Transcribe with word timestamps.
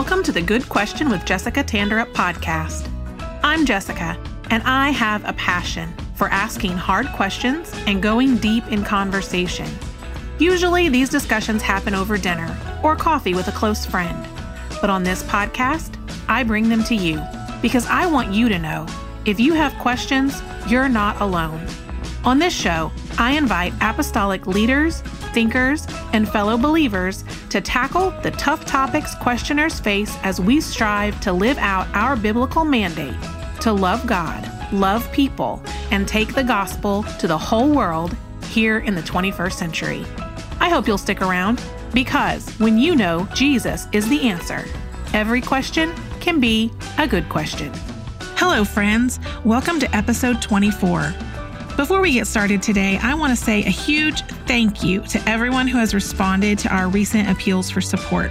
welcome 0.00 0.22
to 0.22 0.32
the 0.32 0.40
Good 0.40 0.66
Question 0.66 1.10
with 1.10 1.26
Jessica 1.26 1.62
Tanderup 1.62 2.10
podcast. 2.14 2.90
I'm 3.42 3.66
Jessica, 3.66 4.18
and 4.48 4.62
I 4.62 4.88
have 4.88 5.22
a 5.28 5.34
passion 5.34 5.92
for 6.14 6.28
asking 6.28 6.72
hard 6.72 7.06
questions 7.08 7.70
and 7.86 8.02
going 8.02 8.38
deep 8.38 8.66
in 8.68 8.82
conversation. 8.82 9.68
Usually, 10.38 10.88
these 10.88 11.10
discussions 11.10 11.60
happen 11.60 11.94
over 11.94 12.16
dinner 12.16 12.56
or 12.82 12.96
coffee 12.96 13.34
with 13.34 13.48
a 13.48 13.52
close 13.52 13.84
friend. 13.84 14.26
But 14.80 14.88
on 14.88 15.02
this 15.02 15.22
podcast, 15.24 15.98
I 16.30 16.44
bring 16.44 16.70
them 16.70 16.82
to 16.84 16.94
you 16.94 17.22
because 17.60 17.84
I 17.84 18.06
want 18.06 18.32
you 18.32 18.48
to 18.48 18.58
know 18.58 18.86
if 19.26 19.38
you 19.38 19.52
have 19.52 19.74
questions, 19.74 20.42
you're 20.66 20.88
not 20.88 21.20
alone. 21.20 21.66
On 22.24 22.38
this 22.38 22.54
show, 22.54 22.90
I 23.18 23.32
invite 23.32 23.74
apostolic 23.82 24.46
leaders, 24.46 25.02
thinkers, 25.32 25.86
and 26.12 26.28
fellow 26.28 26.56
believers 26.56 27.24
to 27.50 27.60
tackle 27.60 28.10
the 28.22 28.30
tough 28.32 28.64
topics 28.64 29.14
questioners 29.14 29.80
face 29.80 30.16
as 30.22 30.40
we 30.40 30.60
strive 30.60 31.20
to 31.20 31.32
live 31.32 31.58
out 31.58 31.88
our 31.94 32.16
biblical 32.16 32.64
mandate 32.64 33.14
to 33.60 33.72
love 33.72 34.06
God, 34.06 34.50
love 34.72 35.10
people, 35.12 35.62
and 35.90 36.08
take 36.08 36.34
the 36.34 36.42
gospel 36.42 37.02
to 37.18 37.28
the 37.28 37.36
whole 37.36 37.70
world 37.70 38.16
here 38.46 38.78
in 38.78 38.94
the 38.94 39.02
21st 39.02 39.52
century. 39.52 40.04
I 40.60 40.68
hope 40.68 40.86
you'll 40.86 40.98
stick 40.98 41.20
around 41.20 41.62
because 41.92 42.48
when 42.58 42.78
you 42.78 42.96
know 42.96 43.28
Jesus 43.34 43.86
is 43.92 44.08
the 44.08 44.28
answer, 44.28 44.64
every 45.12 45.40
question 45.40 45.92
can 46.20 46.40
be 46.40 46.72
a 46.98 47.06
good 47.06 47.28
question. 47.28 47.70
Hello, 48.36 48.64
friends. 48.64 49.20
Welcome 49.44 49.78
to 49.80 49.96
episode 49.96 50.40
24. 50.40 51.29
Before 51.80 52.02
we 52.02 52.12
get 52.12 52.26
started 52.26 52.60
today, 52.60 52.98
I 52.98 53.14
want 53.14 53.30
to 53.30 53.42
say 53.42 53.60
a 53.60 53.70
huge 53.70 54.20
thank 54.46 54.84
you 54.84 55.00
to 55.06 55.18
everyone 55.26 55.66
who 55.66 55.78
has 55.78 55.94
responded 55.94 56.58
to 56.58 56.68
our 56.68 56.90
recent 56.90 57.30
appeals 57.30 57.70
for 57.70 57.80
support. 57.80 58.30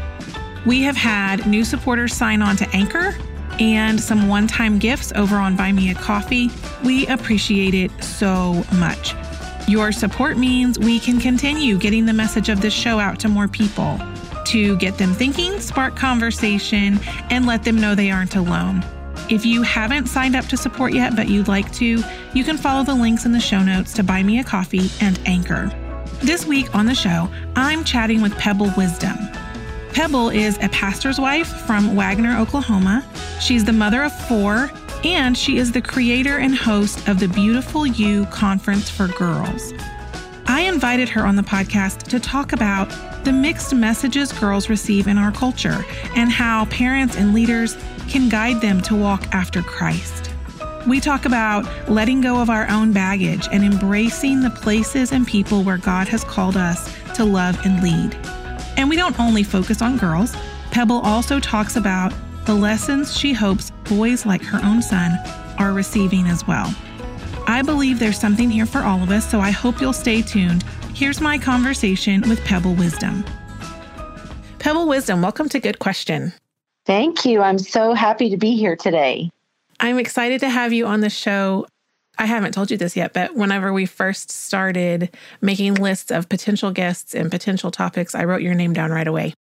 We 0.67 0.83
have 0.83 0.95
had 0.95 1.47
new 1.47 1.65
supporters 1.65 2.13
sign 2.13 2.43
on 2.43 2.57
to 2.57 2.69
Anchor 2.75 3.15
and 3.59 3.99
some 3.99 4.27
one 4.27 4.45
time 4.45 4.77
gifts 4.77 5.11
over 5.15 5.35
on 5.35 5.55
Buy 5.55 5.71
Me 5.71 5.89
a 5.89 5.95
Coffee. 5.95 6.51
We 6.83 7.07
appreciate 7.07 7.73
it 7.73 7.89
so 8.03 8.63
much. 8.73 9.15
Your 9.67 9.91
support 9.91 10.37
means 10.37 10.77
we 10.77 10.99
can 10.99 11.19
continue 11.19 11.79
getting 11.79 12.05
the 12.05 12.13
message 12.13 12.49
of 12.49 12.61
this 12.61 12.71
show 12.71 12.99
out 12.99 13.19
to 13.21 13.29
more 13.29 13.47
people 13.47 13.99
to 14.45 14.77
get 14.77 14.99
them 14.99 15.11
thinking, 15.15 15.59
spark 15.59 15.95
conversation, 15.95 16.99
and 17.31 17.47
let 17.47 17.63
them 17.63 17.81
know 17.81 17.95
they 17.95 18.11
aren't 18.11 18.35
alone. 18.35 18.85
If 19.29 19.45
you 19.45 19.61
haven't 19.61 20.07
signed 20.07 20.35
up 20.35 20.45
to 20.45 20.57
support 20.57 20.93
yet, 20.93 21.15
but 21.15 21.27
you'd 21.27 21.47
like 21.47 21.71
to, 21.73 22.03
you 22.33 22.43
can 22.43 22.57
follow 22.57 22.83
the 22.83 22.93
links 22.93 23.25
in 23.25 23.31
the 23.31 23.39
show 23.39 23.61
notes 23.61 23.93
to 23.93 24.03
Buy 24.03 24.23
Me 24.23 24.39
a 24.39 24.43
Coffee 24.43 24.89
and 25.01 25.19
Anchor. 25.25 25.71
This 26.21 26.45
week 26.45 26.73
on 26.75 26.85
the 26.85 26.95
show, 26.95 27.29
I'm 27.55 27.83
chatting 27.83 28.21
with 28.21 28.35
Pebble 28.37 28.71
Wisdom. 28.75 29.17
Pebble 29.93 30.29
is 30.29 30.57
a 30.61 30.69
pastor's 30.69 31.19
wife 31.19 31.47
from 31.65 31.95
Wagoner, 31.95 32.37
Oklahoma. 32.39 33.05
She's 33.39 33.63
the 33.63 33.73
mother 33.73 34.03
of 34.03 34.11
four, 34.27 34.71
and 35.03 35.37
she 35.37 35.57
is 35.57 35.71
the 35.71 35.81
creator 35.81 36.37
and 36.37 36.55
host 36.55 37.07
of 37.07 37.19
the 37.19 37.27
Beautiful 37.27 37.87
You 37.87 38.25
Conference 38.27 38.89
for 38.89 39.07
Girls. 39.07 39.73
I 40.45 40.61
invited 40.61 41.09
her 41.09 41.25
on 41.25 41.35
the 41.35 41.43
podcast 41.43 42.03
to 42.09 42.19
talk 42.19 42.53
about 42.53 42.89
the 43.23 43.31
mixed 43.31 43.73
messages 43.73 44.31
girls 44.33 44.69
receive 44.69 45.07
in 45.07 45.17
our 45.17 45.31
culture 45.31 45.85
and 46.15 46.31
how 46.31 46.65
parents 46.65 47.15
and 47.15 47.33
leaders 47.33 47.77
can 48.09 48.27
guide 48.27 48.59
them 48.59 48.81
to 48.81 48.95
walk 48.95 49.23
after 49.33 49.61
Christ. 49.61 50.31
We 50.87 50.99
talk 50.99 51.25
about 51.25 51.65
letting 51.89 52.21
go 52.21 52.41
of 52.41 52.49
our 52.49 52.67
own 52.69 52.91
baggage 52.91 53.47
and 53.51 53.63
embracing 53.63 54.41
the 54.41 54.49
places 54.49 55.11
and 55.11 55.27
people 55.27 55.63
where 55.63 55.77
God 55.77 56.07
has 56.07 56.23
called 56.23 56.57
us 56.57 56.93
to 57.15 57.23
love 57.23 57.59
and 57.65 57.81
lead. 57.83 58.15
And 58.77 58.89
we 58.89 58.95
don't 58.95 59.19
only 59.19 59.43
focus 59.43 59.81
on 59.81 59.97
girls, 59.97 60.35
Pebble 60.71 60.99
also 60.99 61.39
talks 61.39 61.75
about 61.75 62.13
the 62.45 62.53
lessons 62.53 63.17
she 63.17 63.33
hopes 63.33 63.71
boys 63.85 64.25
like 64.25 64.41
her 64.41 64.59
own 64.63 64.81
son 64.81 65.11
are 65.57 65.73
receiving 65.73 66.27
as 66.27 66.47
well. 66.47 66.73
I 67.47 67.61
believe 67.61 67.99
there's 67.99 68.19
something 68.19 68.49
here 68.49 68.65
for 68.65 68.79
all 68.79 69.01
of 69.01 69.09
us, 69.09 69.29
so 69.29 69.39
I 69.39 69.51
hope 69.51 69.81
you'll 69.81 69.93
stay 69.93 70.21
tuned. 70.21 70.63
Here's 70.93 71.21
my 71.21 71.37
conversation 71.37 72.21
with 72.29 72.43
Pebble 72.45 72.75
Wisdom. 72.75 73.23
Pebble 74.59 74.87
Wisdom, 74.87 75.21
welcome 75.21 75.49
to 75.49 75.59
Good 75.59 75.79
Question. 75.79 76.33
Thank 76.85 77.25
you. 77.25 77.41
I'm 77.41 77.59
so 77.59 77.93
happy 77.93 78.29
to 78.31 78.37
be 78.37 78.55
here 78.55 78.75
today. 78.75 79.29
I'm 79.79 79.99
excited 79.99 80.41
to 80.41 80.49
have 80.49 80.73
you 80.73 80.85
on 80.85 81.01
the 81.01 81.09
show. 81.09 81.67
I 82.17 82.25
haven't 82.25 82.53
told 82.53 82.69
you 82.69 82.77
this 82.77 82.97
yet, 82.97 83.13
but 83.13 83.35
whenever 83.35 83.71
we 83.71 83.85
first 83.85 84.29
started 84.29 85.15
making 85.41 85.75
lists 85.75 86.11
of 86.11 86.27
potential 86.27 86.71
guests 86.71 87.15
and 87.15 87.31
potential 87.31 87.71
topics, 87.71 88.13
I 88.13 88.25
wrote 88.25 88.41
your 88.41 88.55
name 88.55 88.73
down 88.73 88.91
right 88.91 89.07
away. 89.07 89.33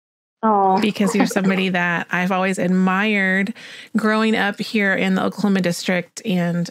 Oh. 0.45 0.81
Because 0.81 1.15
you're 1.15 1.27
somebody 1.27 1.69
that 1.71 2.07
I've 2.13 2.31
always 2.31 2.59
admired 2.59 3.53
growing 3.97 4.37
up 4.37 4.61
here 4.61 4.95
in 4.95 5.17
the 5.17 5.25
Oklahoma 5.25 5.61
district. 5.61 6.23
And 6.25 6.71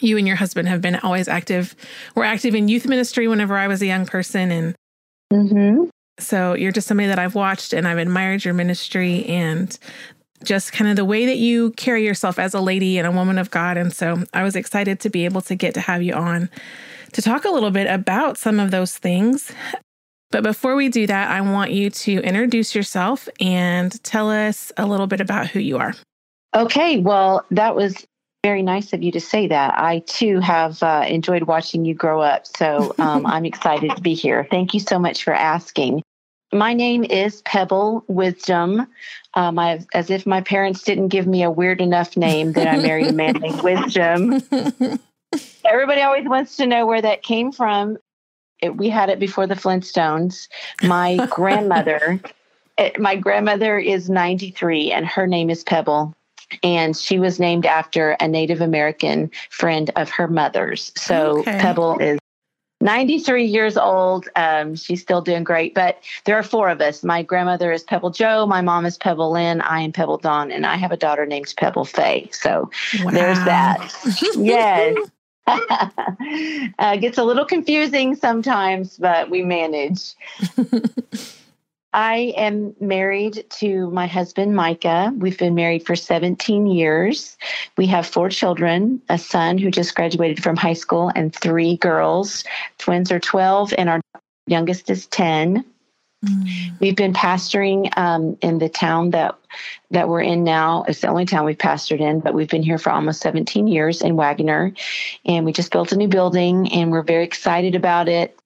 you 0.00 0.18
and 0.18 0.26
your 0.26 0.36
husband 0.36 0.66
have 0.66 0.80
been 0.80 0.96
always 0.96 1.28
active. 1.28 1.76
We're 2.16 2.24
active 2.24 2.54
in 2.54 2.68
youth 2.68 2.86
ministry 2.86 3.28
whenever 3.28 3.56
I 3.56 3.68
was 3.68 3.80
a 3.82 3.86
young 3.86 4.06
person. 4.06 4.50
And 4.50 4.74
mm-hmm. 5.32 5.84
So 6.18 6.54
you're 6.54 6.72
just 6.72 6.88
somebody 6.88 7.08
that 7.08 7.18
I've 7.18 7.34
watched 7.34 7.72
and 7.72 7.86
I've 7.86 7.98
admired 7.98 8.44
your 8.44 8.54
ministry 8.54 9.24
and 9.26 9.78
just 10.44 10.72
kind 10.72 10.90
of 10.90 10.96
the 10.96 11.04
way 11.04 11.26
that 11.26 11.38
you 11.38 11.72
carry 11.72 12.04
yourself 12.04 12.38
as 12.38 12.54
a 12.54 12.60
lady 12.60 12.98
and 12.98 13.06
a 13.06 13.10
woman 13.10 13.38
of 13.38 13.50
God. 13.50 13.76
And 13.76 13.92
so 13.92 14.24
I 14.32 14.42
was 14.42 14.56
excited 14.56 15.00
to 15.00 15.10
be 15.10 15.24
able 15.24 15.40
to 15.42 15.54
get 15.54 15.74
to 15.74 15.80
have 15.80 16.02
you 16.02 16.14
on 16.14 16.50
to 17.12 17.22
talk 17.22 17.44
a 17.44 17.50
little 17.50 17.70
bit 17.70 17.86
about 17.86 18.36
some 18.38 18.60
of 18.60 18.70
those 18.70 18.96
things. 18.96 19.52
But 20.30 20.42
before 20.42 20.74
we 20.74 20.88
do 20.88 21.06
that, 21.06 21.30
I 21.30 21.40
want 21.40 21.70
you 21.70 21.88
to 21.88 22.20
introduce 22.20 22.74
yourself 22.74 23.28
and 23.40 24.02
tell 24.02 24.30
us 24.30 24.72
a 24.76 24.86
little 24.86 25.06
bit 25.06 25.20
about 25.20 25.46
who 25.46 25.60
you 25.60 25.78
are. 25.78 25.94
Okay. 26.54 26.98
Well, 26.98 27.44
that 27.50 27.76
was 27.76 28.06
very 28.46 28.62
nice 28.62 28.92
of 28.92 29.02
you 29.02 29.10
to 29.10 29.20
say 29.20 29.48
that. 29.48 29.76
I 29.76 30.04
too 30.06 30.38
have 30.38 30.80
uh, 30.80 31.04
enjoyed 31.08 31.42
watching 31.42 31.84
you 31.84 31.94
grow 31.94 32.20
up. 32.20 32.46
So 32.46 32.94
um, 33.00 33.26
I'm 33.34 33.44
excited 33.44 33.96
to 33.96 34.00
be 34.00 34.14
here. 34.14 34.46
Thank 34.52 34.72
you 34.72 34.78
so 34.78 35.00
much 35.00 35.24
for 35.24 35.34
asking. 35.34 36.00
My 36.52 36.72
name 36.72 37.02
is 37.02 37.42
Pebble 37.42 38.04
Wisdom. 38.06 38.86
Um, 39.34 39.58
I, 39.58 39.84
as 39.94 40.10
if 40.10 40.26
my 40.26 40.42
parents 40.42 40.84
didn't 40.84 41.08
give 41.08 41.26
me 41.26 41.42
a 41.42 41.50
weird 41.50 41.80
enough 41.80 42.16
name 42.16 42.52
that 42.52 42.68
I 42.68 42.78
married 42.78 43.08
a 43.08 43.12
man 43.12 43.34
named 43.34 43.62
Wisdom. 43.64 44.40
Everybody 45.64 46.02
always 46.02 46.28
wants 46.28 46.56
to 46.58 46.68
know 46.68 46.86
where 46.86 47.02
that 47.02 47.24
came 47.24 47.50
from. 47.50 47.98
It, 48.62 48.76
we 48.76 48.88
had 48.88 49.08
it 49.08 49.18
before 49.18 49.48
the 49.48 49.56
Flintstones. 49.56 50.46
My 50.84 51.18
grandmother, 51.30 52.20
it, 52.22 52.32
eh, 52.78 52.92
my 53.00 53.16
grandmother 53.16 53.76
is 53.76 54.08
93, 54.08 54.92
and 54.92 55.04
her 55.04 55.26
name 55.26 55.50
is 55.50 55.64
Pebble 55.64 56.15
and 56.62 56.96
she 56.96 57.18
was 57.18 57.40
named 57.40 57.66
after 57.66 58.12
a 58.12 58.28
Native 58.28 58.60
American 58.60 59.30
friend 59.50 59.90
of 59.96 60.10
her 60.10 60.28
mother's. 60.28 60.92
So 60.96 61.40
okay. 61.40 61.58
Pebble 61.58 61.98
is 61.98 62.18
93 62.80 63.44
years 63.44 63.76
old. 63.76 64.28
Um, 64.36 64.76
she's 64.76 65.00
still 65.00 65.20
doing 65.20 65.44
great, 65.44 65.74
but 65.74 65.98
there 66.24 66.36
are 66.36 66.42
four 66.42 66.68
of 66.68 66.80
us. 66.80 67.02
My 67.02 67.22
grandmother 67.22 67.72
is 67.72 67.82
Pebble 67.82 68.10
Joe, 68.10 68.46
my 68.46 68.60
mom 68.60 68.84
is 68.86 68.98
Pebble 68.98 69.32
Lynn, 69.32 69.60
I 69.62 69.80
am 69.80 69.92
Pebble 69.92 70.18
Dawn, 70.18 70.50
and 70.52 70.66
I 70.66 70.76
have 70.76 70.92
a 70.92 70.96
daughter 70.96 71.26
named 71.26 71.52
Pebble 71.56 71.84
Faye. 71.84 72.28
So 72.32 72.70
wow. 73.02 73.10
there's 73.10 73.38
that. 73.44 73.92
yes. 74.36 74.96
uh, 76.78 76.96
gets 76.96 77.18
a 77.18 77.24
little 77.24 77.44
confusing 77.44 78.14
sometimes, 78.14 78.98
but 78.98 79.30
we 79.30 79.42
manage. 79.42 80.14
I 81.96 82.34
am 82.36 82.76
married 82.78 83.46
to 83.58 83.90
my 83.90 84.06
husband, 84.06 84.54
Micah. 84.54 85.14
We've 85.16 85.38
been 85.38 85.54
married 85.54 85.86
for 85.86 85.96
17 85.96 86.66
years. 86.66 87.38
We 87.78 87.86
have 87.86 88.06
four 88.06 88.28
children 88.28 89.00
a 89.08 89.16
son 89.16 89.56
who 89.56 89.70
just 89.70 89.94
graduated 89.94 90.42
from 90.42 90.56
high 90.56 90.74
school, 90.74 91.10
and 91.16 91.34
three 91.34 91.78
girls. 91.78 92.44
Twins 92.76 93.10
are 93.10 93.18
12, 93.18 93.72
and 93.78 93.88
our 93.88 94.02
youngest 94.46 94.90
is 94.90 95.06
10. 95.06 95.64
Mm. 96.22 96.80
We've 96.80 96.96
been 96.96 97.14
pastoring 97.14 97.96
um, 97.96 98.36
in 98.42 98.58
the 98.58 98.68
town 98.68 99.10
that 99.10 99.34
that 99.90 100.10
we're 100.10 100.20
in 100.20 100.44
now. 100.44 100.84
It's 100.86 101.00
the 101.00 101.08
only 101.08 101.24
town 101.24 101.46
we've 101.46 101.56
pastored 101.56 102.00
in, 102.00 102.20
but 102.20 102.34
we've 102.34 102.50
been 102.50 102.62
here 102.62 102.76
for 102.78 102.90
almost 102.90 103.22
17 103.22 103.68
years 103.68 104.02
in 104.02 104.16
Wagoner, 104.16 104.74
and 105.24 105.46
we 105.46 105.52
just 105.54 105.72
built 105.72 105.92
a 105.92 105.96
new 105.96 106.08
building, 106.08 106.70
and 106.72 106.92
we're 106.92 107.02
very 107.02 107.24
excited 107.24 107.74
about 107.74 108.06
it. 108.06 108.38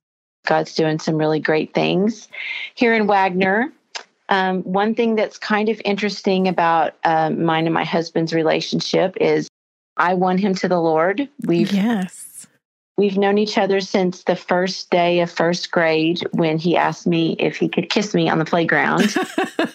God's 0.47 0.75
doing 0.75 0.99
some 0.99 1.17
really 1.17 1.41
great 1.41 1.75
things 1.75 2.29
here 2.75 2.95
in 2.95 3.07
Wagoner. 3.07 3.73
Um, 4.29 4.63
one 4.63 4.95
thing 4.95 5.17
that's 5.17 5.39
kind 5.39 5.69
of 5.69 5.81
interesting 5.85 6.47
about 6.47 6.95
um, 7.05 7.45
mine 7.45 7.67
and 7.67 7.75
my 7.75 7.85
husband's 7.85 8.33
relationship 8.33 9.17
is 9.21 9.49
I 9.97 10.15
won 10.15 10.39
him 10.39 10.55
to 10.57 10.69
the 10.69 10.81
Lord. 10.81 11.29
We've 11.45 11.73
yes. 11.73 12.47
We've 12.97 13.17
known 13.17 13.39
each 13.39 13.57
other 13.57 13.81
since 13.81 14.25
the 14.25 14.37
first 14.37 14.91
day 14.91 15.21
of 15.21 15.31
first 15.31 15.71
grade 15.71 16.21
when 16.33 16.59
he 16.59 16.77
asked 16.77 17.07
me 17.07 17.35
if 17.39 17.57
he 17.57 17.67
could 17.67 17.89
kiss 17.89 18.13
me 18.13 18.29
on 18.29 18.39
the 18.39 18.45
playground. 18.45 19.17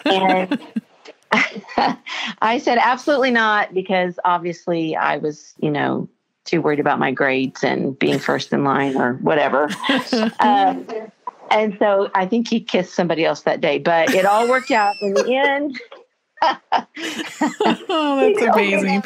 and 0.05 0.59
I 2.41 2.59
said 2.59 2.77
absolutely 2.77 3.31
not 3.31 3.73
because 3.73 4.19
obviously 4.23 4.95
I 4.95 5.17
was, 5.17 5.55
you 5.59 5.71
know, 5.71 6.07
too 6.45 6.61
worried 6.61 6.79
about 6.79 6.99
my 6.99 7.11
grades 7.11 7.63
and 7.63 7.97
being 7.97 8.19
first 8.19 8.53
in 8.53 8.63
line 8.63 8.95
or 8.95 9.13
whatever. 9.15 9.67
um, 10.39 10.87
and 11.51 11.75
so 11.79 12.09
I 12.15 12.25
think 12.25 12.47
he 12.47 12.59
kissed 12.59 12.93
somebody 12.93 13.25
else 13.25 13.41
that 13.41 13.61
day, 13.61 13.79
but 13.79 14.13
it 14.13 14.25
all 14.25 14.47
worked 14.47 14.71
out 14.71 14.95
in 15.01 15.13
the 15.13 15.33
end. 15.33 15.79
oh, 17.89 18.33
that's 18.33 18.41
amazing. 18.41 19.03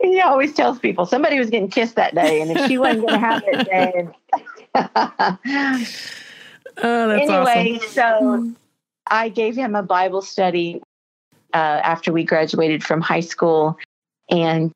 He 0.00 0.20
always 0.20 0.54
tells 0.54 0.78
people 0.78 1.04
somebody 1.04 1.38
was 1.38 1.50
getting 1.50 1.70
kissed 1.70 1.96
that 1.96 2.14
day, 2.14 2.40
and 2.40 2.50
if 2.50 2.66
she 2.68 2.78
wasn't 2.78 3.08
going 3.08 3.20
to 3.20 3.26
have 3.26 3.42
it, 3.46 3.68
then. 3.70 4.14
oh, 6.82 7.08
that's 7.08 7.30
anyway, 7.30 7.78
awesome. 7.82 7.90
so 7.90 8.52
I 9.08 9.28
gave 9.28 9.56
him 9.56 9.74
a 9.74 9.82
Bible 9.82 10.22
study 10.22 10.80
uh, 11.52 11.56
after 11.56 12.12
we 12.12 12.22
graduated 12.24 12.84
from 12.84 13.00
high 13.00 13.20
school, 13.20 13.78
and 14.30 14.70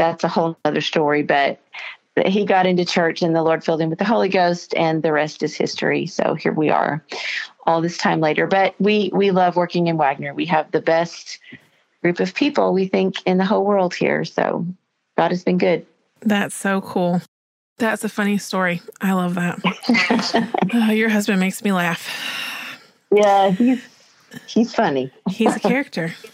that's 0.00 0.24
a 0.24 0.28
whole 0.28 0.56
other 0.64 0.80
story. 0.80 1.22
But 1.22 1.60
he 2.24 2.46
got 2.46 2.66
into 2.66 2.86
church, 2.86 3.20
and 3.20 3.36
the 3.36 3.42
Lord 3.42 3.62
filled 3.62 3.82
him 3.82 3.90
with 3.90 3.98
the 3.98 4.04
Holy 4.04 4.30
Ghost, 4.30 4.74
and 4.74 5.02
the 5.02 5.12
rest 5.12 5.42
is 5.42 5.54
history. 5.54 6.06
So 6.06 6.34
here 6.34 6.52
we 6.52 6.70
are, 6.70 7.04
all 7.66 7.82
this 7.82 7.98
time 7.98 8.20
later. 8.20 8.46
But 8.46 8.74
we 8.80 9.10
we 9.12 9.30
love 9.30 9.56
working 9.56 9.88
in 9.88 9.98
Wagoner. 9.98 10.32
We 10.32 10.46
have 10.46 10.70
the 10.70 10.80
best 10.80 11.38
group 12.02 12.18
of 12.18 12.34
people 12.34 12.72
we 12.72 12.86
think 12.86 13.16
in 13.26 13.36
the 13.36 13.44
whole 13.44 13.64
world 13.64 13.94
here. 13.94 14.24
So 14.24 14.66
God 15.18 15.30
has 15.32 15.44
been 15.44 15.58
good. 15.58 15.84
That's 16.20 16.54
so 16.54 16.80
cool. 16.80 17.20
That's 17.76 18.02
a 18.02 18.08
funny 18.08 18.38
story. 18.38 18.80
I 19.02 19.12
love 19.12 19.34
that. 19.34 19.60
oh, 20.74 20.90
your 20.92 21.10
husband 21.10 21.40
makes 21.40 21.62
me 21.62 21.72
laugh. 21.72 22.08
Yeah, 23.14 23.50
he's 23.50 23.82
he's 24.46 24.74
funny. 24.74 25.12
He's 25.28 25.54
a 25.54 25.60
character. 25.60 26.14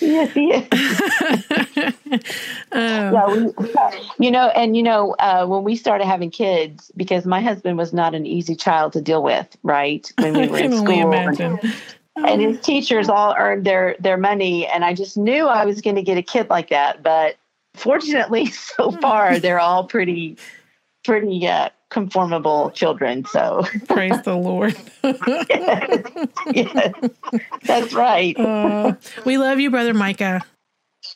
yes, 0.00 0.32
he 0.32 0.52
is. 0.52 0.68
Oh, 2.72 2.72
yeah, 2.72 3.26
we, 3.26 4.24
you 4.24 4.30
know, 4.30 4.48
and 4.48 4.76
you 4.76 4.82
know, 4.82 5.14
uh, 5.18 5.46
when 5.46 5.64
we 5.64 5.76
started 5.76 6.06
having 6.06 6.30
kids, 6.30 6.90
because 6.96 7.26
my 7.26 7.40
husband 7.40 7.78
was 7.78 7.92
not 7.92 8.14
an 8.14 8.26
easy 8.26 8.54
child 8.54 8.92
to 8.94 9.00
deal 9.00 9.22
with, 9.22 9.56
right? 9.62 10.10
When 10.18 10.34
we 10.34 10.48
were 10.48 10.58
in 10.58 10.76
school, 10.76 11.12
imagine. 11.12 11.58
and 12.16 12.40
his 12.40 12.60
teachers 12.60 13.08
all 13.08 13.34
earned 13.38 13.64
their 13.64 13.96
their 13.98 14.16
money, 14.16 14.66
and 14.66 14.84
I 14.84 14.94
just 14.94 15.16
knew 15.16 15.46
I 15.46 15.64
was 15.64 15.80
going 15.80 15.96
to 15.96 16.02
get 16.02 16.18
a 16.18 16.22
kid 16.22 16.50
like 16.50 16.70
that. 16.70 17.02
But 17.02 17.36
fortunately, 17.74 18.46
so 18.50 18.90
far, 18.90 19.38
they're 19.38 19.60
all 19.60 19.84
pretty, 19.84 20.36
pretty 21.04 21.46
uh, 21.46 21.70
conformable 21.90 22.70
children. 22.70 23.24
So 23.24 23.64
Praise 23.88 24.20
the 24.22 24.36
Lord. 24.36 24.76
yes, 26.54 26.92
that's 27.64 27.92
right. 27.92 28.38
Uh, 28.38 28.94
we 29.24 29.38
love 29.38 29.60
you, 29.60 29.70
brother 29.70 29.94
Micah. 29.94 30.42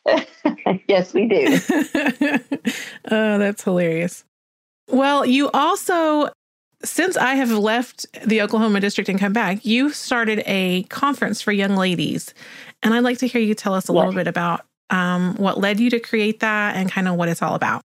yes, 0.88 1.12
we 1.12 1.26
do. 1.26 1.58
oh, 3.10 3.38
that's 3.38 3.64
hilarious. 3.64 4.24
Well, 4.88 5.24
you 5.26 5.50
also, 5.52 6.30
since 6.82 7.16
I 7.16 7.34
have 7.34 7.50
left 7.50 8.06
the 8.26 8.42
Oklahoma 8.42 8.80
district 8.80 9.08
and 9.08 9.18
come 9.18 9.32
back, 9.32 9.64
you 9.64 9.90
started 9.90 10.42
a 10.46 10.84
conference 10.84 11.40
for 11.40 11.52
young 11.52 11.76
ladies. 11.76 12.34
And 12.82 12.94
I'd 12.94 13.04
like 13.04 13.18
to 13.18 13.26
hear 13.26 13.40
you 13.40 13.54
tell 13.54 13.74
us 13.74 13.88
a 13.88 13.92
little 13.92 14.12
bit 14.12 14.26
about 14.26 14.64
um, 14.90 15.34
what 15.36 15.58
led 15.58 15.78
you 15.78 15.90
to 15.90 16.00
create 16.00 16.40
that 16.40 16.76
and 16.76 16.90
kind 16.90 17.06
of 17.08 17.14
what 17.14 17.28
it's 17.28 17.42
all 17.42 17.54
about. 17.54 17.82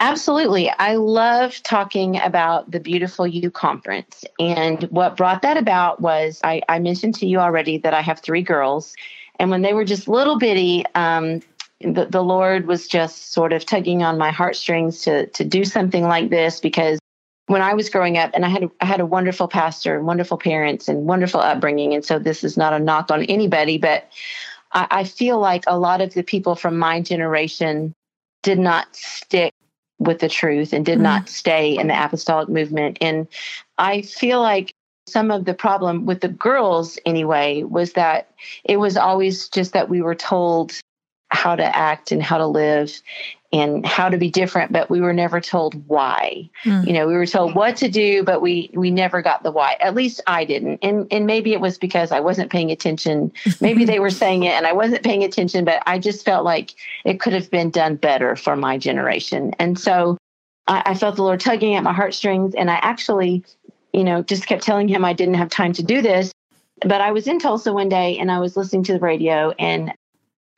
Absolutely. 0.00 0.70
I 0.70 0.94
love 0.94 1.60
talking 1.64 2.20
about 2.20 2.70
the 2.70 2.78
Beautiful 2.78 3.26
You 3.26 3.50
conference. 3.50 4.24
And 4.38 4.84
what 4.84 5.16
brought 5.16 5.42
that 5.42 5.56
about 5.56 6.00
was 6.00 6.40
I, 6.44 6.62
I 6.68 6.78
mentioned 6.78 7.16
to 7.16 7.26
you 7.26 7.38
already 7.38 7.78
that 7.78 7.94
I 7.94 8.00
have 8.02 8.20
three 8.20 8.42
girls. 8.42 8.94
And 9.40 9.50
when 9.50 9.62
they 9.62 9.72
were 9.72 9.84
just 9.84 10.06
little 10.06 10.38
bitty, 10.38 10.84
um, 10.94 11.40
the, 11.80 12.06
the 12.06 12.22
Lord 12.22 12.66
was 12.66 12.86
just 12.86 13.32
sort 13.32 13.52
of 13.52 13.66
tugging 13.66 14.04
on 14.04 14.18
my 14.18 14.30
heartstrings 14.30 15.02
to, 15.02 15.26
to 15.26 15.44
do 15.44 15.64
something 15.64 16.04
like 16.04 16.30
this 16.30 16.60
because 16.60 17.00
when 17.46 17.62
I 17.62 17.74
was 17.74 17.88
growing 17.88 18.18
up, 18.18 18.30
and 18.34 18.44
I 18.44 18.48
had 18.50 18.68
I 18.80 18.84
had 18.84 19.00
a 19.00 19.06
wonderful 19.06 19.48
pastor, 19.48 19.96
and 19.96 20.06
wonderful 20.06 20.36
parents, 20.36 20.86
and 20.86 21.06
wonderful 21.06 21.40
upbringing, 21.40 21.94
and 21.94 22.04
so 22.04 22.18
this 22.18 22.44
is 22.44 22.58
not 22.58 22.74
a 22.74 22.78
knock 22.78 23.10
on 23.10 23.24
anybody, 23.24 23.78
but 23.78 24.06
I, 24.72 24.86
I 24.90 25.04
feel 25.04 25.38
like 25.40 25.64
a 25.66 25.78
lot 25.78 26.02
of 26.02 26.12
the 26.12 26.22
people 26.22 26.56
from 26.56 26.78
my 26.78 27.00
generation 27.00 27.94
did 28.42 28.58
not 28.58 28.94
stick 28.94 29.54
with 29.98 30.20
the 30.20 30.28
truth 30.28 30.72
and 30.72 30.84
did 30.84 30.98
Mhm. 30.98 31.02
not 31.02 31.28
stay 31.28 31.76
in 31.76 31.88
the 31.88 32.04
apostolic 32.04 32.48
movement. 32.48 32.98
And 33.00 33.26
I 33.78 34.02
feel 34.02 34.40
like 34.40 34.72
some 35.08 35.30
of 35.30 35.44
the 35.44 35.54
problem 35.54 36.06
with 36.06 36.20
the 36.20 36.28
girls, 36.28 36.98
anyway, 37.06 37.62
was 37.62 37.94
that 37.94 38.30
it 38.64 38.76
was 38.76 38.96
always 38.96 39.48
just 39.48 39.72
that 39.72 39.88
we 39.88 40.02
were 40.02 40.14
told 40.14 40.72
how 41.30 41.56
to 41.56 41.76
act 41.76 42.12
and 42.12 42.22
how 42.22 42.38
to 42.38 42.46
live 42.46 43.00
and 43.52 43.86
how 43.86 44.10
to 44.10 44.18
be 44.18 44.30
different, 44.30 44.72
but 44.72 44.90
we 44.90 45.00
were 45.00 45.12
never 45.14 45.40
told 45.40 45.86
why. 45.88 46.50
Hmm. 46.62 46.82
You 46.84 46.92
know, 46.92 47.06
we 47.06 47.14
were 47.14 47.26
told 47.26 47.54
what 47.54 47.76
to 47.76 47.88
do, 47.88 48.22
but 48.22 48.42
we 48.42 48.70
we 48.74 48.90
never 48.90 49.22
got 49.22 49.42
the 49.42 49.50
why. 49.50 49.76
At 49.80 49.94
least 49.94 50.20
I 50.26 50.44
didn't. 50.44 50.80
And 50.82 51.06
and 51.10 51.26
maybe 51.26 51.52
it 51.52 51.60
was 51.60 51.78
because 51.78 52.12
I 52.12 52.20
wasn't 52.20 52.50
paying 52.50 52.70
attention. 52.70 53.32
Maybe 53.60 53.84
they 53.84 54.00
were 54.00 54.10
saying 54.10 54.42
it 54.42 54.52
and 54.52 54.66
I 54.66 54.72
wasn't 54.72 55.02
paying 55.02 55.24
attention, 55.24 55.64
but 55.64 55.82
I 55.86 55.98
just 55.98 56.24
felt 56.24 56.44
like 56.44 56.74
it 57.04 57.20
could 57.20 57.32
have 57.32 57.50
been 57.50 57.70
done 57.70 57.96
better 57.96 58.36
for 58.36 58.54
my 58.54 58.76
generation. 58.76 59.54
And 59.58 59.78
so 59.78 60.18
I, 60.66 60.82
I 60.86 60.94
felt 60.94 61.16
the 61.16 61.22
Lord 61.22 61.40
tugging 61.40 61.74
at 61.74 61.82
my 61.82 61.94
heartstrings, 61.94 62.54
and 62.54 62.70
I 62.70 62.74
actually, 62.74 63.44
you 63.92 64.04
know, 64.04 64.22
just 64.22 64.46
kept 64.46 64.62
telling 64.62 64.88
him 64.88 65.04
I 65.04 65.14
didn't 65.14 65.34
have 65.34 65.48
time 65.48 65.72
to 65.74 65.82
do 65.82 66.02
this. 66.02 66.32
But 66.82 67.00
I 67.00 67.12
was 67.12 67.26
in 67.26 67.40
Tulsa 67.40 67.72
one 67.72 67.88
day 67.88 68.18
and 68.18 68.30
I 68.30 68.38
was 68.38 68.56
listening 68.56 68.84
to 68.84 68.92
the 68.92 69.00
radio, 69.00 69.52
and 69.58 69.92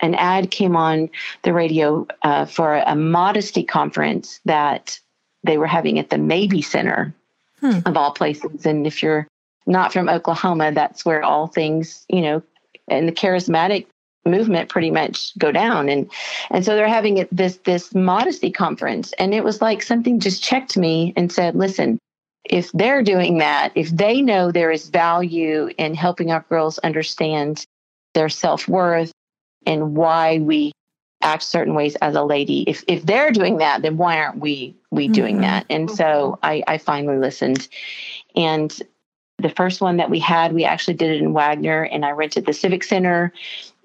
an 0.02 0.14
ad 0.14 0.50
came 0.50 0.76
on 0.76 1.10
the 1.42 1.52
radio 1.52 2.06
uh, 2.22 2.44
for 2.44 2.76
a 2.76 2.94
modesty 2.94 3.62
conference 3.64 4.40
that 4.44 4.98
they 5.44 5.58
were 5.58 5.66
having 5.66 5.98
at 5.98 6.10
the 6.10 6.18
Mabee 6.18 6.62
Center 6.62 7.14
Hmm. 7.60 7.80
of 7.84 7.96
all 7.96 8.12
places. 8.12 8.64
And 8.64 8.86
if 8.86 9.02
you're 9.02 9.26
not 9.66 9.92
from 9.92 10.08
Oklahoma, 10.08 10.72
that's 10.72 11.04
where 11.04 11.22
all 11.22 11.46
things, 11.46 12.06
you 12.08 12.22
know, 12.22 12.42
and 12.88 13.06
the 13.06 13.12
charismatic 13.12 13.86
movement 14.24 14.70
pretty 14.70 14.90
much 14.90 15.36
go 15.38 15.52
down. 15.52 15.88
And 15.90 16.10
and 16.50 16.64
so 16.64 16.74
they're 16.74 16.88
having 16.88 17.18
it, 17.18 17.28
this 17.30 17.58
this 17.64 17.94
modesty 17.94 18.50
conference, 18.50 19.12
and 19.18 19.34
it 19.34 19.44
was 19.44 19.60
like 19.60 19.82
something 19.82 20.20
just 20.20 20.42
checked 20.42 20.76
me 20.78 21.12
and 21.16 21.30
said, 21.30 21.54
"Listen, 21.54 21.98
if 22.44 22.72
they're 22.72 23.02
doing 23.02 23.38
that, 23.38 23.72
if 23.74 23.90
they 23.90 24.22
know 24.22 24.50
there 24.50 24.70
is 24.70 24.88
value 24.88 25.70
in 25.76 25.94
helping 25.94 26.30
our 26.30 26.44
girls 26.48 26.78
understand 26.78 27.66
their 28.14 28.30
self 28.30 28.66
worth 28.68 29.12
and 29.66 29.96
why 29.96 30.38
we 30.38 30.72
act 31.22 31.42
certain 31.42 31.74
ways 31.74 31.96
as 31.96 32.14
a 32.14 32.22
lady, 32.22 32.64
if 32.66 32.82
if 32.88 33.04
they're 33.04 33.30
doing 33.30 33.58
that, 33.58 33.82
then 33.82 33.96
why 33.96 34.18
aren't 34.20 34.38
we 34.40 34.74
we 34.90 35.08
doing 35.08 35.38
Mhm. 35.38 35.42
that?" 35.42 35.66
And 35.70 35.90
so 35.90 36.38
I 36.42 36.62
I 36.66 36.78
finally 36.78 37.18
listened, 37.18 37.68
and 38.34 38.74
the 39.38 39.50
first 39.50 39.80
one 39.80 39.96
that 39.96 40.10
we 40.10 40.18
had, 40.18 40.52
we 40.52 40.64
actually 40.64 40.94
did 40.94 41.10
it 41.10 41.22
in 41.22 41.32
Wagoner, 41.32 41.82
and 41.84 42.04
I 42.04 42.10
rented 42.10 42.44
the 42.46 42.52
Civic 42.52 42.84
Center, 42.84 43.32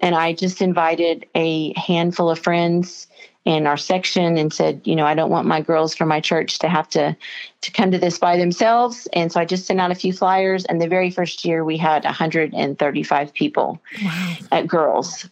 and 0.00 0.14
I 0.14 0.32
just 0.34 0.60
invited 0.60 1.26
a 1.34 1.72
handful 1.78 2.28
of 2.30 2.38
friends 2.38 3.06
in 3.46 3.66
our 3.66 3.76
section 3.76 4.36
and 4.36 4.52
said, 4.52 4.80
you 4.84 4.96
know, 4.96 5.06
I 5.06 5.14
don't 5.14 5.30
want 5.30 5.46
my 5.46 5.60
girls 5.60 5.94
from 5.94 6.08
my 6.08 6.20
church 6.20 6.58
to 6.58 6.68
have 6.68 6.88
to 6.90 7.16
to 7.62 7.70
come 7.70 7.90
to 7.92 7.98
this 7.98 8.18
by 8.18 8.36
themselves, 8.36 9.08
and 9.12 9.30
so 9.32 9.40
I 9.40 9.44
just 9.44 9.66
sent 9.66 9.80
out 9.80 9.90
a 9.90 9.94
few 9.94 10.12
flyers. 10.12 10.64
And 10.66 10.80
the 10.80 10.88
very 10.88 11.10
first 11.10 11.44
year, 11.44 11.64
we 11.64 11.76
had 11.76 12.04
135 12.04 13.32
people 13.34 13.80
Wow. 14.02 14.36
at 14.52 14.66
girls, 14.66 15.28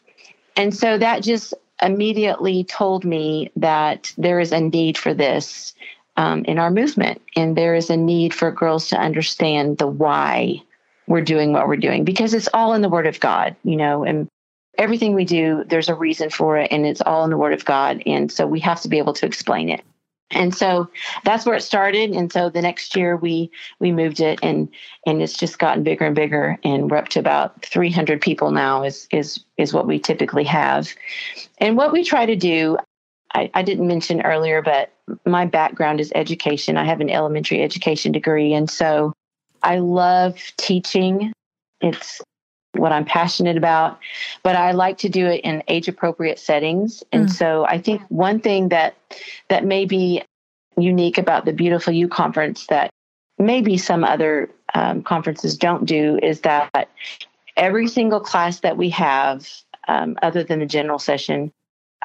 and 0.57 0.75
so 0.75 0.99
that 0.99 1.23
just 1.23 1.55
immediately 1.83 2.65
told 2.65 3.05
me 3.05 3.51
that 3.57 4.13
there 4.17 4.41
is 4.41 4.53
a 4.53 4.61
need 4.61 4.97
for 4.97 5.13
this 5.13 5.75
um, 6.17 6.45
in 6.45 6.59
our 6.59 6.71
movement, 6.71 7.21
and 7.37 7.57
there 7.57 7.75
is 7.75 7.91
a 7.91 7.97
need 7.97 8.33
for 8.33 8.51
girls 8.53 8.89
to 8.89 8.97
understand 8.97 9.79
the 9.79 9.87
why 9.87 10.63
we're 11.07 11.21
doing 11.21 11.53
what 11.53 11.69
we're 11.69 11.77
doing 11.77 12.05
because 12.05 12.33
it's 12.33 12.49
all 12.55 12.73
in 12.73 12.83
the 12.83 12.89
Word 12.89 13.07
of 13.07 13.21
God, 13.21 13.57
you 13.65 13.77
know, 13.77 14.05
and 14.05 14.29
everything 14.79 15.15
we 15.15 15.25
do, 15.25 15.65
there's 15.67 15.89
a 15.89 15.95
reason 15.95 16.31
for 16.31 16.57
it, 16.59 16.71
and 16.71 16.87
it's 16.87 17.01
all 17.01 17.25
in 17.25 17.31
the 17.31 17.37
Word 17.37 17.53
of 17.53 17.65
God, 17.65 18.03
and 18.07 18.31
so 18.31 18.47
we 18.47 18.61
have 18.61 18.81
to 18.83 18.89
be 18.89 18.99
able 18.99 19.13
to 19.15 19.27
explain 19.27 19.69
it. 19.69 19.83
And 20.31 20.55
so 20.55 20.89
that's 21.25 21.47
where 21.47 21.55
it 21.55 21.63
started. 21.63 22.11
And 22.11 22.33
so 22.33 22.49
the 22.51 22.63
next 22.63 22.97
year 22.97 23.17
we 23.17 23.51
we 23.79 23.93
moved 23.93 24.21
it, 24.21 24.39
and 24.43 24.69
and 25.07 25.23
it's 25.23 25.35
just 25.35 25.59
gotten 25.59 25.83
bigger 25.83 26.05
and 26.05 26.15
bigger, 26.15 26.59
and 26.65 26.91
we're 26.91 26.97
up 26.97 27.09
to 27.11 27.21
about 27.21 27.65
300 27.65 28.21
people 28.21 28.51
now. 28.51 28.83
Is 28.83 29.07
is 29.11 29.45
is 29.59 29.73
what 29.73 29.87
we 29.87 29.99
typically 29.99 30.45
have, 30.45 30.93
and 31.59 31.77
what 31.77 31.93
we 31.93 32.05
try 32.05 32.27
to 32.27 32.37
do. 32.37 32.79
I, 33.37 33.51
I 33.55 33.63
didn't 33.63 33.89
mention 33.89 34.23
earlier, 34.23 34.63
but 34.63 34.93
my 35.27 35.45
background 35.45 36.01
is 36.01 36.13
education. 36.15 36.77
I 36.77 36.85
have 36.85 37.01
an 37.01 37.11
elementary 37.11 37.63
education 37.63 38.13
degree, 38.13 38.55
and 38.55 38.71
so 38.71 39.13
I 39.63 39.79
love 39.79 40.39
teaching. 40.57 41.33
It's 41.81 42.21
what 42.75 42.93
I'm 42.93 43.05
passionate 43.05 43.57
about, 43.57 43.99
but 44.43 44.57
I 44.57 44.73
like 44.73 44.99
to 44.99 45.09
do 45.09 45.27
it 45.27 45.41
in 45.43 45.63
age 45.69 45.89
appropriate 45.89 46.39
settings. 46.39 47.03
And 47.13 47.29
Mm. 47.29 47.33
so 47.33 47.65
I 47.67 47.79
think 47.79 48.03
one 48.09 48.41
thing 48.41 48.69
that 48.69 48.95
that 49.49 49.65
may 49.65 49.85
be 49.85 50.23
unique 50.77 51.19
about 51.19 51.45
the 51.45 51.53
Beautiful 51.53 51.93
You 51.93 52.09
conference 52.09 52.67
that 52.67 52.91
maybe 53.39 53.77
some 53.79 54.05
other 54.05 54.51
um, 54.75 55.03
conferences 55.03 55.57
don't 55.57 55.85
do 55.85 56.19
is 56.23 56.41
that 56.41 56.89
every 57.57 57.87
single 57.87 58.21
class 58.21 58.61
that 58.61 58.77
we 58.77 58.91
have, 58.91 59.49
um, 59.89 60.19
other 60.23 60.43
than 60.43 60.61
the 60.61 60.67
general 60.67 60.99
session, 60.99 61.53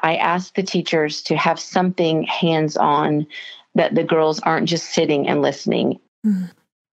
I 0.02 0.16
ask 0.16 0.54
the 0.54 0.62
teachers 0.62 1.22
to 1.22 1.36
have 1.36 1.58
something 1.58 2.22
hands 2.24 2.76
on 2.76 3.26
that 3.74 3.94
the 3.94 4.04
girls 4.04 4.40
aren't 4.40 4.68
just 4.68 4.90
sitting 4.90 5.28
and 5.28 5.42
listening. 5.42 6.00
Mm. 6.26 6.50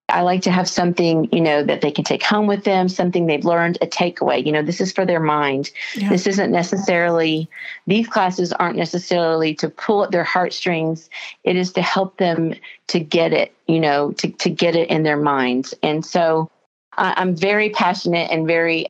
I 0.09 0.21
like 0.21 0.41
to 0.43 0.51
have 0.51 0.69
something, 0.69 1.27
you 1.33 1.41
know, 1.41 1.63
that 1.63 1.81
they 1.81 1.91
can 1.91 2.05
take 2.05 2.23
home 2.23 2.47
with 2.47 2.63
them, 2.63 2.87
something 2.87 3.25
they've 3.25 3.43
learned, 3.43 3.77
a 3.81 3.87
takeaway. 3.87 4.45
You 4.45 4.53
know, 4.53 4.61
this 4.61 4.79
is 4.79 4.91
for 4.91 5.05
their 5.05 5.19
mind. 5.19 5.69
Yeah. 5.95 6.09
This 6.09 6.27
isn't 6.27 6.49
necessarily, 6.49 7.49
these 7.87 8.07
classes 8.07 8.53
aren't 8.53 8.77
necessarily 8.77 9.53
to 9.55 9.69
pull 9.69 10.05
at 10.05 10.11
their 10.11 10.23
heartstrings. 10.23 11.09
It 11.43 11.57
is 11.57 11.73
to 11.73 11.81
help 11.81 12.17
them 12.17 12.55
to 12.87 12.99
get 13.01 13.33
it, 13.33 13.53
you 13.67 13.81
know, 13.81 14.13
to, 14.13 14.29
to 14.29 14.49
get 14.49 14.77
it 14.77 14.89
in 14.89 15.03
their 15.03 15.17
minds. 15.17 15.73
And 15.83 16.05
so 16.05 16.49
I'm 16.93 17.35
very 17.35 17.69
passionate 17.69 18.31
and 18.31 18.47
very 18.47 18.87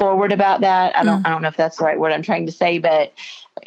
forward 0.00 0.32
about 0.32 0.62
that. 0.62 0.96
I 0.96 1.04
don't, 1.04 1.22
mm. 1.22 1.26
I 1.26 1.28
don't 1.28 1.42
know 1.42 1.48
if 1.48 1.58
that's 1.58 1.76
the 1.76 1.84
right 1.84 2.00
word 2.00 2.12
I'm 2.12 2.22
trying 2.22 2.46
to 2.46 2.52
say, 2.52 2.78
but 2.78 3.12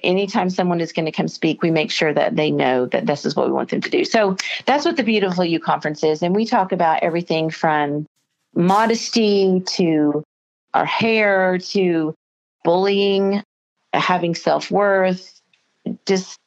anytime 0.03 0.49
someone 0.49 0.81
is 0.81 0.91
going 0.91 1.05
to 1.05 1.11
come 1.11 1.27
speak, 1.27 1.61
we 1.61 1.69
make 1.69 1.91
sure 1.91 2.11
that 2.11 2.35
they 2.35 2.49
know 2.49 2.87
that 2.87 3.05
this 3.05 3.23
is 3.23 3.35
what 3.35 3.45
we 3.45 3.53
want 3.53 3.69
them 3.69 3.81
to 3.81 3.89
do. 3.89 4.03
So 4.03 4.35
that's 4.65 4.83
what 4.83 4.97
the 4.97 5.03
Beautiful 5.03 5.45
You 5.45 5.59
conference 5.59 6.03
is. 6.03 6.23
And 6.23 6.35
we 6.35 6.47
talk 6.47 6.71
about 6.71 7.03
everything 7.03 7.51
from 7.51 8.07
modesty 8.55 9.61
to 9.77 10.23
our 10.73 10.85
hair 10.85 11.59
to 11.59 12.15
bullying, 12.63 13.43
having 13.93 14.33
self 14.33 14.71
worth. 14.71 15.39
Just, 16.07 16.39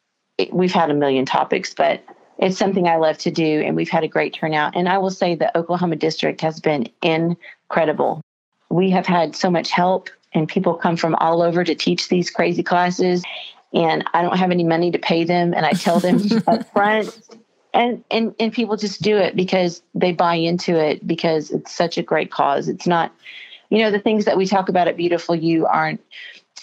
we've 0.52 0.72
had 0.72 0.90
a 0.90 0.94
million 0.94 1.26
topics, 1.26 1.74
but 1.74 2.02
it's 2.38 2.58
something 2.58 2.88
I 2.88 2.96
love 2.96 3.18
to 3.18 3.30
do. 3.30 3.60
And 3.60 3.76
we've 3.76 3.88
had 3.88 4.02
a 4.02 4.08
great 4.08 4.34
turnout. 4.34 4.74
And 4.74 4.88
I 4.88 4.98
will 4.98 5.10
say 5.10 5.36
the 5.36 5.56
Oklahoma 5.56 5.94
district 5.94 6.40
has 6.40 6.58
been 6.58 6.88
incredible. 7.02 8.20
We 8.68 8.90
have 8.90 9.06
had 9.06 9.36
so 9.36 9.50
much 9.50 9.70
help 9.70 10.10
and 10.32 10.48
people 10.48 10.74
come 10.74 10.96
from 10.96 11.14
all 11.16 11.42
over 11.42 11.64
to 11.64 11.74
teach 11.74 12.08
these 12.08 12.30
crazy 12.30 12.62
classes. 12.62 13.24
And 13.72 14.04
I 14.12 14.22
don't 14.22 14.36
have 14.36 14.50
any 14.50 14.64
money 14.64 14.90
to 14.90 14.98
pay 14.98 15.24
them. 15.24 15.54
And 15.54 15.64
I 15.64 15.72
tell 15.72 16.00
them 16.00 16.20
up 16.46 16.70
front. 16.72 17.18
And 17.74 18.04
and 18.10 18.34
and 18.40 18.52
people 18.52 18.76
just 18.76 19.02
do 19.02 19.18
it 19.18 19.36
because 19.36 19.82
they 19.94 20.12
buy 20.12 20.34
into 20.34 20.78
it 20.78 21.06
because 21.06 21.50
it's 21.50 21.72
such 21.72 21.98
a 21.98 22.02
great 22.02 22.30
cause. 22.30 22.68
It's 22.68 22.86
not 22.86 23.12
you 23.68 23.78
know 23.78 23.90
the 23.90 23.98
things 23.98 24.24
that 24.24 24.36
we 24.38 24.46
talk 24.46 24.70
about 24.70 24.88
at 24.88 24.96
Beautiful 24.96 25.34
You 25.34 25.66
aren't 25.66 26.00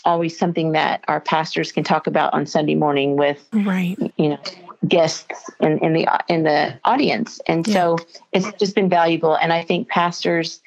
always 0.05 0.37
something 0.37 0.71
that 0.71 1.03
our 1.07 1.21
pastors 1.21 1.71
can 1.71 1.83
talk 1.83 2.07
about 2.07 2.33
on 2.33 2.47
Sunday 2.47 2.73
morning 2.73 3.15
with 3.15 3.47
right. 3.53 3.95
you 4.17 4.29
know 4.29 4.39
guests 4.87 5.49
in, 5.59 5.77
in 5.79 5.93
the 5.93 6.23
in 6.27 6.43
the 6.43 6.79
audience. 6.83 7.39
And 7.47 7.67
yeah. 7.67 7.73
so 7.73 7.97
it's 8.31 8.51
just 8.53 8.75
been 8.75 8.89
valuable. 8.89 9.35
And 9.35 9.53
I 9.53 9.63
think 9.63 9.89
pastors 9.89 10.61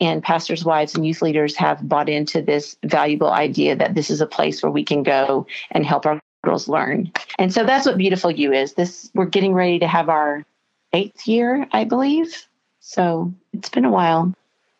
and 0.00 0.22
pastors' 0.22 0.64
wives 0.64 0.94
and 0.94 1.06
youth 1.06 1.22
leaders 1.22 1.56
have 1.56 1.86
bought 1.88 2.08
into 2.08 2.40
this 2.40 2.76
valuable 2.84 3.30
idea 3.30 3.74
that 3.76 3.94
this 3.94 4.10
is 4.10 4.20
a 4.20 4.26
place 4.26 4.62
where 4.62 4.70
we 4.72 4.84
can 4.84 5.02
go 5.02 5.46
and 5.70 5.84
help 5.84 6.06
our 6.06 6.20
girls 6.44 6.68
learn. 6.68 7.12
And 7.38 7.52
so 7.52 7.64
that's 7.64 7.86
what 7.86 7.98
Beautiful 7.98 8.30
You 8.30 8.52
is. 8.52 8.74
This 8.74 9.10
we're 9.14 9.26
getting 9.26 9.54
ready 9.54 9.78
to 9.80 9.88
have 9.88 10.08
our 10.08 10.44
eighth 10.92 11.26
year, 11.26 11.66
I 11.72 11.84
believe. 11.84 12.46
So 12.80 13.32
it's 13.52 13.68
been 13.68 13.84
a 13.84 13.90
while. 13.90 14.32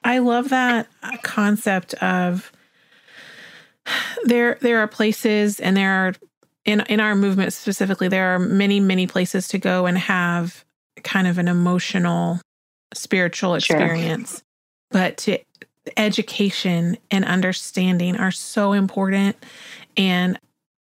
I 0.05 0.19
love 0.19 0.51
that 0.51 0.89
concept 1.23 1.95
of 1.95 2.53
there 4.25 4.59
there 4.61 4.79
are 4.79 4.87
places 4.87 5.61
and 5.61 5.77
there 5.77 5.91
are 5.91 6.15
in 6.65 6.81
in 6.83 7.01
our 7.01 7.15
movement 7.15 7.53
specifically 7.53 8.09
there 8.09 8.35
are 8.35 8.39
many 8.39 8.81
many 8.81 9.07
places 9.07 9.49
to 9.49 9.59
go 9.59 9.87
and 9.87 9.99
have 9.99 10.65
kind 11.03 11.27
of 11.27 11.39
an 11.39 11.49
emotional 11.49 12.41
spiritual 12.95 13.55
experience. 13.55 14.31
Sure 14.31 14.43
but 14.91 15.17
to 15.19 15.39
education 15.97 16.99
and 17.11 17.25
understanding 17.25 18.17
are 18.17 18.31
so 18.31 18.73
important. 18.73 19.37
And 19.97 20.39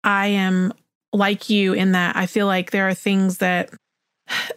I 0.03 0.27
am 0.27 0.73
like 1.11 1.49
you 1.49 1.73
in 1.73 1.91
that 1.91 2.15
I 2.15 2.25
feel 2.25 2.47
like 2.47 2.71
there 2.71 2.87
are 2.87 2.93
things 2.93 3.37
that 3.39 3.69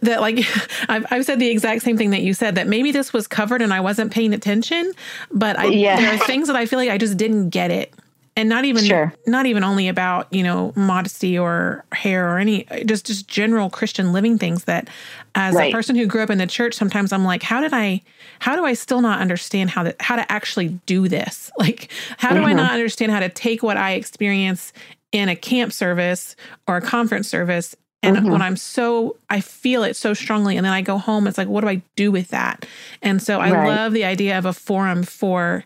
that 0.00 0.20
like 0.20 0.38
I've, 0.88 1.06
I've 1.10 1.24
said 1.24 1.38
the 1.38 1.48
exact 1.48 1.82
same 1.82 1.98
thing 1.98 2.10
that 2.10 2.22
you 2.22 2.34
said 2.34 2.54
that 2.54 2.66
maybe 2.66 2.92
this 2.92 3.12
was 3.12 3.26
covered 3.26 3.62
and 3.62 3.74
I 3.74 3.80
wasn't 3.80 4.12
paying 4.12 4.32
attention, 4.32 4.92
but 5.30 5.58
I, 5.58 5.66
yeah. 5.66 5.96
there 5.96 6.14
are 6.14 6.18
things 6.18 6.46
that 6.46 6.56
I 6.56 6.66
feel 6.66 6.78
like 6.78 6.90
I 6.90 6.98
just 6.98 7.16
didn't 7.16 7.50
get 7.50 7.70
it 7.70 7.92
and 8.36 8.48
not 8.48 8.64
even 8.66 8.84
sure. 8.84 9.12
not 9.26 9.46
even 9.46 9.64
only 9.64 9.88
about 9.88 10.32
you 10.32 10.42
know 10.42 10.72
modesty 10.76 11.38
or 11.38 11.84
hair 11.92 12.30
or 12.30 12.38
any 12.38 12.64
just 12.84 13.06
just 13.06 13.26
general 13.26 13.70
christian 13.70 14.12
living 14.12 14.38
things 14.38 14.64
that 14.64 14.88
as 15.34 15.54
right. 15.54 15.72
a 15.72 15.74
person 15.74 15.96
who 15.96 16.06
grew 16.06 16.22
up 16.22 16.30
in 16.30 16.38
the 16.38 16.46
church 16.46 16.74
sometimes 16.74 17.12
i'm 17.12 17.24
like 17.24 17.42
how 17.42 17.60
did 17.60 17.72
i 17.72 18.00
how 18.38 18.54
do 18.54 18.64
i 18.64 18.74
still 18.74 19.00
not 19.00 19.20
understand 19.20 19.70
how 19.70 19.82
to 19.82 19.94
how 19.98 20.14
to 20.14 20.30
actually 20.30 20.68
do 20.86 21.08
this 21.08 21.50
like 21.58 21.90
how 22.18 22.30
do 22.30 22.36
mm-hmm. 22.36 22.46
i 22.46 22.52
not 22.52 22.72
understand 22.72 23.10
how 23.10 23.20
to 23.20 23.28
take 23.28 23.62
what 23.62 23.76
i 23.76 23.92
experience 23.92 24.72
in 25.12 25.28
a 25.28 25.36
camp 25.36 25.72
service 25.72 26.36
or 26.68 26.76
a 26.76 26.82
conference 26.82 27.28
service 27.28 27.74
and 28.02 28.16
mm-hmm. 28.16 28.30
when 28.30 28.42
i'm 28.42 28.56
so 28.56 29.16
i 29.30 29.40
feel 29.40 29.82
it 29.82 29.96
so 29.96 30.12
strongly 30.12 30.56
and 30.56 30.66
then 30.66 30.72
i 30.72 30.82
go 30.82 30.98
home 30.98 31.26
it's 31.26 31.38
like 31.38 31.48
what 31.48 31.62
do 31.62 31.68
i 31.68 31.80
do 31.96 32.12
with 32.12 32.28
that 32.28 32.66
and 33.02 33.22
so 33.22 33.40
i 33.40 33.50
right. 33.50 33.68
love 33.68 33.92
the 33.92 34.04
idea 34.04 34.36
of 34.36 34.44
a 34.44 34.52
forum 34.52 35.02
for 35.02 35.64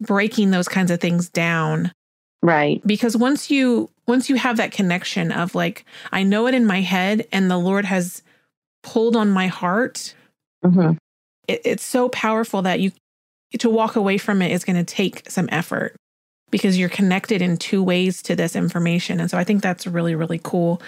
breaking 0.00 0.50
those 0.50 0.66
kinds 0.66 0.90
of 0.90 0.98
things 0.98 1.28
down 1.28 1.92
Right. 2.42 2.84
Because 2.86 3.16
once 3.16 3.50
you 3.50 3.90
once 4.06 4.30
you 4.30 4.36
have 4.36 4.56
that 4.56 4.72
connection 4.72 5.30
of 5.30 5.54
like 5.54 5.84
I 6.12 6.22
know 6.22 6.46
it 6.46 6.54
in 6.54 6.66
my 6.66 6.80
head 6.80 7.26
and 7.32 7.50
the 7.50 7.58
Lord 7.58 7.84
has 7.84 8.22
pulled 8.82 9.14
on 9.14 9.30
my 9.30 9.46
heart, 9.46 10.14
mm-hmm. 10.64 10.96
it, 11.46 11.60
it's 11.64 11.84
so 11.84 12.08
powerful 12.08 12.62
that 12.62 12.80
you 12.80 12.92
to 13.58 13.68
walk 13.68 13.96
away 13.96 14.16
from 14.16 14.42
it 14.42 14.52
is 14.52 14.64
going 14.64 14.76
to 14.76 14.84
take 14.84 15.28
some 15.28 15.48
effort 15.50 15.96
because 16.50 16.78
you're 16.78 16.88
connected 16.88 17.42
in 17.42 17.56
two 17.56 17.82
ways 17.82 18.22
to 18.22 18.36
this 18.36 18.56
information. 18.56 19.20
And 19.20 19.30
so 19.30 19.38
I 19.38 19.44
think 19.44 19.62
that's 19.62 19.86
really, 19.86 20.14
really 20.14 20.40
cool. 20.42 20.80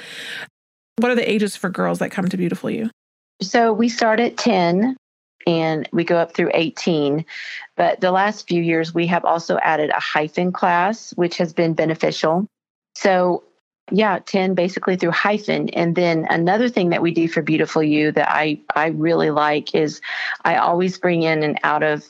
What 0.96 1.10
are 1.10 1.14
the 1.14 1.30
ages 1.30 1.56
for 1.56 1.68
girls 1.70 1.98
that 1.98 2.10
come 2.10 2.28
to 2.28 2.36
Beautiful 2.36 2.70
You? 2.70 2.90
So 3.40 3.72
we 3.72 3.88
start 3.88 4.20
at 4.20 4.36
10 4.36 4.96
and 5.46 5.88
we 5.92 6.04
go 6.04 6.16
up 6.16 6.34
through 6.34 6.50
18. 6.54 7.24
But 7.76 8.00
the 8.00 8.12
last 8.12 8.48
few 8.48 8.62
years, 8.62 8.94
we 8.94 9.06
have 9.08 9.24
also 9.24 9.58
added 9.58 9.90
a 9.90 10.00
hyphen 10.00 10.52
class, 10.52 11.12
which 11.12 11.36
has 11.38 11.52
been 11.52 11.74
beneficial. 11.74 12.46
So, 12.94 13.44
yeah, 13.90 14.20
10 14.24 14.54
basically 14.54 14.96
through 14.96 15.10
hyphen. 15.10 15.68
And 15.70 15.94
then 15.94 16.26
another 16.30 16.68
thing 16.68 16.90
that 16.90 17.02
we 17.02 17.12
do 17.12 17.28
for 17.28 17.42
Beautiful 17.42 17.82
You 17.82 18.12
that 18.12 18.30
I, 18.30 18.60
I 18.74 18.88
really 18.88 19.30
like 19.30 19.74
is 19.74 20.00
I 20.44 20.56
always 20.56 20.98
bring 20.98 21.22
in 21.22 21.42
an 21.42 21.58
out 21.62 21.82
of 21.82 22.06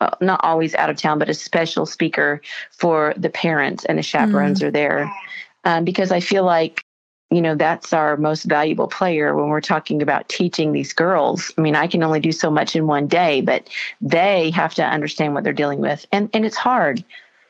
uh, 0.00 0.10
not 0.20 0.40
always 0.42 0.74
out 0.74 0.88
of 0.88 0.96
town, 0.96 1.18
but 1.18 1.28
a 1.28 1.34
special 1.34 1.84
speaker 1.84 2.40
for 2.70 3.12
the 3.18 3.28
parents 3.28 3.84
and 3.84 3.98
the 3.98 4.02
chaperones 4.02 4.60
mm. 4.60 4.66
are 4.66 4.70
there. 4.70 5.12
Um, 5.64 5.84
because 5.84 6.10
I 6.10 6.20
feel 6.20 6.44
like 6.44 6.82
you 7.30 7.40
know 7.40 7.54
that's 7.54 7.92
our 7.92 8.16
most 8.16 8.44
valuable 8.44 8.88
player 8.88 9.34
when 9.34 9.48
we're 9.48 9.60
talking 9.60 10.02
about 10.02 10.28
teaching 10.28 10.72
these 10.72 10.92
girls. 10.92 11.52
I 11.56 11.60
mean 11.60 11.76
i 11.76 11.86
can 11.86 12.02
only 12.02 12.20
do 12.20 12.32
so 12.32 12.50
much 12.50 12.74
in 12.74 12.86
one 12.86 13.06
day 13.06 13.40
but 13.40 13.68
they 14.00 14.50
have 14.50 14.74
to 14.74 14.84
understand 14.84 15.34
what 15.34 15.44
they're 15.44 15.52
dealing 15.52 15.80
with. 15.80 16.06
And 16.12 16.28
and 16.34 16.44
it's 16.44 16.56
hard. 16.56 17.04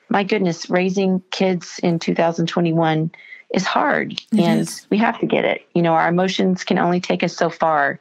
My 0.09 0.25
goodness 0.25 0.69
raising 0.69 1.23
kids 1.31 1.81
in 1.83 1.99
2021 1.99 3.11
is 3.55 3.65
hard 3.65 4.13
it 4.13 4.39
and 4.39 4.61
is. 4.61 4.87
we 4.91 4.99
have 4.99 5.19
to 5.21 5.27
get 5.27 5.45
it. 5.45 5.67
You 5.75 5.83
know 5.83 5.95
our 5.95 6.09
emotions 6.09 6.65
can 6.65 6.79
only 6.79 7.01
take 7.01 7.23
us 7.23 7.37
so 7.37 7.49
far. 7.49 8.01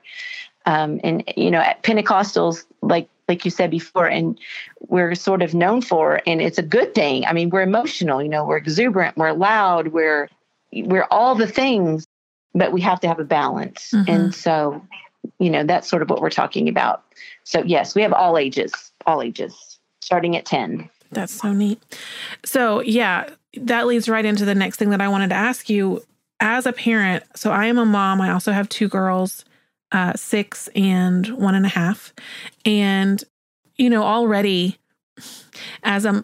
Um, 0.65 1.00
and 1.03 1.24
you 1.38 1.50
know 1.50 1.59
at 1.59 1.81
pentecostals 1.83 2.65
like 2.81 3.09
like 3.29 3.45
you 3.45 3.51
said 3.51 3.71
before 3.71 4.07
and 4.07 4.38
we're 4.88 5.13
sort 5.15 5.41
of 5.41 5.53
known 5.53 5.81
for 5.81 6.19
and 6.27 6.41
it's 6.41 6.57
a 6.57 6.63
good 6.63 6.93
thing. 6.93 7.25
I 7.25 7.31
mean 7.31 7.50
we're 7.50 7.62
emotional 7.62 8.21
you 8.21 8.29
know 8.29 8.43
we're 8.43 8.57
exuberant 8.57 9.15
we're 9.15 9.31
loud 9.31 9.89
we're 9.89 10.29
we're 10.71 11.07
all 11.11 11.35
the 11.35 11.47
things, 11.47 12.05
but 12.53 12.71
we 12.71 12.81
have 12.81 12.99
to 13.01 13.07
have 13.07 13.19
a 13.19 13.23
balance. 13.23 13.91
Mm-hmm. 13.93 14.11
And 14.11 14.35
so, 14.35 14.85
you 15.39 15.49
know, 15.49 15.63
that's 15.63 15.89
sort 15.89 16.01
of 16.01 16.09
what 16.09 16.21
we're 16.21 16.29
talking 16.29 16.69
about. 16.69 17.03
So, 17.43 17.63
yes, 17.63 17.95
we 17.95 18.01
have 18.01 18.13
all 18.13 18.38
ages, 18.38 18.91
all 19.05 19.21
ages, 19.21 19.79
starting 20.01 20.35
at 20.35 20.45
10. 20.45 20.89
That's 21.11 21.33
so 21.33 21.53
neat. 21.53 21.81
So, 22.45 22.81
yeah, 22.81 23.29
that 23.55 23.88
leads 23.88 24.07
right 24.07 24.25
into 24.25 24.45
the 24.45 24.55
next 24.55 24.77
thing 24.77 24.91
that 24.91 25.01
I 25.01 25.07
wanted 25.07 25.29
to 25.29 25.35
ask 25.35 25.69
you. 25.69 26.03
As 26.41 26.65
a 26.65 26.71
parent, 26.71 27.25
so 27.35 27.51
I 27.51 27.65
am 27.65 27.77
a 27.77 27.85
mom, 27.85 28.21
I 28.21 28.31
also 28.31 28.53
have 28.53 28.69
two 28.69 28.88
girls, 28.88 29.43
uh, 29.91 30.13
six 30.13 30.69
and 30.73 31.27
one 31.27 31.53
and 31.53 31.65
a 31.65 31.69
half. 31.69 32.13
And, 32.63 33.21
you 33.75 33.89
know, 33.89 34.03
already 34.03 34.77
as 35.83 36.05
a 36.05 36.23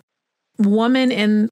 woman 0.57 1.11
in 1.11 1.49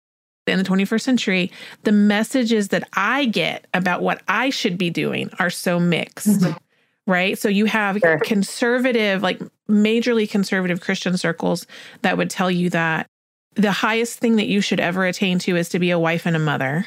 in 0.47 0.57
the 0.57 0.65
21st 0.65 1.01
century, 1.01 1.51
the 1.83 1.91
messages 1.91 2.69
that 2.69 2.87
I 2.93 3.25
get 3.25 3.65
about 3.73 4.01
what 4.01 4.21
I 4.27 4.49
should 4.49 4.77
be 4.77 4.89
doing 4.89 5.29
are 5.39 5.49
so 5.49 5.79
mixed. 5.79 6.41
Mm-hmm. 6.41 6.57
Right. 7.05 7.37
So 7.37 7.49
you 7.49 7.65
have 7.65 7.97
sure. 7.97 8.19
conservative, 8.19 9.21
like 9.21 9.41
majorly 9.69 10.29
conservative 10.29 10.79
Christian 10.79 11.17
circles 11.17 11.67
that 12.01 12.17
would 12.17 12.29
tell 12.29 12.49
you 12.49 12.69
that 12.69 13.07
the 13.55 13.71
highest 13.71 14.19
thing 14.19 14.37
that 14.37 14.47
you 14.47 14.61
should 14.61 14.79
ever 14.79 15.05
attain 15.05 15.37
to 15.39 15.55
is 15.55 15.69
to 15.69 15.79
be 15.79 15.91
a 15.91 15.99
wife 15.99 16.25
and 16.25 16.35
a 16.35 16.39
mother 16.39 16.85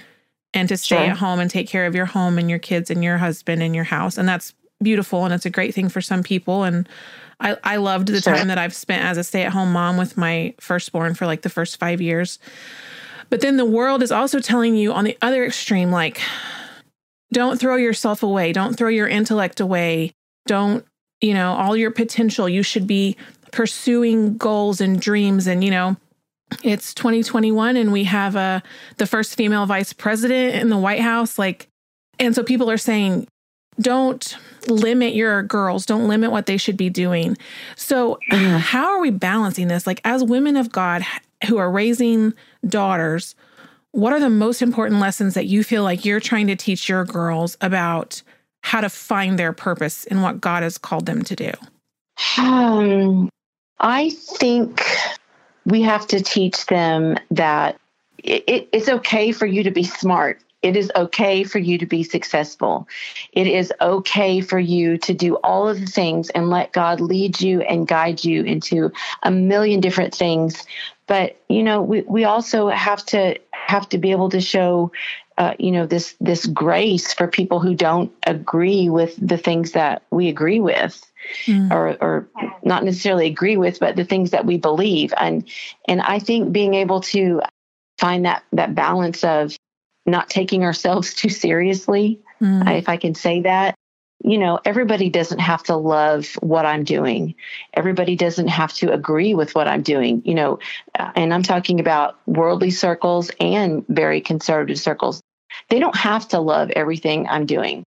and 0.55 0.69
to 0.71 0.77
stay 0.77 0.97
sure. 0.97 1.11
at 1.11 1.19
home 1.19 1.39
and 1.39 1.51
take 1.51 1.69
care 1.69 1.87
of 1.87 1.95
your 1.95 2.07
home 2.07 2.39
and 2.39 2.49
your 2.49 2.59
kids 2.59 2.91
and 2.91 3.05
your 3.05 3.19
husband 3.19 3.63
and 3.63 3.75
your 3.75 3.85
house. 3.85 4.17
And 4.17 4.27
that's 4.29 4.55
beautiful 4.83 5.25
and 5.25 5.33
it's 5.33 5.47
a 5.47 5.51
great 5.51 5.75
thing 5.75 5.89
for 5.89 6.01
some 6.01 6.23
people. 6.23 6.65
And 6.65 6.89
I, 7.41 7.57
I 7.63 7.77
loved 7.77 8.09
the 8.09 8.21
sure. 8.21 8.35
time 8.35 8.49
that 8.49 8.59
I've 8.59 8.75
spent 8.75 9.05
as 9.05 9.19
a 9.19 9.25
stay 9.25 9.43
at 9.43 9.53
home 9.53 9.73
mom 9.73 9.97
with 9.97 10.17
my 10.17 10.55
firstborn 10.61 11.15
for 11.15 11.27
like 11.27 11.43
the 11.43 11.51
first 11.51 11.79
five 11.79 12.01
years. 12.01 12.39
But 13.31 13.41
then 13.41 13.57
the 13.57 13.65
world 13.65 14.03
is 14.03 14.13
also 14.13 14.41
telling 14.41 14.77
you 14.77 14.93
on 14.93 15.05
the 15.05 15.19
other 15.21 15.45
extreme, 15.45 15.91
like, 15.91 16.21
don't 17.33 17.59
throw 17.59 17.77
yourself 17.77 18.23
away, 18.23 18.53
don't 18.53 18.77
throw 18.77 18.89
your 18.89 19.09
intellect 19.09 19.61
away, 19.61 20.13
don't 20.47 20.85
you 21.21 21.35
know, 21.35 21.55
all 21.55 21.77
your 21.77 21.91
potential. 21.91 22.49
You 22.49 22.63
should 22.63 22.87
be 22.87 23.17
pursuing 23.53 24.37
goals 24.37 24.81
and 24.81 25.01
dreams. 25.01 25.47
And, 25.47 25.65
you 25.65 25.71
know, 25.71 25.97
it's 26.63 26.95
2021 26.95 27.77
and 27.77 27.93
we 27.93 28.05
have 28.05 28.37
a 28.37 28.63
the 28.99 29.07
first 29.07 29.35
female 29.37 29.67
vice 29.67 29.93
president 29.93 30.55
in 30.55 30.69
the 30.69 30.79
White 30.79 31.01
House. 31.01 31.39
Like 31.39 31.69
and 32.19 32.35
so 32.35 32.45
people 32.45 32.71
are 32.71 32.79
saying 32.79 33.27
don't 33.81 34.37
limit 34.69 35.15
your 35.15 35.43
girls. 35.43 35.87
Don't 35.87 36.09
limit 36.09 36.31
what 36.31 36.47
they 36.47 36.57
should 36.57 36.77
be 36.77 36.91
doing. 36.91 37.37
So 37.77 38.19
how 38.31 38.87
are 38.87 39.01
we 39.01 39.11
balancing 39.11 39.69
this? 39.69 39.87
Like 39.87 40.01
as 40.05 40.25
women 40.25 40.57
of 40.57 40.73
god 40.73 41.05
who 41.47 41.59
are 41.59 41.71
raising 41.71 42.33
daughters 42.67 43.35
what 43.97 44.13
are 44.13 44.21
the 44.21 44.29
most 44.29 44.61
important 44.61 45.01
lessons 45.01 45.33
that 45.33 45.47
you 45.47 45.65
feel 45.65 45.83
like 45.83 46.05
you're 46.05 46.21
trying 46.21 46.49
to 46.49 46.55
teach 46.55 46.87
your 46.87 47.07
girls 47.07 47.57
about 47.63 48.23
how 48.61 48.83
to 48.83 48.91
find 48.91 49.39
their 49.39 49.55
purpose 49.55 50.05
and 50.05 50.23
what 50.23 50.39
god 50.39 50.63
has 50.63 50.77
called 50.77 51.07
them 51.07 51.23
to 51.23 51.35
do? 51.35 51.51
Um, 52.37 53.31
i 53.81 54.11
think 54.11 54.85
we 55.65 55.81
have 55.83 56.07
to 56.09 56.23
teach 56.23 56.67
them 56.67 57.17
that 57.31 57.79
it, 58.23 58.69
it's 58.73 58.89
okay 58.89 59.33
for 59.33 59.47
you 59.47 59.63
to 59.63 59.71
be 59.71 59.85
smart. 59.85 60.41
It 60.67 60.77
is 60.77 60.91
okay 60.97 61.45
for 61.45 61.59
you 61.61 61.79
to 61.79 61.87
be 61.87 62.03
successful. 62.03 62.89
It 63.33 63.47
is 63.47 63.73
okay 63.81 64.41
for 64.41 64.59
you 64.59 64.99
to 64.99 65.15
do 65.15 65.37
all 65.37 65.69
of 65.69 65.81
the 65.81 65.87
things 65.87 66.29
and 66.31 66.51
let 66.51 66.73
God 66.73 67.01
lead 67.01 67.41
you 67.41 67.61
and 67.61 67.87
guide 67.87 68.25
you 68.25 68.43
into 68.43 68.91
a 69.23 69.31
million 69.31 69.81
different 69.81 70.13
things. 70.13 70.67
But 71.07 71.41
you 71.49 71.63
know, 71.63 71.83
we, 71.83 72.03
we 72.03 72.25
also 72.25 72.69
have 72.69 73.07
to 73.07 73.39
have 73.53 73.89
to 73.91 73.99
be 73.99 74.11
able 74.11 74.31
to 74.31 74.41
show 74.41 74.91
uh, 75.39 75.55
you 75.59 75.71
know 75.71 75.87
this 75.87 76.17
this 76.21 76.47
grace 76.47 77.13
for 77.13 77.29
people 77.29 77.61
who 77.61 77.75
don't 77.75 78.11
agree 78.27 78.89
with 78.89 79.15
the 79.21 79.37
things 79.37 79.73
that 79.73 80.03
we 80.11 80.29
agree 80.29 80.61
with 80.61 81.01
mm. 81.45 81.71
or 81.71 81.97
or 82.01 82.29
not 82.65 82.85
necessarily 82.85 83.27
agree 83.27 83.59
with 83.59 83.79
but 83.79 83.97
the 83.97 84.05
things 84.05 84.31
that 84.31 84.47
we 84.47 84.57
believe 84.57 85.13
and 85.19 85.47
and 85.87 86.01
I 86.01 86.21
think 86.21 86.53
being 86.53 86.73
able 86.73 87.03
to 87.03 87.43
find 87.99 88.25
that 88.25 88.45
that 88.53 88.75
balance 88.75 89.25
of 89.25 89.55
not 90.07 90.31
taking 90.31 90.65
ourselves 90.65 91.15
too 91.15 91.29
seriously 91.29 92.21
mm. 92.41 92.79
if 92.79 92.89
I 92.89 92.97
can 92.97 93.15
say 93.15 93.43
that 93.43 93.75
you 94.27 94.39
know, 94.39 94.59
everybody 94.65 95.09
doesn't 95.09 95.39
have 95.39 95.63
to 95.65 95.77
love 95.77 96.27
what 96.41 96.67
I'm 96.67 96.85
doing. 96.85 97.35
Everybody 97.75 98.17
doesn't 98.17 98.49
have 98.49 98.73
to 98.75 98.93
agree 98.93 99.35
with 99.35 99.55
what 99.55 99.69
I'm 99.69 99.83
doing, 99.83 100.23
you 100.25 100.35
know, 100.35 100.59
and 100.95 101.33
I'm 101.33 101.43
talking 101.43 101.81
about 101.81 102.19
worldly 102.27 102.71
circles 102.71 103.31
and 103.39 103.87
very 103.89 104.21
conservative 104.21 104.81
circles. 104.81 105.21
They 105.69 105.79
don't 105.79 105.97
have 105.97 106.27
to 106.29 106.41
love 106.41 106.71
everything 106.71 107.29
I'm 107.29 107.47
doing. 107.47 107.85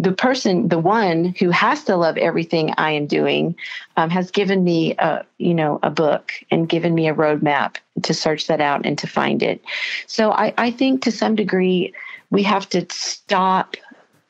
The 0.00 0.12
person, 0.12 0.68
the 0.68 0.78
one 0.78 1.34
who 1.38 1.50
has 1.50 1.84
to 1.84 1.96
love 1.96 2.16
everything 2.16 2.72
I 2.78 2.92
am 2.92 3.06
doing, 3.06 3.54
um, 3.96 4.08
has 4.10 4.30
given 4.30 4.64
me 4.64 4.94
a, 4.98 5.24
you 5.38 5.52
know, 5.52 5.78
a 5.82 5.90
book 5.90 6.32
and 6.50 6.68
given 6.68 6.94
me 6.94 7.08
a 7.08 7.14
roadmap 7.14 7.76
to 8.02 8.14
search 8.14 8.46
that 8.46 8.60
out 8.60 8.86
and 8.86 8.96
to 8.98 9.06
find 9.06 9.42
it. 9.42 9.62
So 10.06 10.32
I, 10.32 10.54
I 10.56 10.70
think 10.70 11.02
to 11.02 11.12
some 11.12 11.34
degree 11.34 11.92
we 12.30 12.42
have 12.44 12.68
to 12.70 12.86
stop 12.90 13.76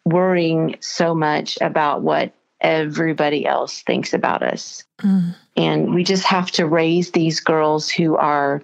worrying 0.05 0.77
so 0.81 1.15
much 1.15 1.57
about 1.61 2.03
what 2.03 2.33
everybody 2.61 3.47
else 3.47 3.83
thinks 3.83 4.13
about 4.13 4.43
us. 4.43 4.85
Mm. 5.03 5.35
And 5.57 5.95
we 5.95 6.03
just 6.03 6.25
have 6.25 6.51
to 6.53 6.67
raise 6.67 7.13
these 7.13 7.39
girls 7.39 7.89
who 7.89 8.17
are 8.17 8.63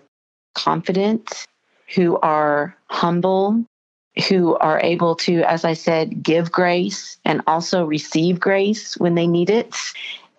confident, 0.55 1.47
who 1.95 2.19
are 2.19 2.77
humble, 2.91 3.65
who 4.29 4.57
are 4.57 4.81
able 4.81 5.15
to, 5.15 5.43
as 5.43 5.65
I 5.65 5.75
said, 5.75 6.23
give 6.23 6.51
grace 6.51 7.19
and 7.25 7.43
also 7.47 7.85
receive 7.85 8.41
grace 8.41 8.97
when 8.97 9.15
they 9.15 9.27
need 9.27 9.51
it. 9.51 9.75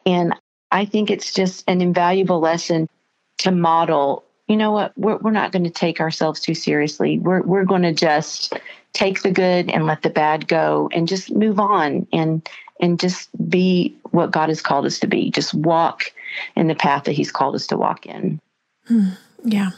And 0.05 0.33
I 0.71 0.85
think 0.85 1.11
it's 1.11 1.31
just 1.31 1.63
an 1.67 1.81
invaluable 1.81 2.39
lesson 2.39 2.89
to 3.39 3.51
model. 3.51 4.23
You 4.47 4.57
know 4.57 4.71
what? 4.71 4.97
We're, 4.97 5.17
we're 5.17 5.31
not 5.31 5.51
going 5.51 5.65
to 5.65 5.69
take 5.69 5.99
ourselves 5.99 6.39
too 6.39 6.55
seriously. 6.55 7.19
We're, 7.19 7.43
we're 7.43 7.65
going 7.65 7.83
to 7.83 7.93
just 7.93 8.53
take 8.93 9.21
the 9.21 9.31
good 9.31 9.69
and 9.69 9.85
let 9.85 10.01
the 10.01 10.09
bad 10.09 10.47
go 10.47 10.89
and 10.91 11.07
just 11.07 11.31
move 11.31 11.59
on 11.59 12.07
and 12.11 12.47
and 12.79 12.99
just 12.99 13.29
be 13.49 13.95
what 14.11 14.29
God 14.29 14.49
has 14.49 14.61
called 14.61 14.85
us 14.85 14.99
to 14.99 15.07
be. 15.07 15.31
Just 15.31 15.53
walk 15.55 16.13
in 16.55 16.67
the 16.67 16.75
path 16.75 17.05
that 17.05 17.13
He's 17.13 17.31
called 17.31 17.55
us 17.55 17.65
to 17.67 17.77
walk 17.77 18.05
in. 18.05 18.39
Hmm. 18.87 19.09
Yeah 19.43 19.71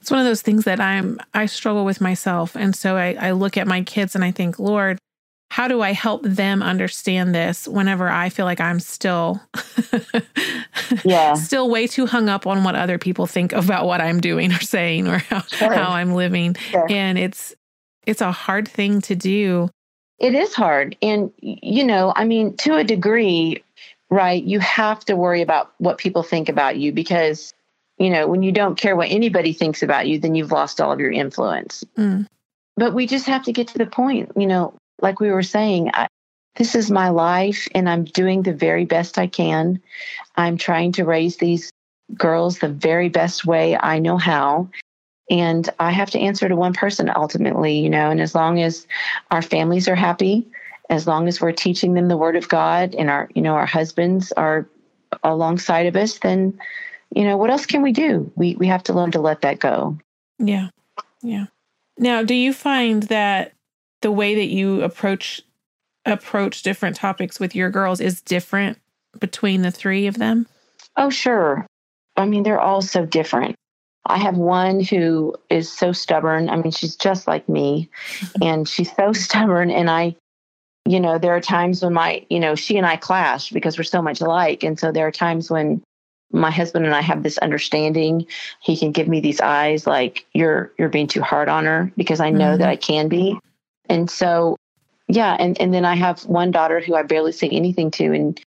it's 0.00 0.10
one 0.10 0.20
of 0.20 0.26
those 0.26 0.42
things 0.42 0.64
that 0.64 0.80
I'm 0.80 1.18
I 1.34 1.46
struggle 1.46 1.84
with 1.84 2.00
myself. 2.00 2.56
And 2.56 2.74
so 2.74 2.96
I, 2.96 3.16
I 3.18 3.30
look 3.32 3.56
at 3.56 3.66
my 3.66 3.82
kids 3.82 4.14
and 4.14 4.24
I 4.24 4.30
think, 4.30 4.58
Lord, 4.58 4.98
how 5.50 5.68
do 5.68 5.80
I 5.80 5.92
help 5.92 6.22
them 6.22 6.62
understand 6.62 7.34
this 7.34 7.68
whenever 7.68 8.08
I 8.08 8.28
feel 8.28 8.44
like 8.44 8.60
I'm 8.60 8.80
still 8.80 9.40
yeah 11.04 11.34
still 11.34 11.70
way 11.70 11.86
too 11.86 12.06
hung 12.06 12.28
up 12.28 12.46
on 12.46 12.64
what 12.64 12.74
other 12.74 12.98
people 12.98 13.26
think 13.26 13.52
about 13.52 13.86
what 13.86 14.00
I'm 14.00 14.20
doing 14.20 14.52
or 14.52 14.60
saying 14.60 15.08
or 15.08 15.18
how, 15.18 15.40
sure. 15.42 15.72
how 15.72 15.92
I'm 15.92 16.14
living. 16.14 16.54
Sure. 16.54 16.86
And 16.90 17.18
it's 17.18 17.54
it's 18.06 18.20
a 18.20 18.32
hard 18.32 18.68
thing 18.68 19.00
to 19.02 19.14
do. 19.14 19.68
It 20.18 20.34
is 20.34 20.54
hard. 20.54 20.96
And 21.02 21.32
you 21.40 21.84
know, 21.84 22.12
I 22.16 22.24
mean, 22.24 22.56
to 22.58 22.76
a 22.76 22.84
degree, 22.84 23.62
right, 24.10 24.42
you 24.42 24.60
have 24.60 25.04
to 25.06 25.16
worry 25.16 25.42
about 25.42 25.72
what 25.78 25.98
people 25.98 26.22
think 26.22 26.48
about 26.48 26.76
you 26.76 26.92
because 26.92 27.52
you 27.98 28.10
know, 28.10 28.26
when 28.26 28.42
you 28.42 28.52
don't 28.52 28.76
care 28.76 28.96
what 28.96 29.10
anybody 29.10 29.52
thinks 29.52 29.82
about 29.82 30.06
you, 30.06 30.18
then 30.18 30.34
you've 30.34 30.52
lost 30.52 30.80
all 30.80 30.92
of 30.92 31.00
your 31.00 31.10
influence. 31.10 31.84
Mm. 31.96 32.26
But 32.76 32.94
we 32.94 33.06
just 33.06 33.26
have 33.26 33.44
to 33.44 33.52
get 33.52 33.68
to 33.68 33.78
the 33.78 33.86
point, 33.86 34.32
you 34.36 34.46
know, 34.46 34.74
like 35.00 35.20
we 35.20 35.30
were 35.30 35.42
saying, 35.42 35.90
I, 35.94 36.08
this 36.56 36.74
is 36.74 36.90
my 36.90 37.08
life 37.08 37.68
and 37.74 37.88
I'm 37.88 38.04
doing 38.04 38.42
the 38.42 38.52
very 38.52 38.84
best 38.84 39.18
I 39.18 39.26
can. 39.26 39.80
I'm 40.36 40.56
trying 40.56 40.92
to 40.92 41.04
raise 41.04 41.36
these 41.36 41.70
girls 42.14 42.58
the 42.58 42.68
very 42.68 43.08
best 43.08 43.46
way 43.46 43.76
I 43.76 43.98
know 43.98 44.16
how. 44.16 44.68
And 45.28 45.68
I 45.78 45.90
have 45.90 46.10
to 46.10 46.20
answer 46.20 46.48
to 46.48 46.56
one 46.56 46.72
person 46.72 47.10
ultimately, 47.14 47.78
you 47.78 47.90
know, 47.90 48.10
and 48.10 48.20
as 48.20 48.34
long 48.34 48.60
as 48.60 48.86
our 49.30 49.42
families 49.42 49.88
are 49.88 49.96
happy, 49.96 50.46
as 50.88 51.06
long 51.06 51.26
as 51.26 51.40
we're 51.40 51.52
teaching 51.52 51.94
them 51.94 52.08
the 52.08 52.16
word 52.16 52.36
of 52.36 52.48
God 52.48 52.94
and 52.94 53.10
our, 53.10 53.28
you 53.34 53.42
know, 53.42 53.54
our 53.54 53.66
husbands 53.66 54.32
are 54.32 54.68
alongside 55.24 55.86
of 55.86 55.96
us, 55.96 56.18
then 56.18 56.58
you 57.14 57.24
know, 57.24 57.36
what 57.36 57.50
else 57.50 57.66
can 57.66 57.82
we 57.82 57.92
do? 57.92 58.30
We 58.36 58.56
we 58.56 58.66
have 58.66 58.82
to 58.84 58.92
learn 58.92 59.12
to 59.12 59.20
let 59.20 59.42
that 59.42 59.58
go. 59.58 59.98
Yeah. 60.38 60.68
Yeah. 61.22 61.46
Now, 61.98 62.22
do 62.22 62.34
you 62.34 62.52
find 62.52 63.04
that 63.04 63.52
the 64.02 64.12
way 64.12 64.34
that 64.34 64.48
you 64.48 64.82
approach 64.82 65.42
approach 66.04 66.62
different 66.62 66.96
topics 66.96 67.40
with 67.40 67.54
your 67.54 67.70
girls 67.70 68.00
is 68.00 68.20
different 68.20 68.78
between 69.18 69.62
the 69.62 69.70
three 69.70 70.06
of 70.06 70.18
them? 70.18 70.46
Oh, 70.96 71.10
sure. 71.10 71.66
I 72.16 72.26
mean, 72.26 72.42
they're 72.42 72.60
all 72.60 72.82
so 72.82 73.04
different. 73.04 73.56
I 74.06 74.18
have 74.18 74.36
one 74.36 74.80
who 74.80 75.34
is 75.50 75.70
so 75.70 75.92
stubborn. 75.92 76.48
I 76.48 76.56
mean, 76.56 76.70
she's 76.70 76.96
just 76.96 77.26
like 77.26 77.48
me, 77.48 77.90
and 78.42 78.68
she's 78.68 78.94
so 78.94 79.12
stubborn. 79.12 79.70
And 79.70 79.90
I, 79.90 80.16
you 80.86 81.00
know, 81.00 81.18
there 81.18 81.34
are 81.34 81.40
times 81.40 81.82
when 81.82 81.94
my, 81.94 82.24
you 82.30 82.38
know, 82.38 82.54
she 82.54 82.76
and 82.76 82.86
I 82.86 82.96
clash 82.96 83.50
because 83.50 83.76
we're 83.76 83.84
so 83.84 84.02
much 84.02 84.20
alike. 84.20 84.62
And 84.62 84.78
so 84.78 84.92
there 84.92 85.06
are 85.06 85.12
times 85.12 85.50
when 85.50 85.82
my 86.32 86.50
husband 86.50 86.86
and 86.86 86.94
I 86.94 87.00
have 87.00 87.22
this 87.22 87.38
understanding. 87.38 88.26
He 88.60 88.76
can 88.76 88.92
give 88.92 89.08
me 89.08 89.20
these 89.20 89.40
eyes 89.40 89.86
like 89.86 90.26
you're 90.32 90.72
you're 90.78 90.88
being 90.88 91.06
too 91.06 91.22
hard 91.22 91.48
on 91.48 91.64
her 91.64 91.92
because 91.96 92.20
I 92.20 92.30
know 92.30 92.50
mm-hmm. 92.52 92.60
that 92.60 92.68
I 92.68 92.76
can 92.76 93.08
be. 93.08 93.38
And 93.88 94.10
so 94.10 94.56
yeah, 95.08 95.36
and 95.38 95.60
and 95.60 95.72
then 95.72 95.84
I 95.84 95.94
have 95.94 96.24
one 96.26 96.50
daughter 96.50 96.80
who 96.80 96.94
I 96.94 97.02
barely 97.02 97.32
say 97.32 97.48
anything 97.48 97.90
to 97.92 98.12
and 98.12 98.40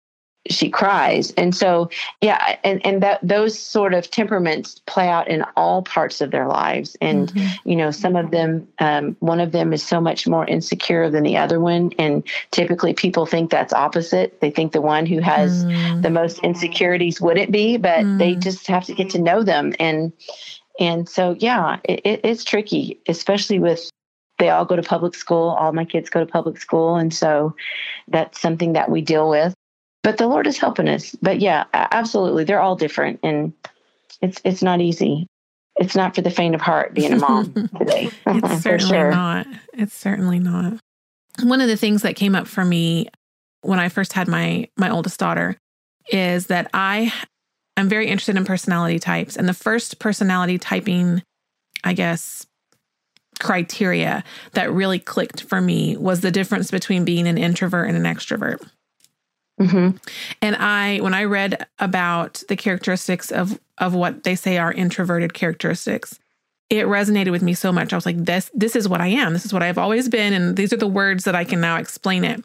she 0.50 0.70
cries. 0.70 1.32
And 1.32 1.56
so 1.56 1.90
yeah 2.22 2.58
and 2.64 2.86
and 2.86 3.02
that 3.04 3.20
those 3.22 3.58
sort 3.58 3.94
of 3.94 4.10
temperaments 4.10 4.82
play 4.86 5.08
out 5.08 5.28
in 5.28 5.44
all 5.56 5.84
parts 5.84 6.22
of 6.22 6.32
their 6.32 6.48
lives. 6.48 6.98
And 7.02 7.32
mm-hmm. 7.32 7.70
you 7.70 7.76
know 7.76 7.92
some 7.92 8.16
of 8.16 8.32
them 8.32 8.68
um, 8.80 9.16
one 9.20 9.40
of 9.40 9.52
them 9.52 9.74
is 9.74 9.84
so 9.84 10.02
much 10.02 10.28
more 10.28 10.46
insecure 10.46 11.10
than 11.10 11.24
the 11.24 11.38
other 11.38 11.60
one. 11.60 11.92
And 12.00 12.24
typically 12.52 12.94
people 12.94 13.26
think 13.26 13.52
that's 13.52 13.74
opposite. 13.74 14.42
They 14.42 14.52
think 14.52 14.72
the 14.72 14.82
one 14.82 15.06
who 15.06 15.20
has 15.20 15.66
mm. 15.66 16.02
the 16.02 16.10
most 16.10 16.40
insecurities 16.40 17.22
wouldn't 17.22 17.52
be 17.52 17.78
but 17.78 18.06
mm. 18.06 18.18
they 18.18 18.36
just 18.36 18.68
have 18.68 18.86
to 18.86 18.94
get 18.94 19.12
to 19.12 19.20
know 19.20 19.44
them. 19.44 19.74
And 19.80 20.14
and 20.80 21.08
so 21.08 21.36
yeah 21.40 21.80
it, 21.84 22.22
it's 22.24 22.44
tricky 22.44 23.00
especially 23.08 23.60
with 23.60 23.90
they 24.40 24.50
all 24.50 24.64
go 24.64 24.78
to 24.78 24.82
public 24.82 25.16
school. 25.16 25.50
All 25.50 25.74
my 25.74 25.84
kids 25.84 26.10
go 26.10 26.22
to 26.22 26.26
public 26.26 26.62
school. 26.62 26.96
And 26.96 27.14
so 27.14 27.56
that's 28.08 28.40
something 28.40 28.72
that 28.72 28.90
we 28.90 29.02
deal 29.02 29.30
with 29.30 29.54
but 30.10 30.18
the 30.18 30.28
Lord 30.28 30.48
is 30.48 30.58
helping 30.58 30.90
us. 30.90 31.16
But 31.22 31.40
yeah, 31.40 31.66
absolutely, 31.72 32.44
they're 32.44 32.60
all 32.60 32.76
different, 32.76 33.20
and 33.22 33.54
it's 34.24 34.42
it's 34.44 34.64
not 34.64 34.82
easy. 34.82 35.28
It's 35.76 35.96
not 35.96 36.16
for 36.16 36.24
the 36.24 36.32
faint 36.32 36.56
of 36.56 36.62
heart 36.62 36.96
being 36.96 37.14
a 37.14 37.18
mom 37.18 37.54
today. 37.78 38.10
it's 38.26 38.64
certainly 38.64 38.92
sure. 38.98 39.12
not. 39.12 39.46
It's 39.74 39.94
certainly 39.94 40.40
not. 40.40 40.80
One 41.44 41.62
of 41.62 41.68
the 41.68 41.78
things 41.78 42.02
that 42.02 42.16
came 42.16 42.34
up 42.34 42.48
for 42.48 42.66
me 42.66 43.10
when 43.62 43.78
I 43.78 43.90
first 43.90 44.14
had 44.14 44.28
my 44.28 44.68
my 44.78 44.90
oldest 44.90 45.20
daughter 45.20 45.58
is 46.12 46.48
that 46.48 46.72
I 46.74 47.14
I'm 47.78 47.88
very 47.88 48.08
interested 48.08 48.36
in 48.36 48.46
personality 48.46 48.98
types, 48.98 49.38
and 49.38 49.48
the 49.48 49.54
first 49.54 50.00
personality 50.00 50.58
typing, 50.58 51.22
I 51.84 51.94
guess, 51.94 52.48
criteria 53.40 54.24
that 54.54 54.72
really 54.72 54.98
clicked 54.98 55.44
for 55.44 55.62
me 55.62 55.98
was 55.98 56.22
the 56.22 56.32
difference 56.32 56.72
between 56.72 57.06
being 57.06 57.28
an 57.28 57.38
introvert 57.38 57.88
and 57.88 57.96
an 57.96 58.12
extrovert. 58.12 58.60
Mm-hmm. 59.60 59.98
And 60.42 60.56
I, 60.56 61.00
when 61.00 61.14
I 61.14 61.26
read 61.26 61.68
about 61.80 62.44
the 62.48 62.56
characteristics 62.56 63.32
of 63.32 63.60
of 63.78 63.94
what 63.94 64.24
they 64.24 64.36
say 64.36 64.58
are 64.58 64.74
introverted 64.74 65.34
characteristics, 65.34 66.20
it 66.70 66.86
resonated 66.86 67.32
with 67.32 67.42
me 67.42 67.54
so 67.54 67.72
much. 67.72 67.94
I 67.94 67.98
was 67.98 68.06
like, 68.06 68.18
this 68.18 68.52
this 68.54 68.76
is 68.76 68.88
what 68.88 69.02
I 69.02 69.08
am. 69.08 69.34
This 69.34 69.46
is 69.46 69.54
what 69.54 69.64
I've 69.64 69.78
always 69.78 70.10
been, 70.10 70.34
and 70.34 70.56
these 70.56 70.72
are 70.74 70.78
the 70.78 70.88
words 70.88 71.24
that 71.26 71.36
I 71.36 71.44
can 71.44 71.62
now 71.62 71.78
explain 71.78 72.24
it. 72.24 72.44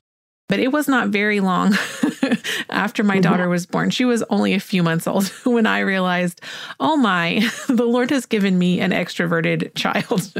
But 0.49 0.61
it 0.61 0.73
was 0.73 0.89
not 0.89 1.09
very 1.09 1.41
long 1.41 1.75
after 2.71 3.03
my 3.03 3.21
daughter 3.21 3.49
was 3.49 3.67
born. 3.67 3.91
She 3.91 4.05
was 4.05 4.23
only 4.31 4.55
a 4.55 4.61
few 4.61 4.83
months 4.83 5.07
old 5.07 5.27
when 5.45 5.67
I 5.67 5.81
realized, 5.81 6.41
oh 6.81 6.97
my, 6.97 7.49
the 7.69 7.85
Lord 7.85 8.11
has 8.11 8.27
given 8.27 8.59
me 8.59 8.81
an 8.81 8.91
extroverted 8.91 9.75
child. 9.75 10.33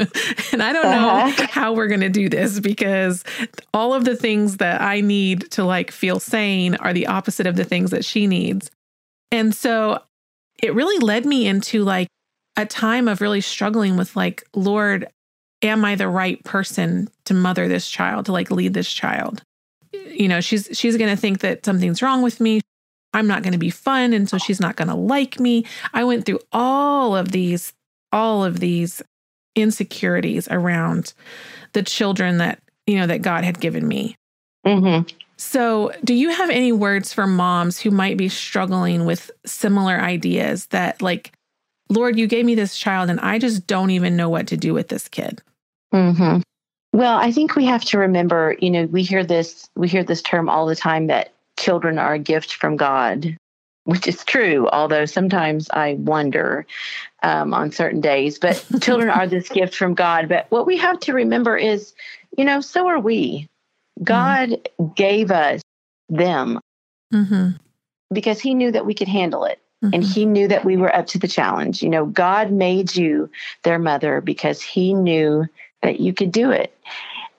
and 0.51 0.63
I 0.63 0.73
don't 0.73 0.85
uh-huh. 0.85 1.27
know 1.27 1.47
how 1.49 1.73
we're 1.73 1.87
going 1.87 2.01
to 2.01 2.09
do 2.09 2.29
this 2.29 2.59
because 2.59 3.23
all 3.73 3.93
of 3.93 4.05
the 4.05 4.15
things 4.15 4.57
that 4.57 4.81
I 4.81 5.01
need 5.01 5.51
to 5.51 5.63
like 5.63 5.91
feel 5.91 6.19
sane 6.19 6.75
are 6.75 6.93
the 6.93 7.07
opposite 7.07 7.47
of 7.47 7.55
the 7.55 7.65
things 7.65 7.91
that 7.91 8.05
she 8.05 8.27
needs. 8.27 8.71
And 9.31 9.53
so 9.53 10.01
it 10.61 10.73
really 10.73 10.99
led 10.99 11.25
me 11.25 11.47
into 11.47 11.83
like 11.83 12.07
a 12.57 12.65
time 12.65 13.07
of 13.07 13.21
really 13.21 13.41
struggling 13.41 13.97
with 13.97 14.15
like, 14.15 14.43
Lord, 14.53 15.07
am 15.61 15.83
I 15.83 15.95
the 15.95 16.07
right 16.07 16.41
person 16.43 17.09
to 17.25 17.33
mother 17.33 17.67
this 17.67 17.89
child, 17.89 18.25
to 18.27 18.31
like 18.31 18.51
lead 18.51 18.73
this 18.73 18.91
child? 18.91 19.41
You 20.09 20.27
know, 20.27 20.41
she's 20.41 20.69
she's 20.73 20.97
going 20.97 21.09
to 21.09 21.19
think 21.19 21.39
that 21.39 21.65
something's 21.65 22.01
wrong 22.01 22.21
with 22.21 22.39
me. 22.39 22.61
I'm 23.13 23.27
not 23.27 23.43
going 23.43 23.53
to 23.53 23.59
be 23.59 23.69
fun 23.69 24.11
and 24.11 24.29
so 24.29 24.37
she's 24.37 24.59
not 24.59 24.75
going 24.75 24.89
to 24.89 24.95
like 24.95 25.39
me. 25.39 25.65
I 25.93 26.03
went 26.03 26.25
through 26.25 26.39
all 26.51 27.15
of 27.15 27.31
these 27.31 27.73
all 28.11 28.43
of 28.43 28.59
these 28.59 29.01
insecurities 29.55 30.47
around 30.49 31.13
the 31.73 31.83
children 31.83 32.37
that, 32.37 32.59
you 32.85 32.97
know, 32.97 33.07
that 33.07 33.21
God 33.21 33.43
had 33.43 33.59
given 33.59 33.87
me. 33.87 34.17
Mm-hmm. 34.65 35.07
So, 35.37 35.91
do 36.03 36.13
you 36.13 36.29
have 36.29 36.49
any 36.49 36.71
words 36.71 37.11
for 37.11 37.27
moms 37.27 37.79
who 37.79 37.91
might 37.91 38.17
be 38.17 38.29
struggling 38.29 39.05
with 39.05 39.29
similar 39.45 39.99
ideas 39.99 40.67
that, 40.67 41.01
like, 41.01 41.33
Lord, 41.89 42.17
you 42.17 42.25
gave 42.25 42.45
me 42.45 42.55
this 42.55 42.77
child 42.77 43.09
and 43.09 43.19
I 43.19 43.37
just 43.37 43.67
don't 43.67 43.91
even 43.91 44.15
know 44.15 44.29
what 44.29 44.47
to 44.47 44.57
do 44.57 44.73
with 44.73 44.87
this 44.87 45.07
kid? 45.07 45.41
Mm-hmm. 45.93 46.39
Well, 46.95 47.17
I 47.17 47.33
think 47.33 47.57
we 47.57 47.65
have 47.65 47.83
to 47.85 47.97
remember, 47.97 48.55
you 48.61 48.71
know, 48.71 48.85
we 48.85 49.03
hear 49.03 49.25
this 49.25 49.69
we 49.75 49.89
hear 49.89 50.05
this 50.05 50.21
term 50.21 50.47
all 50.47 50.65
the 50.65 50.77
time 50.77 51.07
that 51.07 51.33
children 51.57 51.99
are 51.99 52.13
a 52.13 52.19
gift 52.19 52.53
from 52.53 52.77
God, 52.77 53.35
which 53.83 54.07
is 54.07 54.23
true, 54.23 54.69
although 54.69 55.03
sometimes 55.03 55.69
I 55.71 55.95
wonder 55.95 56.65
um, 57.21 57.53
on 57.53 57.73
certain 57.73 57.99
days. 57.99 58.39
But 58.39 58.65
children 58.81 59.09
are 59.09 59.27
this 59.27 59.49
gift 59.49 59.75
from 59.75 59.93
God. 59.93 60.29
But 60.29 60.45
what 60.51 60.65
we 60.65 60.77
have 60.77 60.97
to 61.01 61.11
remember 61.11 61.57
is, 61.57 61.93
you 62.37 62.45
know, 62.45 62.61
so 62.61 62.87
are 62.87 63.01
we. 63.01 63.49
God 64.01 64.51
mm-hmm. 64.51 64.93
gave 64.93 65.31
us 65.31 65.61
them 66.07 66.61
mm-hmm. 67.13 67.57
because 68.13 68.39
He 68.39 68.53
knew 68.53 68.71
that 68.71 68.85
we 68.85 68.93
could 68.93 69.09
handle 69.09 69.43
it. 69.43 69.59
Mm-hmm. 69.83 69.93
And 69.93 70.03
he 70.05 70.25
knew 70.25 70.47
that 70.47 70.63
we 70.63 70.77
were 70.77 70.95
up 70.95 71.07
to 71.07 71.19
the 71.19 71.27
challenge. 71.27 71.83
You 71.83 71.89
know, 71.89 72.05
God 72.05 72.51
made 72.51 72.95
you 72.95 73.29
their 73.63 73.77
mother 73.77 74.21
because 74.21 74.61
he 74.61 74.93
knew 74.93 75.45
that 75.85 75.99
you 75.99 76.13
could 76.13 76.31
do 76.31 76.49
it. 76.49 76.75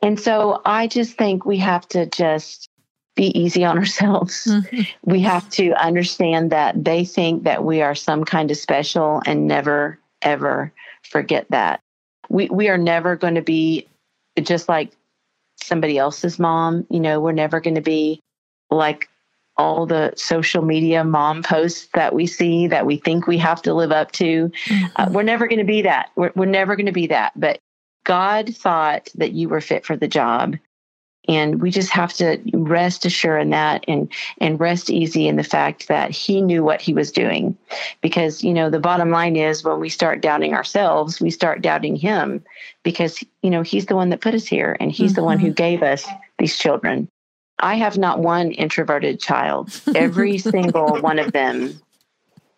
And 0.02 0.20
so 0.20 0.62
I 0.64 0.86
just 0.86 1.18
think 1.18 1.44
we 1.44 1.58
have 1.58 1.88
to 1.88 2.06
just 2.06 2.70
be 3.16 3.36
easy 3.38 3.64
on 3.64 3.76
ourselves. 3.82 4.44
Mm-hmm. 4.44 4.82
We 5.02 5.20
have 5.22 5.48
to 5.50 5.72
understand 5.72 6.52
that 6.52 6.84
they 6.84 7.04
think 7.04 7.42
that 7.42 7.64
we 7.64 7.82
are 7.82 7.96
some 7.96 8.24
kind 8.24 8.50
of 8.52 8.56
special 8.56 9.20
and 9.26 9.48
never, 9.48 9.98
ever 10.22 10.72
forget 11.02 11.46
that. 11.50 11.80
We, 12.28 12.48
we 12.48 12.68
are 12.68 12.78
never 12.78 13.16
going 13.16 13.34
to 13.34 13.42
be 13.42 13.88
just 14.40 14.68
like 14.68 14.92
somebody 15.56 15.98
else's 15.98 16.38
mom. 16.38 16.86
You 16.88 17.00
know, 17.00 17.20
we're 17.20 17.32
never 17.32 17.60
going 17.60 17.74
to 17.74 17.80
be 17.80 18.20
like 18.70 19.08
all 19.56 19.86
the 19.86 20.12
social 20.16 20.62
media 20.62 21.02
mom 21.02 21.42
posts 21.42 21.88
that 21.94 22.14
we 22.14 22.26
see 22.26 22.68
that 22.68 22.86
we 22.86 22.98
think 22.98 23.26
we 23.26 23.38
have 23.38 23.62
to 23.62 23.74
live 23.74 23.90
up 23.90 24.12
to. 24.12 24.44
Uh, 24.44 24.70
mm-hmm. 24.70 24.86
Uh, 24.96 25.08
we're 25.10 25.22
never 25.24 25.48
going 25.48 25.58
to 25.58 25.64
be 25.64 25.82
that. 25.82 26.10
We're, 26.14 26.32
we're 26.36 26.46
never 26.46 26.76
going 26.76 26.86
to 26.86 26.92
be 26.92 27.08
that. 27.08 27.32
But 27.34 27.58
God 28.06 28.54
thought 28.54 29.10
that 29.16 29.32
you 29.32 29.48
were 29.48 29.60
fit 29.60 29.84
for 29.84 29.96
the 29.96 30.08
job. 30.08 30.56
And 31.28 31.60
we 31.60 31.72
just 31.72 31.90
have 31.90 32.12
to 32.14 32.38
rest 32.54 33.04
assured 33.04 33.42
in 33.42 33.50
that 33.50 33.84
and, 33.88 34.12
and 34.38 34.60
rest 34.60 34.90
easy 34.90 35.26
in 35.26 35.34
the 35.34 35.42
fact 35.42 35.88
that 35.88 36.12
he 36.12 36.40
knew 36.40 36.62
what 36.62 36.80
he 36.80 36.94
was 36.94 37.10
doing. 37.10 37.58
Because, 38.00 38.44
you 38.44 38.54
know, 38.54 38.70
the 38.70 38.78
bottom 38.78 39.10
line 39.10 39.34
is 39.34 39.64
when 39.64 39.80
we 39.80 39.88
start 39.88 40.20
doubting 40.20 40.54
ourselves, 40.54 41.20
we 41.20 41.30
start 41.30 41.62
doubting 41.62 41.96
him 41.96 42.44
because, 42.84 43.24
you 43.42 43.50
know, 43.50 43.62
he's 43.62 43.86
the 43.86 43.96
one 43.96 44.10
that 44.10 44.20
put 44.20 44.34
us 44.34 44.46
here 44.46 44.76
and 44.78 44.92
he's 44.92 45.10
mm-hmm. 45.10 45.16
the 45.16 45.24
one 45.24 45.40
who 45.40 45.48
mm-hmm. 45.48 45.54
gave 45.54 45.82
us 45.82 46.06
these 46.38 46.56
children. 46.56 47.08
I 47.58 47.74
have 47.74 47.98
not 47.98 48.20
one 48.20 48.52
introverted 48.52 49.18
child. 49.18 49.80
Every 49.96 50.38
single 50.38 51.00
one 51.00 51.18
of 51.18 51.32
them 51.32 51.80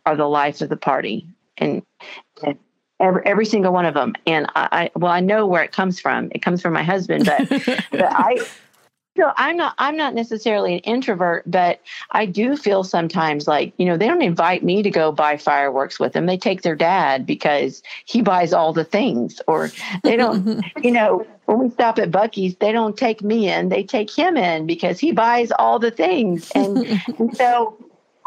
are 0.04 0.16
the 0.16 0.28
life 0.28 0.60
of 0.60 0.68
the 0.68 0.76
party. 0.76 1.26
And, 1.56 1.82
and 2.42 2.58
every, 3.00 3.22
every 3.24 3.46
single 3.46 3.72
one 3.72 3.86
of 3.86 3.94
them. 3.94 4.14
And 4.26 4.46
I, 4.54 4.68
I, 4.72 4.90
well, 4.96 5.12
I 5.12 5.20
know 5.20 5.46
where 5.46 5.62
it 5.62 5.72
comes 5.72 6.00
from. 6.00 6.30
It 6.32 6.42
comes 6.42 6.62
from 6.62 6.72
my 6.72 6.82
husband, 6.82 7.26
but, 7.26 7.48
but 7.90 8.12
I, 8.12 8.46
so 9.18 9.32
I'm 9.36 9.56
not, 9.56 9.74
I'm 9.78 9.96
not 9.96 10.14
necessarily 10.14 10.74
an 10.74 10.78
introvert, 10.80 11.42
but 11.50 11.80
I 12.12 12.24
do 12.24 12.56
feel 12.56 12.84
sometimes 12.84 13.48
like, 13.48 13.72
you 13.76 13.84
know, 13.84 13.96
they 13.96 14.06
don't 14.06 14.22
invite 14.22 14.62
me 14.62 14.82
to 14.82 14.90
go 14.90 15.10
buy 15.10 15.36
fireworks 15.36 15.98
with 15.98 16.12
them. 16.12 16.26
They 16.26 16.38
take 16.38 16.62
their 16.62 16.76
dad 16.76 17.26
because 17.26 17.82
he 18.04 18.22
buys 18.22 18.52
all 18.52 18.72
the 18.72 18.84
things 18.84 19.40
or 19.48 19.70
they 20.04 20.16
don't, 20.16 20.62
you 20.82 20.92
know, 20.92 21.26
when 21.46 21.58
we 21.58 21.70
stop 21.70 21.98
at 21.98 22.12
Buc-ee's, 22.12 22.54
they 22.56 22.70
don't 22.70 22.96
take 22.96 23.22
me 23.22 23.50
in, 23.50 23.70
they 23.70 23.82
take 23.82 24.08
him 24.08 24.36
in 24.36 24.66
because 24.66 25.00
he 25.00 25.10
buys 25.10 25.50
all 25.50 25.80
the 25.80 25.90
things. 25.90 26.52
And, 26.54 27.00
and 27.18 27.36
so 27.36 27.76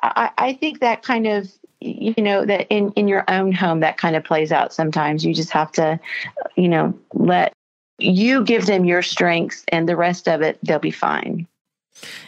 I, 0.04 0.32
I 0.38 0.54
think 0.54 0.82
that 0.82 1.04
kind 1.04 1.26
of 1.26 1.50
you 1.82 2.14
know 2.18 2.46
that 2.46 2.68
in 2.70 2.92
in 2.92 3.08
your 3.08 3.26
own 3.28 3.52
home 3.52 3.80
that 3.80 3.98
kind 3.98 4.16
of 4.16 4.24
plays 4.24 4.52
out 4.52 4.74
sometimes 4.74 5.26
you 5.26 5.34
just 5.34 5.50
have 5.50 5.72
to 5.72 6.00
you 6.56 6.70
know 6.70 6.94
let 7.14 7.54
you 7.98 8.44
give 8.44 8.66
them 8.66 8.86
your 8.86 9.02
strengths 9.02 9.66
and 9.70 9.90
the 9.90 9.96
rest 9.96 10.28
of 10.28 10.42
it 10.42 10.60
they'll 10.64 10.80
be 10.80 10.92
fine 10.92 11.48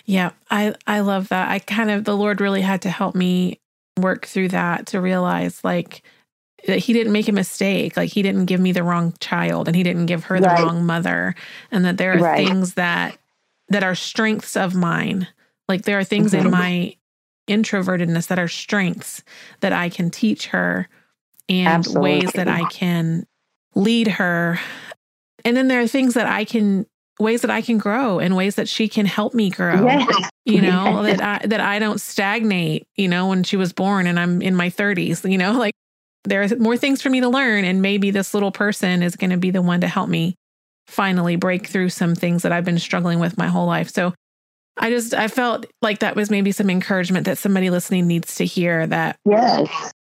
yeah 0.06 0.32
i 0.50 0.74
i 0.88 1.00
love 1.00 1.30
that 1.30 1.50
i 1.50 1.60
kind 1.60 1.92
of 1.92 2.04
the 2.04 2.18
lord 2.18 2.42
really 2.42 2.62
had 2.62 2.82
to 2.82 2.90
help 2.90 3.16
me 3.16 3.60
work 4.00 4.26
through 4.26 4.50
that 4.50 4.88
to 4.88 5.00
realize 5.00 5.64
like 5.64 6.02
that 6.68 6.80
he 6.80 6.94
didn't 6.94 7.14
make 7.14 7.28
a 7.28 7.34
mistake 7.34 7.96
like 7.96 8.12
he 8.12 8.22
didn't 8.22 8.46
give 8.46 8.60
me 8.60 8.72
the 8.72 8.84
wrong 8.84 9.14
child 9.20 9.68
and 9.68 9.76
he 9.76 9.84
didn't 9.84 10.08
give 10.08 10.26
her 10.26 10.36
right. 10.36 10.58
the 10.58 10.64
wrong 10.64 10.86
mother 10.86 11.36
and 11.72 11.86
that 11.86 11.98
there 11.98 12.18
are 12.18 12.22
right. 12.22 12.48
things 12.48 12.74
that 12.74 13.18
that 13.70 13.84
are 13.84 13.96
strengths 13.96 14.58
of 14.58 14.74
mine 14.74 15.28
like 15.70 15.84
there 15.84 16.00
are 16.00 16.04
things 16.04 16.34
mm-hmm. 16.34 16.48
in 16.48 16.52
my 16.52 16.96
introvertedness 17.48 18.28
that 18.28 18.40
are 18.40 18.48
strengths 18.48 19.24
that 19.60 19.74
I 19.74 19.90
can 19.90 20.10
teach 20.10 20.48
her 20.48 20.88
and 21.50 21.68
Absolutely. 21.68 22.12
ways 22.12 22.32
that 22.34 22.48
I 22.48 22.64
can 22.70 23.26
lead 23.76 24.08
her. 24.08 24.60
And 25.44 25.58
then 25.58 25.68
there 25.68 25.82
are 25.82 25.88
things 25.88 26.14
that 26.14 26.28
I 26.28 26.46
can 26.46 26.86
ways 27.20 27.42
that 27.42 27.52
I 27.52 27.62
can 27.62 27.78
grow 27.78 28.20
and 28.20 28.36
ways 28.36 28.56
that 28.56 28.68
she 28.68 28.88
can 28.88 29.06
help 29.06 29.34
me 29.34 29.50
grow. 29.50 29.86
Yes. 29.86 30.30
You 30.46 30.62
know, 30.62 31.04
yes. 31.06 31.18
that 31.18 31.44
I 31.44 31.48
that 31.48 31.60
I 31.60 31.80
don't 31.80 32.00
stagnate, 32.00 32.88
you 32.96 33.08
know, 33.08 33.28
when 33.28 33.44
she 33.44 33.58
was 33.58 33.74
born 33.74 34.08
and 34.08 34.20
I'm 34.20 34.42
in 34.42 34.56
my 34.56 34.70
30s, 34.70 35.30
you 35.30 35.38
know, 35.38 35.52
like 35.60 35.74
there 36.26 36.42
are 36.42 36.56
more 36.58 36.78
things 36.78 37.02
for 37.02 37.10
me 37.10 37.20
to 37.22 37.30
learn 37.30 37.66
and 37.66 37.82
maybe 37.82 38.12
this 38.12 38.34
little 38.34 38.52
person 38.52 39.04
is 39.04 39.16
going 39.16 39.32
to 39.32 39.38
be 39.38 39.52
the 39.52 39.62
one 39.62 39.82
to 39.82 39.88
help 39.88 40.10
me 40.10 40.36
finally 40.88 41.36
break 41.36 41.68
through 41.68 41.90
some 41.90 42.16
things 42.16 42.44
that 42.44 42.52
I've 42.52 42.66
been 42.66 42.80
struggling 42.80 43.20
with 43.20 43.38
my 43.38 43.48
whole 43.48 43.66
life. 43.66 43.90
So 43.90 44.14
I 44.78 44.90
just 44.90 45.14
I 45.14 45.28
felt 45.28 45.66
like 45.82 46.00
that 46.00 46.16
was 46.16 46.30
maybe 46.30 46.52
some 46.52 46.70
encouragement 46.70 47.26
that 47.26 47.38
somebody 47.38 47.70
listening 47.70 48.08
needs 48.08 48.36
to 48.36 48.46
hear 48.46 48.88
that 48.88 49.18
yes 49.26 49.94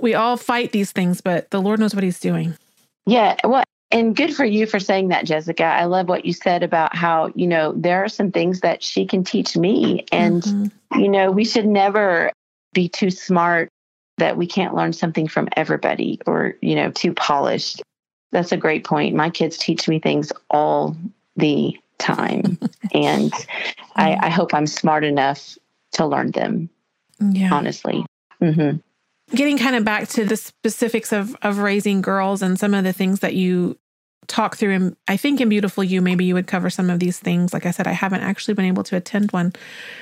we 0.00 0.14
all 0.14 0.36
fight 0.36 0.72
these 0.72 0.92
things 0.92 1.20
but 1.20 1.50
the 1.50 1.60
Lord 1.60 1.80
knows 1.80 1.94
what 1.94 2.04
he's 2.04 2.20
doing. 2.20 2.54
Yeah, 3.06 3.36
well 3.44 3.64
and 3.90 4.14
good 4.14 4.34
for 4.34 4.44
you 4.44 4.66
for 4.66 4.78
saying 4.78 5.08
that 5.08 5.24
Jessica. 5.24 5.64
I 5.64 5.84
love 5.84 6.08
what 6.08 6.26
you 6.26 6.34
said 6.34 6.62
about 6.62 6.94
how, 6.94 7.32
you 7.34 7.46
know, 7.46 7.72
there 7.74 8.04
are 8.04 8.08
some 8.08 8.30
things 8.30 8.60
that 8.60 8.82
she 8.82 9.06
can 9.06 9.24
teach 9.24 9.56
me 9.56 10.04
and 10.12 10.42
mm-hmm. 10.42 11.00
you 11.00 11.08
know, 11.08 11.30
we 11.30 11.44
should 11.44 11.66
never 11.66 12.30
be 12.74 12.88
too 12.88 13.10
smart 13.10 13.70
that 14.18 14.36
we 14.36 14.46
can't 14.46 14.74
learn 14.74 14.92
something 14.92 15.26
from 15.26 15.48
everybody 15.56 16.20
or, 16.26 16.56
you 16.60 16.74
know, 16.74 16.90
too 16.90 17.14
polished. 17.14 17.82
That's 18.30 18.52
a 18.52 18.58
great 18.58 18.84
point. 18.84 19.14
My 19.14 19.30
kids 19.30 19.56
teach 19.56 19.88
me 19.88 20.00
things 20.00 20.32
all 20.50 20.96
the 21.36 21.78
time. 21.98 22.58
and 22.92 23.32
I, 23.96 24.16
I, 24.20 24.28
hope 24.30 24.54
I'm 24.54 24.66
smart 24.66 25.04
enough 25.04 25.58
to 25.92 26.06
learn 26.06 26.30
them. 26.30 26.70
Yeah. 27.20 27.52
Honestly. 27.52 28.06
Mm-hmm. 28.42 28.78
Getting 29.36 29.58
kind 29.58 29.76
of 29.76 29.84
back 29.84 30.08
to 30.10 30.24
the 30.24 30.36
specifics 30.36 31.12
of 31.12 31.36
of 31.42 31.58
raising 31.58 32.00
girls 32.00 32.40
and 32.40 32.58
some 32.58 32.72
of 32.72 32.84
the 32.84 32.94
things 32.94 33.20
that 33.20 33.34
you 33.34 33.76
talk 34.26 34.56
through 34.56 34.74
and 34.74 34.96
I 35.06 35.16
think 35.16 35.40
in 35.40 35.48
Beautiful 35.48 35.82
You 35.82 36.00
maybe 36.00 36.24
you 36.24 36.34
would 36.34 36.46
cover 36.46 36.70
some 36.70 36.88
of 36.88 37.00
these 37.00 37.18
things. 37.18 37.52
Like 37.52 37.66
I 37.66 37.72
said, 37.72 37.86
I 37.86 37.92
haven't 37.92 38.22
actually 38.22 38.54
been 38.54 38.64
able 38.64 38.84
to 38.84 38.96
attend 38.96 39.32
one. 39.32 39.52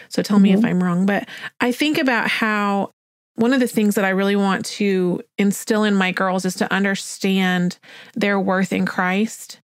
So 0.09 0.23
tell 0.23 0.37
mm-hmm. 0.37 0.43
me 0.43 0.53
if 0.53 0.59
mm-hmm. 0.59 0.67
I'm 0.67 0.83
wrong. 0.83 1.07
But 1.07 1.29
I 1.61 1.73
think 1.73 1.99
about 1.99 2.29
how 2.29 2.91
one 3.37 3.53
of 3.53 3.61
the 3.61 3.69
things 3.69 3.95
that 3.95 4.05
I 4.05 4.11
really 4.11 4.37
want 4.37 4.65
to 4.67 5.23
instill 5.39 5.85
in 5.85 5.95
my 5.95 6.13
girls 6.13 6.45
is 6.45 6.55
to 6.57 6.73
understand 6.73 7.79
their 8.15 8.41
worth 8.41 8.73
in 8.73 8.87
Christ 8.87 9.61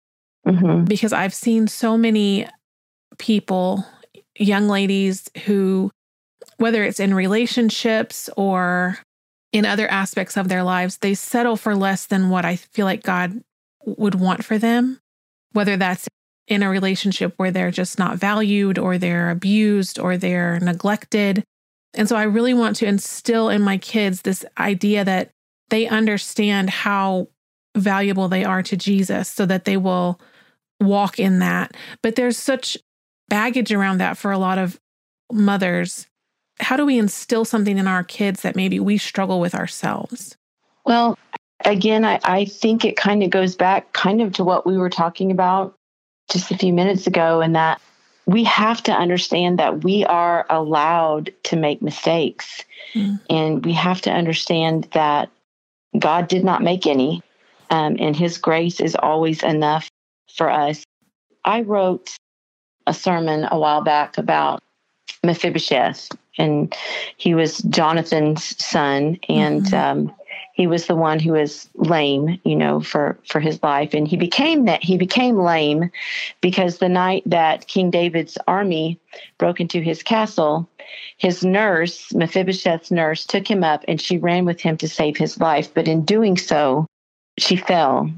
mm-hmm. 0.47 0.85
because 0.85 1.13
I've 1.13 1.33
seen 1.33 1.67
so 1.67 1.97
many 1.97 2.47
people, 3.17 3.85
young 4.35 4.67
ladies 4.67 5.29
who 5.45 5.91
whether 6.57 6.83
it's 6.83 6.99
in 6.99 7.13
relationships 7.13 8.29
or 8.37 8.99
in 9.51 9.65
other 9.65 9.87
aspects 9.89 10.37
of 10.37 10.47
their 10.47 10.63
lives, 10.63 10.97
they 10.97 11.13
settle 11.13 11.57
for 11.57 11.75
less 11.75 12.05
than 12.05 12.29
what 12.29 12.45
I 12.45 12.55
feel 12.55 12.85
like 12.85 13.03
God 13.03 13.41
would 13.85 14.15
want 14.15 14.45
for 14.45 14.57
them, 14.57 14.99
whether 15.53 15.75
that's 15.75 16.07
in 16.47 16.63
a 16.63 16.69
relationship 16.69 17.33
where 17.37 17.51
they're 17.51 17.71
just 17.71 17.97
not 17.97 18.17
valued 18.17 18.77
or 18.77 18.97
they're 18.97 19.31
abused 19.31 19.99
or 19.99 20.17
they're 20.17 20.59
neglected. 20.59 21.43
And 21.93 22.07
so 22.07 22.15
I 22.15 22.23
really 22.23 22.53
want 22.53 22.75
to 22.77 22.85
instill 22.85 23.49
in 23.49 23.61
my 23.61 23.77
kids 23.77 24.21
this 24.21 24.45
idea 24.57 25.03
that 25.03 25.31
they 25.69 25.87
understand 25.87 26.69
how 26.69 27.27
valuable 27.75 28.27
they 28.27 28.43
are 28.43 28.61
to 28.63 28.77
Jesus 28.77 29.29
so 29.29 29.45
that 29.45 29.65
they 29.65 29.77
will 29.77 30.19
walk 30.81 31.19
in 31.19 31.39
that. 31.39 31.75
But 32.03 32.15
there's 32.15 32.37
such 32.37 32.77
baggage 33.29 33.71
around 33.71 33.99
that 33.99 34.17
for 34.17 34.31
a 34.31 34.37
lot 34.37 34.57
of 34.57 34.79
mothers. 35.31 36.07
How 36.59 36.75
do 36.75 36.85
we 36.85 36.99
instill 36.99 37.45
something 37.45 37.77
in 37.77 37.87
our 37.87 38.03
kids 38.03 38.41
that 38.41 38.55
maybe 38.55 38.79
we 38.79 38.97
struggle 38.97 39.39
with 39.39 39.55
ourselves? 39.55 40.35
Well, 40.85 41.17
again, 41.63 42.03
I, 42.03 42.19
I 42.23 42.45
think 42.45 42.83
it 42.83 42.97
kind 42.97 43.23
of 43.23 43.29
goes 43.29 43.55
back 43.55 43.93
kind 43.93 44.21
of 44.21 44.33
to 44.33 44.43
what 44.43 44.65
we 44.65 44.77
were 44.77 44.89
talking 44.89 45.31
about 45.31 45.75
just 46.29 46.51
a 46.51 46.57
few 46.57 46.73
minutes 46.73 47.07
ago, 47.07 47.41
and 47.41 47.55
that 47.55 47.81
we 48.25 48.43
have 48.45 48.81
to 48.83 48.91
understand 48.93 49.59
that 49.59 49.83
we 49.83 50.05
are 50.05 50.45
allowed 50.49 51.33
to 51.43 51.55
make 51.55 51.81
mistakes. 51.81 52.63
Mm. 52.93 53.19
And 53.29 53.65
we 53.65 53.73
have 53.73 54.01
to 54.01 54.11
understand 54.11 54.87
that 54.93 55.29
God 55.97 56.27
did 56.27 56.43
not 56.43 56.61
make 56.61 56.87
any, 56.87 57.21
um, 57.69 57.97
and 57.99 58.15
His 58.15 58.37
grace 58.37 58.79
is 58.79 58.95
always 58.95 59.43
enough 59.43 59.90
for 60.35 60.49
us. 60.49 60.83
I 61.43 61.61
wrote 61.61 62.15
a 62.87 62.93
sermon 62.93 63.47
a 63.51 63.59
while 63.59 63.81
back 63.81 64.17
about 64.17 64.61
Mephibosheth, 65.23 66.09
and 66.37 66.75
he 67.17 67.35
was 67.35 67.59
Jonathan's 67.59 68.55
son, 68.63 69.19
and 69.29 69.63
mm-hmm. 69.63 70.09
um, 70.09 70.15
he 70.53 70.67
was 70.67 70.87
the 70.87 70.95
one 70.95 71.19
who 71.19 71.33
was 71.33 71.69
lame, 71.75 72.39
you 72.43 72.55
know, 72.55 72.81
for 72.81 73.17
for 73.27 73.39
his 73.39 73.61
life, 73.61 73.93
and 73.93 74.07
he 74.07 74.17
became 74.17 74.65
that 74.65 74.83
he 74.83 74.97
became 74.97 75.37
lame 75.37 75.91
because 76.41 76.77
the 76.77 76.89
night 76.89 77.23
that 77.25 77.67
King 77.67 77.91
David's 77.91 78.37
army 78.47 78.99
broke 79.37 79.59
into 79.59 79.81
his 79.81 80.03
castle, 80.03 80.67
his 81.17 81.45
nurse, 81.45 82.13
Mephibosheth's 82.13 82.91
nurse, 82.91 83.25
took 83.25 83.49
him 83.49 83.63
up 83.63 83.83
and 83.87 84.01
she 84.01 84.17
ran 84.17 84.45
with 84.45 84.59
him 84.59 84.77
to 84.77 84.87
save 84.87 85.17
his 85.17 85.39
life, 85.39 85.73
but 85.73 85.87
in 85.87 86.03
doing 86.03 86.37
so, 86.37 86.87
she 87.37 87.55
fell 87.55 88.09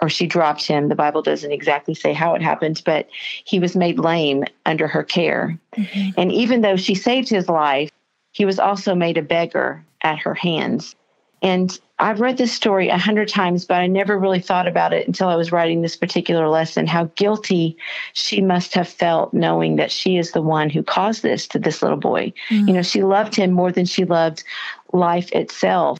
or 0.00 0.08
she 0.08 0.26
dropped 0.26 0.66
him. 0.66 0.88
The 0.88 0.94
Bible 0.94 1.22
doesn't 1.22 1.52
exactly 1.52 1.94
say 1.94 2.12
how 2.12 2.34
it 2.34 2.42
happened, 2.42 2.82
but 2.84 3.08
he 3.44 3.58
was 3.58 3.76
made 3.76 3.98
lame 3.98 4.44
under 4.64 4.86
her 4.86 5.02
care. 5.02 5.58
Mm-hmm. 5.76 6.20
And 6.20 6.32
even 6.32 6.60
though 6.60 6.76
she 6.76 6.94
saved 6.94 7.28
his 7.28 7.48
life, 7.48 7.90
he 8.32 8.44
was 8.44 8.58
also 8.58 8.94
made 8.94 9.18
a 9.18 9.22
beggar 9.22 9.84
at 10.02 10.18
her 10.18 10.34
hands. 10.34 10.94
And 11.42 11.78
I've 12.00 12.20
read 12.20 12.36
this 12.36 12.52
story 12.52 12.88
a 12.88 12.98
hundred 12.98 13.28
times, 13.28 13.64
but 13.64 13.76
I 13.76 13.86
never 13.86 14.18
really 14.18 14.40
thought 14.40 14.68
about 14.68 14.92
it 14.92 15.06
until 15.06 15.28
I 15.28 15.36
was 15.36 15.52
writing 15.52 15.82
this 15.82 15.96
particular 15.96 16.48
lesson 16.48 16.86
how 16.86 17.04
guilty 17.16 17.76
she 18.12 18.40
must 18.40 18.74
have 18.74 18.88
felt 18.88 19.34
knowing 19.34 19.76
that 19.76 19.90
she 19.90 20.16
is 20.16 20.32
the 20.32 20.42
one 20.42 20.70
who 20.70 20.82
caused 20.82 21.22
this 21.22 21.46
to 21.48 21.58
this 21.58 21.82
little 21.82 21.98
boy. 21.98 22.32
Mm-hmm. 22.50 22.68
You 22.68 22.74
know, 22.74 22.82
she 22.82 23.02
loved 23.02 23.34
him 23.34 23.52
more 23.52 23.72
than 23.72 23.84
she 23.84 24.04
loved 24.04 24.44
life 24.92 25.32
itself. 25.32 25.98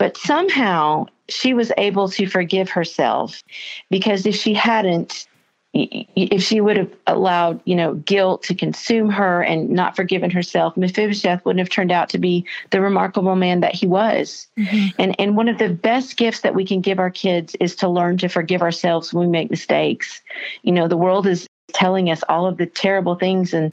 But 0.00 0.16
somehow 0.16 1.08
she 1.28 1.52
was 1.52 1.70
able 1.76 2.08
to 2.08 2.26
forgive 2.26 2.70
herself 2.70 3.42
because 3.90 4.24
if 4.24 4.34
she 4.34 4.54
hadn't, 4.54 5.26
if 5.74 6.42
she 6.42 6.62
would 6.62 6.78
have 6.78 6.90
allowed, 7.06 7.60
you 7.66 7.76
know, 7.76 7.96
guilt 7.96 8.42
to 8.44 8.54
consume 8.54 9.10
her 9.10 9.42
and 9.42 9.68
not 9.68 9.96
forgiven 9.96 10.30
herself, 10.30 10.74
Mephibosheth 10.74 11.44
wouldn't 11.44 11.60
have 11.60 11.68
turned 11.68 11.92
out 11.92 12.08
to 12.08 12.18
be 12.18 12.46
the 12.70 12.80
remarkable 12.80 13.36
man 13.36 13.60
that 13.60 13.74
he 13.74 13.86
was. 13.86 14.48
Mm-hmm. 14.58 14.88
And 14.98 15.20
and 15.20 15.36
one 15.36 15.50
of 15.50 15.58
the 15.58 15.68
best 15.68 16.16
gifts 16.16 16.40
that 16.40 16.54
we 16.54 16.64
can 16.64 16.80
give 16.80 16.98
our 16.98 17.10
kids 17.10 17.54
is 17.60 17.76
to 17.76 17.86
learn 17.86 18.16
to 18.18 18.28
forgive 18.28 18.62
ourselves 18.62 19.12
when 19.12 19.26
we 19.26 19.30
make 19.30 19.50
mistakes. 19.50 20.22
You 20.62 20.72
know, 20.72 20.88
the 20.88 20.96
world 20.96 21.26
is 21.26 21.46
telling 21.74 22.08
us 22.08 22.24
all 22.26 22.46
of 22.46 22.56
the 22.56 22.64
terrible 22.64 23.16
things 23.16 23.52
and 23.52 23.70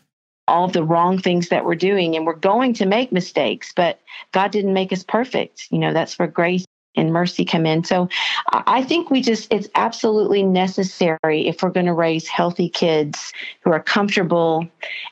all 0.47 0.65
of 0.65 0.73
the 0.73 0.83
wrong 0.83 1.19
things 1.19 1.49
that 1.49 1.65
we're 1.65 1.75
doing 1.75 2.15
and 2.15 2.25
we're 2.25 2.36
going 2.36 2.73
to 2.73 2.86
make 2.86 3.12
mistakes 3.12 3.73
but 3.75 3.99
god 4.31 4.51
didn't 4.51 4.73
make 4.73 4.91
us 4.91 5.03
perfect. 5.03 5.67
You 5.69 5.79
know 5.79 5.93
that's 5.93 6.17
where 6.17 6.27
grace 6.27 6.65
and 6.95 7.13
mercy 7.13 7.45
come 7.45 7.65
in. 7.65 7.83
So 7.83 8.10
i 8.51 8.81
think 8.81 9.12
we 9.12 9.21
just 9.21 9.51
it's 9.53 9.67
absolutely 9.75 10.41
necessary 10.43 11.47
if 11.47 11.62
we're 11.62 11.69
going 11.69 11.86
to 11.86 11.93
raise 11.93 12.27
healthy 12.27 12.69
kids 12.69 13.33
who 13.62 13.71
are 13.71 13.81
comfortable 13.81 14.67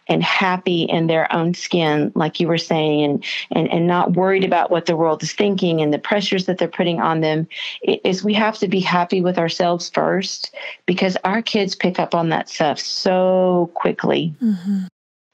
and 0.07 0.23
happy 0.23 0.83
in 0.83 1.07
their 1.07 1.31
own 1.33 1.53
skin 1.53 2.11
like 2.15 2.39
you 2.39 2.47
were 2.47 2.57
saying 2.57 3.03
and 3.03 3.23
and, 3.51 3.71
and 3.71 3.87
not 3.87 4.13
worried 4.13 4.43
about 4.43 4.71
what 4.71 4.85
the 4.85 4.95
world 4.95 5.21
is 5.21 5.33
thinking 5.33 5.81
and 5.81 5.93
the 5.93 5.99
pressures 5.99 6.45
that 6.45 6.57
they're 6.57 6.67
putting 6.67 6.99
on 6.99 7.21
them 7.21 7.47
is 7.83 8.23
we 8.23 8.33
have 8.33 8.57
to 8.57 8.67
be 8.67 8.79
happy 8.79 9.21
with 9.21 9.37
ourselves 9.37 9.89
first 9.89 10.55
because 10.85 11.17
our 11.23 11.41
kids 11.41 11.75
pick 11.75 11.99
up 11.99 12.15
on 12.15 12.29
that 12.29 12.49
stuff 12.49 12.79
so 12.79 13.69
quickly. 13.73 14.33
Mm-hmm. 14.41 14.85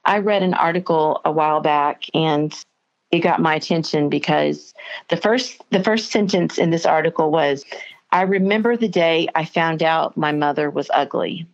I 0.04 0.18
read 0.18 0.42
an 0.42 0.54
article 0.54 1.20
a 1.24 1.32
while 1.32 1.60
back 1.60 2.04
and 2.14 2.54
it 3.10 3.20
got 3.20 3.40
my 3.40 3.56
attention 3.56 4.08
because 4.08 4.74
the 5.10 5.16
first 5.16 5.62
the 5.70 5.82
first 5.82 6.10
sentence 6.10 6.58
in 6.58 6.70
this 6.70 6.86
article 6.86 7.30
was 7.30 7.64
I 8.12 8.22
remember 8.22 8.76
the 8.76 8.88
day 8.88 9.28
I 9.34 9.44
found 9.44 9.82
out 9.82 10.16
my 10.16 10.32
mother 10.32 10.70
was 10.70 10.90
ugly. 10.92 11.46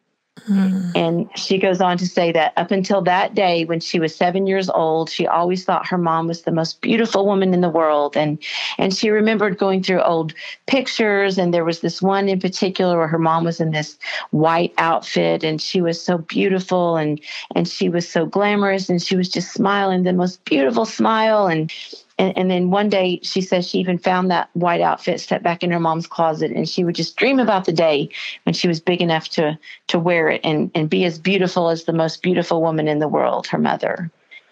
Mm. 0.47 0.93
And 0.97 1.31
she 1.39 1.59
goes 1.59 1.81
on 1.81 1.99
to 1.99 2.07
say 2.07 2.33
that 2.33 2.53
up 2.57 2.71
until 2.71 3.03
that 3.03 3.35
day, 3.35 3.65
when 3.65 3.81
she 3.81 3.99
was 3.99 4.15
seven 4.15 4.47
years 4.47 4.69
old, 4.71 5.11
she 5.11 5.27
always 5.27 5.65
thought 5.65 5.87
her 5.87 5.99
mom 5.99 6.27
was 6.27 6.43
the 6.43 6.53
most 6.53 6.81
beautiful 6.81 7.27
woman 7.27 7.55
in 7.55 7.61
the 7.61 7.69
world. 7.69 8.17
And 8.17 8.39
and 8.79 8.95
she 8.95 9.11
remembered 9.11 9.59
going 9.59 9.83
through 9.83 10.03
old 10.03 10.35
pictures, 10.67 11.39
and 11.39 11.53
there 11.53 11.65
was 11.65 11.81
this 11.81 12.01
one 12.03 12.29
in 12.29 12.41
particular 12.41 12.99
where 12.99 13.09
her 13.09 13.19
mom 13.19 13.45
was 13.45 13.61
in 13.61 13.71
this 13.71 13.99
white 14.31 14.73
outfit, 14.79 15.45
and 15.45 15.61
she 15.61 15.81
was 15.81 16.01
so 16.01 16.19
beautiful, 16.19 16.97
and 16.97 17.21
and 17.55 17.69
she 17.69 17.89
was 17.89 18.09
so 18.09 18.27
glamorous, 18.27 18.89
and 18.89 19.03
she 19.03 19.17
was 19.17 19.29
just 19.29 19.53
smiling 19.53 20.03
the 20.03 20.13
most 20.13 20.45
beautiful 20.45 20.85
smile, 20.85 21.47
and 21.47 21.73
and, 22.19 22.37
and 22.37 22.51
then 22.51 22.71
one 22.71 22.89
day 22.89 23.21
she 23.23 23.41
says 23.41 23.67
she 23.67 23.79
even 23.79 23.97
found 23.97 24.31
that 24.31 24.51
white 24.55 24.81
outfit, 24.81 25.21
stepped 25.21 25.45
back 25.45 25.63
in 25.63 25.71
her 25.71 25.81
mom's 25.81 26.07
closet, 26.07 26.51
and 26.51 26.69
she 26.69 26.85
would 26.85 26.97
just 26.97 27.17
dream 27.17 27.39
about 27.39 27.65
the 27.65 27.73
day 27.73 28.09
when 28.43 28.55
she 28.55 28.69
was 28.69 28.81
big 28.81 29.01
enough 29.01 29.29
to 29.31 29.59
to 29.87 29.99
wear 29.99 30.29
it 30.29 30.41
and, 30.45 30.71
and 30.75 30.91
be 30.91 31.05
as 31.05 31.19
beautiful 31.19 31.71
as 31.71 31.85
the 31.85 31.93
most 31.93 32.23
beautiful 32.23 32.61
woman 32.61 32.89
in 32.89 32.99
the 32.99 33.09
world, 33.09 33.47
her 33.47 33.59
mother. 33.59 34.11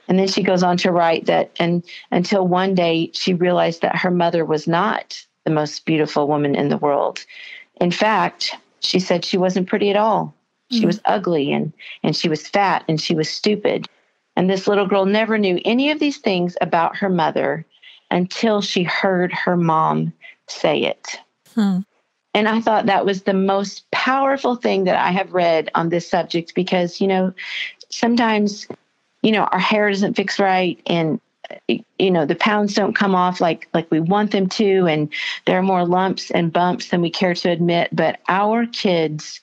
And 0.08 0.18
then 0.18 0.28
she 0.28 0.44
goes 0.44 0.62
on 0.62 0.76
to 0.78 0.92
write 0.92 1.26
that 1.26 1.50
and 1.58 1.84
until 2.12 2.46
one 2.46 2.74
day 2.74 3.10
she 3.12 3.34
realized 3.34 3.82
that 3.82 3.96
her 3.96 4.10
mother 4.10 4.44
was 4.44 4.68
not 4.68 5.20
the 5.44 5.50
most 5.50 5.84
beautiful 5.84 6.28
woman 6.28 6.54
in 6.54 6.68
the 6.68 6.78
world. 6.78 7.24
In 7.80 7.90
fact, 7.90 8.54
she 8.80 9.00
said 9.00 9.24
she 9.24 9.36
wasn't 9.36 9.68
pretty 9.68 9.90
at 9.90 9.96
all. 9.96 10.34
She 10.70 10.82
mm 10.82 10.86
was 10.86 11.00
ugly 11.04 11.52
and 11.52 11.72
and 12.02 12.16
she 12.16 12.28
was 12.28 12.48
fat 12.48 12.84
and 12.88 13.00
she 13.00 13.14
was 13.14 13.28
stupid. 13.28 13.86
And 14.36 14.50
this 14.50 14.66
little 14.66 14.86
girl 14.86 15.06
never 15.06 15.38
knew 15.38 15.60
any 15.64 15.90
of 15.90 15.98
these 15.98 16.18
things 16.18 16.56
about 16.60 16.96
her 16.96 17.08
mother 17.08 17.64
until 18.10 18.60
she 18.60 18.82
heard 18.82 19.32
her 19.32 19.56
mom 19.56 20.12
say 20.46 20.82
it. 20.82 21.18
Hmm. 21.54 21.80
And 22.34 22.48
I 22.48 22.60
thought 22.60 22.86
that 22.86 23.06
was 23.06 23.22
the 23.22 23.32
most 23.32 23.90
powerful 23.90 24.56
thing 24.56 24.84
that 24.84 24.96
I 24.96 25.10
have 25.10 25.32
read 25.32 25.70
on 25.74 25.88
this 25.88 26.08
subject 26.08 26.54
because, 26.54 27.00
you 27.00 27.06
know, 27.06 27.32
sometimes, 27.88 28.68
you 29.22 29.32
know, 29.32 29.44
our 29.44 29.58
hair 29.58 29.88
doesn't 29.88 30.14
fix 30.14 30.38
right 30.38 30.78
and 30.86 31.18
you 31.68 32.10
know 32.10 32.26
the 32.26 32.34
pounds 32.34 32.74
don't 32.74 32.94
come 32.94 33.14
off 33.14 33.40
like 33.40 33.68
like 33.72 33.88
we 33.90 34.00
want 34.00 34.32
them 34.32 34.48
to 34.48 34.86
and 34.86 35.12
there 35.44 35.56
are 35.56 35.62
more 35.62 35.86
lumps 35.86 36.30
and 36.32 36.52
bumps 36.52 36.88
than 36.88 37.00
we 37.00 37.08
care 37.08 37.34
to 37.34 37.48
admit 37.48 37.88
but 37.92 38.18
our 38.28 38.66
kids 38.66 39.40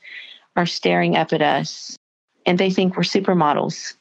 are 0.58 0.65
staring 0.65 1.15
up 1.15 1.32
at 1.32 1.41
us 1.41 1.97
and 2.45 2.60
they 2.60 2.69
think 2.69 2.97
we're 2.97 3.03
supermodels 3.03 3.93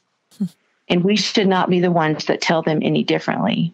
and 0.92 1.02
we 1.02 1.16
should 1.16 1.48
not 1.48 1.70
be 1.70 1.81
the 1.81 1.90
ones 1.90 2.26
that 2.26 2.42
tell 2.42 2.61
them 2.61 2.81
any 2.83 3.02
differently. 3.02 3.72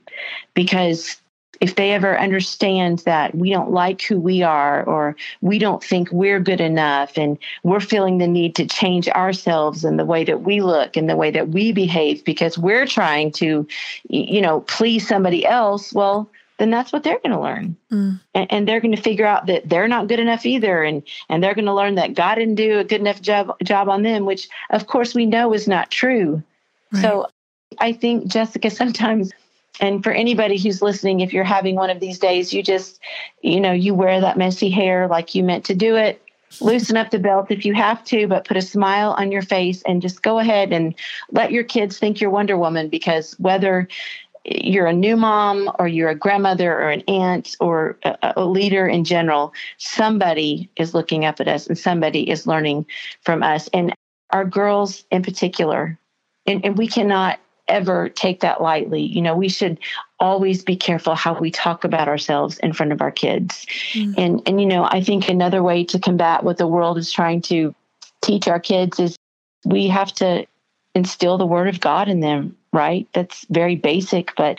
Because 0.54 1.16
if 1.60 1.74
they 1.74 1.90
ever 1.90 2.16
understand 2.16 3.00
that 3.00 3.34
we 3.34 3.50
don't 3.50 3.72
like 3.72 4.00
who 4.02 4.20
we 4.20 4.42
are 4.42 4.84
or 4.84 5.16
we 5.40 5.58
don't 5.58 5.82
think 5.82 6.12
we're 6.12 6.38
good 6.38 6.60
enough 6.60 7.18
and 7.18 7.36
we're 7.64 7.80
feeling 7.80 8.18
the 8.18 8.28
need 8.28 8.54
to 8.54 8.66
change 8.66 9.08
ourselves 9.08 9.84
and 9.84 9.98
the 9.98 10.04
way 10.04 10.22
that 10.22 10.42
we 10.42 10.60
look 10.60 10.96
and 10.96 11.10
the 11.10 11.16
way 11.16 11.32
that 11.32 11.48
we 11.48 11.72
behave 11.72 12.24
because 12.24 12.56
we're 12.56 12.86
trying 12.86 13.32
to 13.32 13.66
you 14.08 14.40
know 14.40 14.60
please 14.60 15.08
somebody 15.08 15.44
else 15.44 15.92
well 15.92 16.30
then 16.58 16.70
that's 16.70 16.92
what 16.92 17.02
they're 17.02 17.18
going 17.18 17.34
to 17.34 17.40
learn 17.40 17.76
mm. 17.90 18.20
and, 18.34 18.52
and, 18.52 18.68
they're 18.68 18.80
going 18.80 18.94
to 18.94 19.02
figure 19.02 19.26
out 19.26 19.46
that 19.46 19.68
they're 19.68 19.88
not 19.88 20.06
good 20.06 20.20
enough 20.20 20.46
either 20.46 20.84
and 20.84 21.02
and 21.28 21.42
they're 21.42 21.54
going 21.54 21.64
to 21.64 21.74
learn 21.74 21.96
that 21.96 22.14
god 22.14 22.36
didn't 22.36 22.54
do 22.54 22.78
a 22.78 22.84
good 22.84 23.00
enough 23.00 23.20
job 23.20 23.56
job 23.64 23.88
on 23.88 24.04
them 24.04 24.24
which 24.24 24.48
of 24.70 24.86
course 24.86 25.12
we 25.12 25.26
know 25.26 25.52
is 25.52 25.66
not 25.66 25.90
true 25.90 26.40
so 26.94 27.26
I 27.78 27.92
think, 27.92 28.28
Jessica, 28.28 28.70
sometimes, 28.82 29.32
and 29.80 30.02
for 30.02 30.12
anybody 30.12 30.58
who's 30.58 30.82
listening, 30.82 31.20
if 31.20 31.32
you're 31.32 31.44
having 31.44 31.76
one 31.76 31.90
of 31.90 32.00
these 32.00 32.18
days, 32.18 32.52
you 32.52 32.62
just, 32.62 33.00
you 33.42 33.60
know, 33.60 33.72
you 33.72 33.94
wear 33.94 34.20
that 34.20 34.38
messy 34.38 34.70
hair 34.70 35.06
like 35.06 35.34
you 35.34 35.44
meant 35.44 35.64
to 35.66 35.74
do 35.74 35.96
it. 35.96 36.20
loosen 36.60 36.96
up 36.96 37.10
the 37.10 37.18
belt 37.18 37.50
if 37.50 37.64
you 37.64 37.74
have 37.74 38.02
to, 38.04 38.26
but 38.26 38.46
put 38.46 38.56
a 38.56 38.62
smile 38.62 39.14
on 39.18 39.30
your 39.30 39.42
face 39.42 39.82
and 39.82 40.02
just 40.02 40.22
go 40.22 40.38
ahead 40.38 40.72
and 40.72 40.94
let 41.30 41.52
your 41.52 41.62
kids 41.62 41.98
think 41.98 42.20
you're 42.20 42.30
Wonder 42.30 42.56
Woman 42.56 42.88
because 42.88 43.34
whether 43.38 43.86
you're 44.44 44.86
a 44.86 44.92
new 44.92 45.16
mom 45.16 45.70
or 45.78 45.86
you're 45.86 46.08
a 46.08 46.14
grandmother 46.14 46.72
or 46.72 46.90
an 46.90 47.02
aunt 47.06 47.54
or 47.60 47.98
a, 48.02 48.32
a, 48.36 48.44
leader 48.44 48.88
in 48.88 49.04
general, 49.04 49.52
somebody 49.76 50.70
is 50.76 50.94
looking 50.94 51.24
up 51.24 51.40
at 51.40 51.48
us 51.48 51.66
and 51.66 51.78
somebody 51.78 52.28
is 52.28 52.46
learning 52.46 52.86
from 53.22 53.42
us. 53.42 53.68
And 53.74 53.94
our 54.30 54.44
girls 54.44 55.04
in 55.10 55.22
particular, 55.22 55.98
and, 56.48 56.64
and 56.64 56.78
we 56.78 56.88
cannot 56.88 57.38
ever 57.68 58.08
take 58.08 58.40
that 58.40 58.62
lightly. 58.62 59.02
You 59.02 59.22
know, 59.22 59.36
we 59.36 59.48
should 59.48 59.78
always 60.18 60.64
be 60.64 60.74
careful 60.74 61.14
how 61.14 61.38
we 61.38 61.50
talk 61.50 61.84
about 61.84 62.08
ourselves 62.08 62.58
in 62.58 62.72
front 62.72 62.92
of 62.92 63.02
our 63.02 63.10
kids. 63.10 63.66
Mm-hmm. 63.92 64.14
And 64.16 64.42
and 64.46 64.60
you 64.60 64.66
know, 64.66 64.84
I 64.84 65.02
think 65.02 65.28
another 65.28 65.62
way 65.62 65.84
to 65.84 65.98
combat 65.98 66.42
what 66.42 66.56
the 66.56 66.66
world 66.66 66.98
is 66.98 67.12
trying 67.12 67.42
to 67.42 67.74
teach 68.22 68.48
our 68.48 68.58
kids 68.58 68.98
is 68.98 69.16
we 69.64 69.88
have 69.88 70.12
to 70.14 70.46
instill 70.94 71.38
the 71.38 71.46
word 71.46 71.68
of 71.68 71.80
God 71.80 72.08
in 72.08 72.20
them, 72.20 72.56
right? 72.72 73.06
That's 73.12 73.46
very 73.50 73.76
basic, 73.76 74.34
but 74.36 74.56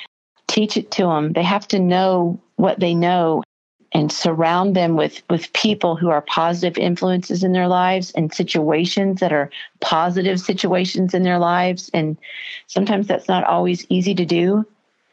teach 0.48 0.78
it 0.78 0.92
to 0.92 1.04
them. 1.04 1.34
They 1.34 1.44
have 1.44 1.68
to 1.70 1.80
know 1.80 2.40
what 2.56 2.80
they 2.80 2.94
know 2.94 3.44
and 3.92 4.12
surround 4.12 4.76
them 4.76 4.96
with 4.96 5.22
with 5.30 5.52
people 5.54 5.96
who 5.96 6.10
are 6.10 6.22
positive 6.22 6.78
influences 6.78 7.44
in 7.44 7.54
their 7.54 7.68
lives 7.68 8.12
and 8.12 8.34
situations 8.34 9.20
that 9.20 9.34
are 9.34 9.50
positive 9.82 10.40
situations 10.40 11.14
in 11.14 11.24
their 11.24 11.40
lives. 11.40 11.90
And 11.94 12.18
sometimes 12.68 13.08
that's 13.08 13.28
not 13.28 13.44
always 13.46 13.86
easy 13.90 14.14
to 14.16 14.26
do. 14.26 14.66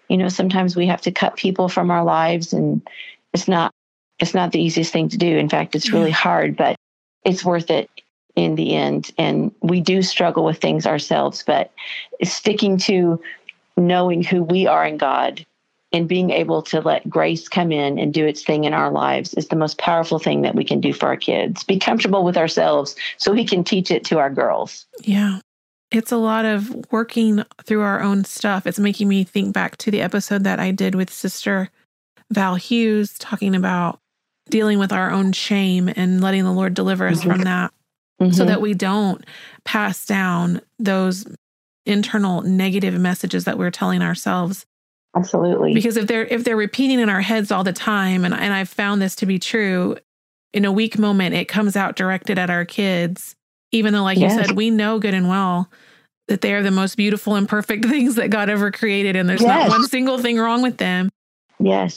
You 0.08 0.18
know 0.18 0.28
sometimes 0.28 0.76
we 0.76 0.86
have 0.86 1.00
to 1.02 1.10
cut 1.10 1.36
people 1.36 1.68
from 1.68 1.90
our 1.90 2.04
lives 2.04 2.52
and 2.52 2.86
it's 3.32 3.48
not 3.48 3.72
it's 4.18 4.34
not 4.34 4.52
the 4.52 4.62
easiest 4.62 4.92
thing 4.92 5.08
to 5.08 5.18
do. 5.18 5.36
In 5.36 5.48
fact 5.48 5.74
it's 5.74 5.92
really 5.92 6.10
hard 6.10 6.56
but 6.56 6.76
it's 7.24 7.44
worth 7.44 7.70
it 7.70 7.90
in 8.36 8.54
the 8.56 8.74
end. 8.74 9.10
And 9.16 9.54
we 9.62 9.80
do 9.80 10.02
struggle 10.02 10.44
with 10.44 10.58
things 10.58 10.86
ourselves 10.86 11.42
but 11.46 11.72
sticking 12.22 12.76
to 12.78 13.20
knowing 13.78 14.22
who 14.22 14.42
we 14.42 14.66
are 14.66 14.86
in 14.86 14.98
God 14.98 15.44
and 15.96 16.06
being 16.06 16.30
able 16.30 16.60
to 16.60 16.80
let 16.80 17.08
grace 17.08 17.48
come 17.48 17.72
in 17.72 17.98
and 17.98 18.12
do 18.12 18.26
its 18.26 18.42
thing 18.42 18.64
in 18.64 18.74
our 18.74 18.90
lives 18.90 19.32
is 19.34 19.48
the 19.48 19.56
most 19.56 19.78
powerful 19.78 20.18
thing 20.18 20.42
that 20.42 20.54
we 20.54 20.62
can 20.62 20.78
do 20.78 20.92
for 20.92 21.06
our 21.06 21.16
kids. 21.16 21.64
Be 21.64 21.78
comfortable 21.78 22.22
with 22.22 22.36
ourselves 22.36 22.94
so 23.16 23.32
we 23.32 23.46
can 23.46 23.64
teach 23.64 23.90
it 23.90 24.04
to 24.04 24.18
our 24.18 24.28
girls. 24.28 24.84
Yeah. 25.00 25.40
It's 25.90 26.12
a 26.12 26.18
lot 26.18 26.44
of 26.44 26.84
working 26.92 27.44
through 27.64 27.80
our 27.80 28.02
own 28.02 28.24
stuff. 28.24 28.66
It's 28.66 28.78
making 28.78 29.08
me 29.08 29.24
think 29.24 29.54
back 29.54 29.78
to 29.78 29.90
the 29.90 30.02
episode 30.02 30.44
that 30.44 30.60
I 30.60 30.70
did 30.70 30.94
with 30.94 31.10
Sister 31.10 31.70
Val 32.30 32.56
Hughes 32.56 33.14
talking 33.18 33.54
about 33.54 33.98
dealing 34.50 34.78
with 34.78 34.92
our 34.92 35.10
own 35.10 35.32
shame 35.32 35.88
and 35.96 36.20
letting 36.20 36.44
the 36.44 36.52
Lord 36.52 36.74
deliver 36.74 37.06
us 37.06 37.20
mm-hmm. 37.20 37.30
from 37.30 37.40
that 37.42 37.72
mm-hmm. 38.20 38.32
so 38.32 38.44
that 38.44 38.60
we 38.60 38.74
don't 38.74 39.24
pass 39.64 40.04
down 40.04 40.60
those 40.78 41.26
internal 41.86 42.42
negative 42.42 43.00
messages 43.00 43.44
that 43.44 43.56
we're 43.56 43.70
telling 43.70 44.02
ourselves 44.02 44.66
Absolutely. 45.16 45.72
Because 45.72 45.96
if 45.96 46.06
they're 46.06 46.26
if 46.26 46.44
they're 46.44 46.56
repeating 46.56 47.00
in 47.00 47.08
our 47.08 47.22
heads 47.22 47.50
all 47.50 47.64
the 47.64 47.72
time, 47.72 48.24
and, 48.24 48.34
and 48.34 48.52
I've 48.52 48.68
found 48.68 49.00
this 49.00 49.16
to 49.16 49.26
be 49.26 49.38
true, 49.38 49.96
in 50.52 50.64
a 50.64 50.72
weak 50.72 50.98
moment 50.98 51.34
it 51.34 51.46
comes 51.46 51.74
out 51.74 51.96
directed 51.96 52.38
at 52.38 52.50
our 52.50 52.64
kids, 52.64 53.34
even 53.72 53.94
though, 53.94 54.02
like 54.02 54.18
yes. 54.18 54.34
you 54.34 54.44
said, 54.44 54.56
we 54.56 54.70
know 54.70 54.98
good 54.98 55.14
and 55.14 55.28
well 55.28 55.70
that 56.28 56.40
they 56.40 56.52
are 56.54 56.62
the 56.62 56.70
most 56.70 56.96
beautiful 56.96 57.34
and 57.34 57.48
perfect 57.48 57.84
things 57.88 58.16
that 58.16 58.28
God 58.28 58.50
ever 58.50 58.70
created, 58.70 59.16
and 59.16 59.28
there's 59.28 59.40
yes. 59.40 59.68
not 59.68 59.70
one 59.70 59.88
single 59.88 60.18
thing 60.18 60.38
wrong 60.38 60.60
with 60.60 60.76
them. 60.76 61.08
Yes. 61.58 61.96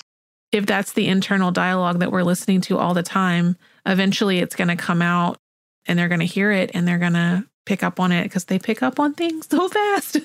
If 0.51 0.65
that's 0.65 0.93
the 0.93 1.07
internal 1.07 1.51
dialogue 1.51 1.99
that 1.99 2.11
we're 2.11 2.23
listening 2.23 2.61
to 2.61 2.77
all 2.77 2.93
the 2.93 3.03
time, 3.03 3.57
eventually 3.85 4.39
it's 4.39 4.55
going 4.55 4.69
to 4.69 4.75
come 4.75 5.01
out 5.01 5.37
and 5.85 5.99
they're 5.99 6.07
going 6.07 6.21
to 6.21 6.25
hear 6.25 6.51
it 6.51 6.71
and 6.73 6.87
they're 6.87 6.97
going 6.97 7.13
to 7.13 7.45
pick 7.69 7.83
up 7.83 7.99
on 7.99 8.11
it 8.11 8.23
because 8.23 8.45
they 8.45 8.57
pick 8.57 8.81
up 8.81 8.99
on 8.99 9.13
things 9.13 9.47
so 9.47 9.69
fast. 9.69 10.17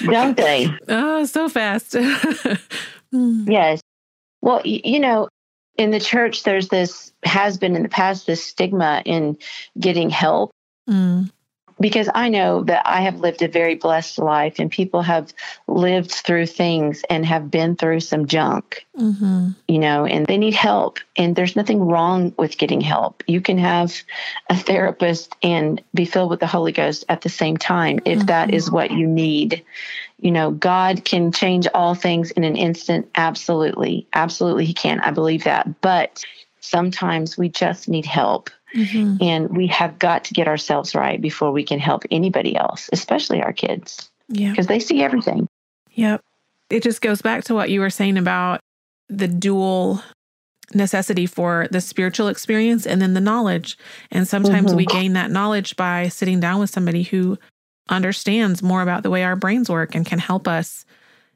Don't 0.06 0.38
they? 0.38 0.68
Oh, 0.88 1.26
so 1.26 1.50
fast. 1.50 1.94
yes. 3.12 3.82
Well, 4.40 4.62
you 4.64 5.00
know, 5.00 5.28
in 5.76 5.90
the 5.90 6.00
church, 6.00 6.44
there's 6.44 6.68
this, 6.68 7.12
has 7.24 7.58
been 7.58 7.76
in 7.76 7.82
the 7.82 7.90
past, 7.90 8.26
this 8.26 8.42
stigma 8.42 9.02
in 9.04 9.36
getting 9.78 10.08
help. 10.08 10.50
Mm 10.88 11.30
because 11.80 12.10
I 12.14 12.28
know 12.28 12.62
that 12.64 12.86
I 12.86 13.00
have 13.00 13.20
lived 13.20 13.40
a 13.40 13.48
very 13.48 13.74
blessed 13.74 14.18
life 14.18 14.58
and 14.58 14.70
people 14.70 15.00
have 15.00 15.32
lived 15.66 16.10
through 16.10 16.46
things 16.46 17.02
and 17.08 17.24
have 17.24 17.50
been 17.50 17.74
through 17.74 18.00
some 18.00 18.26
junk, 18.26 18.86
mm-hmm. 18.96 19.50
you 19.66 19.78
know, 19.78 20.04
and 20.04 20.26
they 20.26 20.36
need 20.36 20.54
help. 20.54 20.98
And 21.16 21.34
there's 21.34 21.56
nothing 21.56 21.80
wrong 21.80 22.34
with 22.36 22.58
getting 22.58 22.82
help. 22.82 23.24
You 23.26 23.40
can 23.40 23.56
have 23.58 24.02
a 24.50 24.56
therapist 24.56 25.34
and 25.42 25.82
be 25.94 26.04
filled 26.04 26.30
with 26.30 26.40
the 26.40 26.46
Holy 26.46 26.72
Ghost 26.72 27.04
at 27.08 27.22
the 27.22 27.30
same 27.30 27.56
time 27.56 27.98
if 28.04 28.18
mm-hmm. 28.18 28.26
that 28.26 28.52
is 28.52 28.70
what 28.70 28.90
you 28.90 29.06
need. 29.06 29.64
You 30.20 30.32
know, 30.32 30.50
God 30.50 31.06
can 31.06 31.32
change 31.32 31.66
all 31.72 31.94
things 31.94 32.30
in 32.30 32.44
an 32.44 32.56
instant. 32.56 33.10
Absolutely. 33.14 34.06
Absolutely, 34.12 34.66
He 34.66 34.74
can. 34.74 35.00
I 35.00 35.12
believe 35.12 35.44
that. 35.44 35.80
But 35.80 36.22
sometimes 36.60 37.38
we 37.38 37.48
just 37.48 37.88
need 37.88 38.04
help 38.04 38.50
Mm-hmm. 38.74 39.16
And 39.20 39.56
we 39.56 39.66
have 39.68 39.98
got 39.98 40.24
to 40.24 40.34
get 40.34 40.48
ourselves 40.48 40.94
right 40.94 41.20
before 41.20 41.50
we 41.50 41.64
can 41.64 41.78
help 41.78 42.04
anybody 42.10 42.56
else, 42.56 42.88
especially 42.92 43.42
our 43.42 43.52
kids. 43.52 44.10
Yeah. 44.28 44.50
Because 44.50 44.66
they 44.66 44.78
see 44.78 45.02
everything. 45.02 45.48
Yep. 45.92 46.22
It 46.70 46.82
just 46.82 47.00
goes 47.00 47.20
back 47.20 47.44
to 47.44 47.54
what 47.54 47.70
you 47.70 47.80
were 47.80 47.90
saying 47.90 48.16
about 48.16 48.60
the 49.08 49.26
dual 49.26 50.02
necessity 50.72 51.26
for 51.26 51.66
the 51.72 51.80
spiritual 51.80 52.28
experience 52.28 52.86
and 52.86 53.02
then 53.02 53.14
the 53.14 53.20
knowledge. 53.20 53.76
And 54.10 54.26
sometimes 54.26 54.68
mm-hmm. 54.68 54.76
we 54.76 54.86
gain 54.86 55.14
that 55.14 55.30
knowledge 55.30 55.76
by 55.76 56.08
sitting 56.08 56.38
down 56.38 56.60
with 56.60 56.70
somebody 56.70 57.02
who 57.02 57.38
understands 57.88 58.62
more 58.62 58.82
about 58.82 59.02
the 59.02 59.10
way 59.10 59.24
our 59.24 59.34
brains 59.34 59.68
work 59.68 59.96
and 59.96 60.06
can 60.06 60.20
help 60.20 60.46
us, 60.46 60.84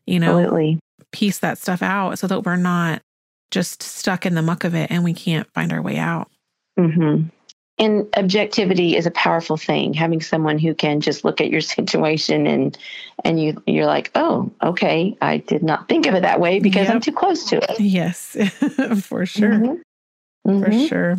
you 0.07 0.21
know, 0.21 0.39
Absolutely. 0.39 0.79
piece 1.11 1.41
that 1.41 1.59
stuff 1.59 1.83
out 1.83 2.19
so 2.19 2.29
that 2.29 2.43
we're 2.43 2.55
not 2.55 3.03
just 3.51 3.83
stuck 3.83 4.25
in 4.25 4.35
the 4.35 4.43
muck 4.43 4.63
of 4.65 4.75
it 4.75 4.91
and 4.91 5.03
we 5.03 5.15
can't 5.15 5.53
find 5.53 5.73
our 5.73 5.83
way 5.83 5.97
out. 5.99 6.31
Mm-hmm. 6.79 7.29
And 7.77 8.07
objectivity 8.17 8.97
is 8.97 9.05
a 9.07 9.11
powerful 9.11 9.57
thing. 9.57 9.95
Having 9.95 10.23
someone 10.23 10.59
who 10.59 10.75
can 10.75 11.01
just 11.01 11.25
look 11.25 11.41
at 11.41 11.51
your 11.51 11.61
situation 11.77 12.47
and 12.47 12.77
and 13.25 13.41
you 13.41 13.63
you're 13.67 13.87
like, 13.87 14.11
oh, 14.15 14.51
okay, 14.63 15.17
I 15.21 15.39
did 15.39 15.63
not 15.63 15.89
think 15.89 16.07
of 16.07 16.15
it 16.15 16.23
that 16.23 16.41
way 16.41 16.61
because 16.61 16.87
yep. 16.87 16.95
I'm 16.95 17.01
too 17.01 17.13
close 17.13 17.45
to 17.47 17.57
it. 17.57 17.81
Yes, 17.81 18.37
for 19.03 19.27
sure, 19.27 19.51
mm-hmm. 19.51 20.51
Mm-hmm. 20.51 20.65
for 20.65 20.89
sure. 20.89 21.19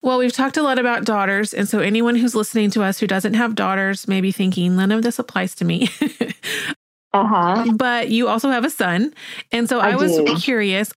Well, 0.00 0.18
we've 0.18 0.32
talked 0.32 0.56
a 0.56 0.62
lot 0.62 0.78
about 0.78 1.04
daughters, 1.04 1.52
and 1.52 1.68
so 1.68 1.80
anyone 1.80 2.14
who's 2.14 2.36
listening 2.36 2.70
to 2.70 2.82
us 2.82 3.00
who 3.00 3.08
doesn't 3.08 3.34
have 3.34 3.56
daughters 3.56 4.06
may 4.06 4.20
be 4.20 4.30
thinking, 4.30 4.76
none 4.76 4.92
of 4.92 5.02
this 5.02 5.18
applies 5.18 5.56
to 5.56 5.64
me. 5.64 5.88
uh 7.12 7.26
huh. 7.26 7.72
But 7.74 8.08
you 8.08 8.28
also 8.28 8.50
have 8.50 8.64
a 8.64 8.70
son, 8.70 9.12
and 9.50 9.68
so 9.68 9.80
I, 9.80 9.90
I 9.90 9.96
was 9.96 10.16
do. 10.16 10.36
curious: 10.36 10.92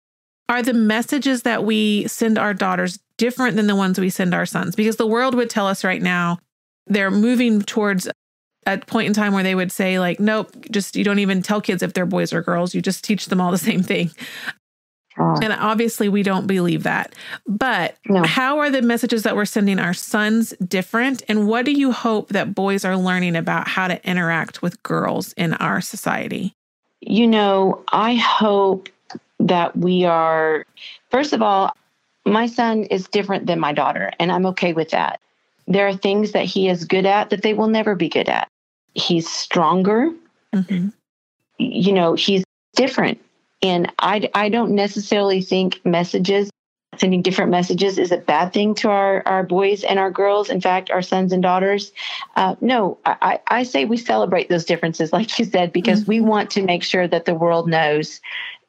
are 0.52 0.62
the 0.62 0.74
messages 0.74 1.44
that 1.44 1.64
we 1.64 2.08
send 2.08 2.38
our 2.38 2.54
daughters 2.54 3.00
different 3.18 3.56
than 3.56 3.68
the 3.68 3.76
ones 3.76 3.98
we 3.98 4.10
send 4.10 4.34
our 4.34 4.46
sons? 4.46 4.76
Because 4.76 4.98
the 4.98 5.08
world 5.08 5.34
would 5.34 5.50
tell 5.50 5.66
us 5.66 5.84
right 5.84 6.02
now 6.02 6.40
they're 6.88 7.10
moving 7.10 7.62
towards 7.62 8.10
a 8.66 8.78
point 8.80 9.08
in 9.08 9.14
time 9.14 9.34
where 9.34 9.44
they 9.44 9.56
would 9.56 9.72
say, 9.72 9.98
like, 9.98 10.20
nope, 10.20 10.54
just 10.70 10.96
you 10.96 11.04
don't 11.04 11.20
even 11.20 11.42
tell 11.42 11.62
kids 11.62 11.82
if 11.82 11.94
they're 11.94 12.06
boys 12.06 12.34
or 12.34 12.42
girls. 12.42 12.76
You 12.76 12.82
just 12.82 13.04
teach 13.04 13.28
them 13.28 13.40
all 13.40 13.50
the 13.52 13.58
same 13.58 13.82
thing. 13.82 14.12
Oh. 15.18 15.38
And 15.42 15.54
obviously, 15.54 16.10
we 16.10 16.24
don't 16.24 16.48
believe 16.48 16.84
that. 16.84 17.16
But 17.48 17.98
no. 18.08 18.24
how 18.24 18.60
are 18.60 18.70
the 18.70 18.82
messages 18.82 19.24
that 19.24 19.36
we're 19.36 19.46
sending 19.46 19.80
our 19.80 19.94
sons 19.94 20.54
different? 20.66 21.24
And 21.28 21.48
what 21.48 21.66
do 21.66 21.72
you 21.72 21.92
hope 21.92 22.30
that 22.30 22.54
boys 22.54 22.84
are 22.86 22.98
learning 22.98 23.36
about 23.36 23.68
how 23.68 23.88
to 23.88 24.06
interact 24.08 24.62
with 24.62 24.82
girls 24.84 25.34
in 25.34 25.54
our 25.56 25.82
society? 25.82 26.54
You 27.02 27.28
know, 27.28 27.84
I 27.92 28.16
hope 28.16 28.90
that 29.48 29.76
we 29.76 30.06
are, 30.06 30.66
first 31.10 31.34
of 31.34 31.42
all, 31.42 31.76
my 32.26 32.46
son 32.46 32.84
is 32.86 33.08
different 33.08 33.48
than 33.48 33.60
my 33.60 33.74
daughter, 33.74 34.12
and 34.20 34.32
I'm 34.32 34.46
okay 34.48 34.74
with 34.74 34.92
that. 34.92 35.20
There 35.68 35.88
are 35.88 35.96
things 35.96 36.34
that 36.34 36.46
he 36.46 36.70
is 36.70 36.86
good 36.86 37.06
at 37.06 37.30
that 37.30 37.42
they 37.42 37.54
will 37.54 37.68
never 37.68 37.96
be 37.96 38.10
good 38.10 38.30
at. 38.30 38.48
He's 38.94 39.30
stronger. 39.30 40.12
Mm-hmm. 40.54 40.90
You 41.58 41.94
know, 41.94 42.14
he's 42.14 42.44
different. 42.76 43.20
And 43.62 43.92
I, 44.00 44.30
I 44.34 44.50
don't 44.50 44.74
necessarily 44.76 45.42
think 45.42 45.80
messages, 45.86 46.50
sending 46.98 47.22
different 47.22 47.52
messages 47.52 47.98
is 47.98 48.12
a 48.12 48.18
bad 48.18 48.54
thing 48.54 48.76
to 48.76 48.90
our, 48.90 49.24
our 49.26 49.44
boys 49.44 49.84
and 49.84 49.98
our 49.98 50.12
girls. 50.12 50.50
In 50.50 50.60
fact, 50.60 50.90
our 50.90 51.02
sons 51.02 51.32
and 51.32 51.42
daughters. 51.42 51.92
Uh, 52.36 52.56
no, 52.60 52.98
I, 53.06 53.40
I 53.48 53.64
say 53.64 53.86
we 53.86 53.98
celebrate 53.98 54.50
those 54.50 54.66
differences, 54.66 55.14
like 55.14 55.38
you 55.40 55.46
said, 55.46 55.72
because 55.72 56.02
mm-hmm. 56.02 56.12
we 56.12 56.22
want 56.22 56.50
to 56.52 56.64
make 56.64 56.84
sure 56.84 57.08
that 57.08 57.26
the 57.26 57.36
world 57.36 57.70
knows 57.70 58.20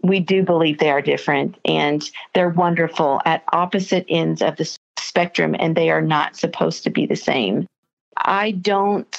we 0.02 0.20
do 0.20 0.42
believe 0.42 0.78
they 0.78 0.90
are 0.90 1.02
different 1.02 1.56
and 1.64 2.10
they're 2.34 2.48
wonderful 2.48 3.20
at 3.24 3.44
opposite 3.52 4.04
ends 4.08 4.42
of 4.42 4.56
the 4.56 4.76
spectrum 4.98 5.54
and 5.58 5.76
they 5.76 5.90
are 5.90 6.02
not 6.02 6.36
supposed 6.36 6.84
to 6.84 6.90
be 6.90 7.06
the 7.06 7.16
same. 7.16 7.66
I 8.16 8.52
don't 8.52 9.16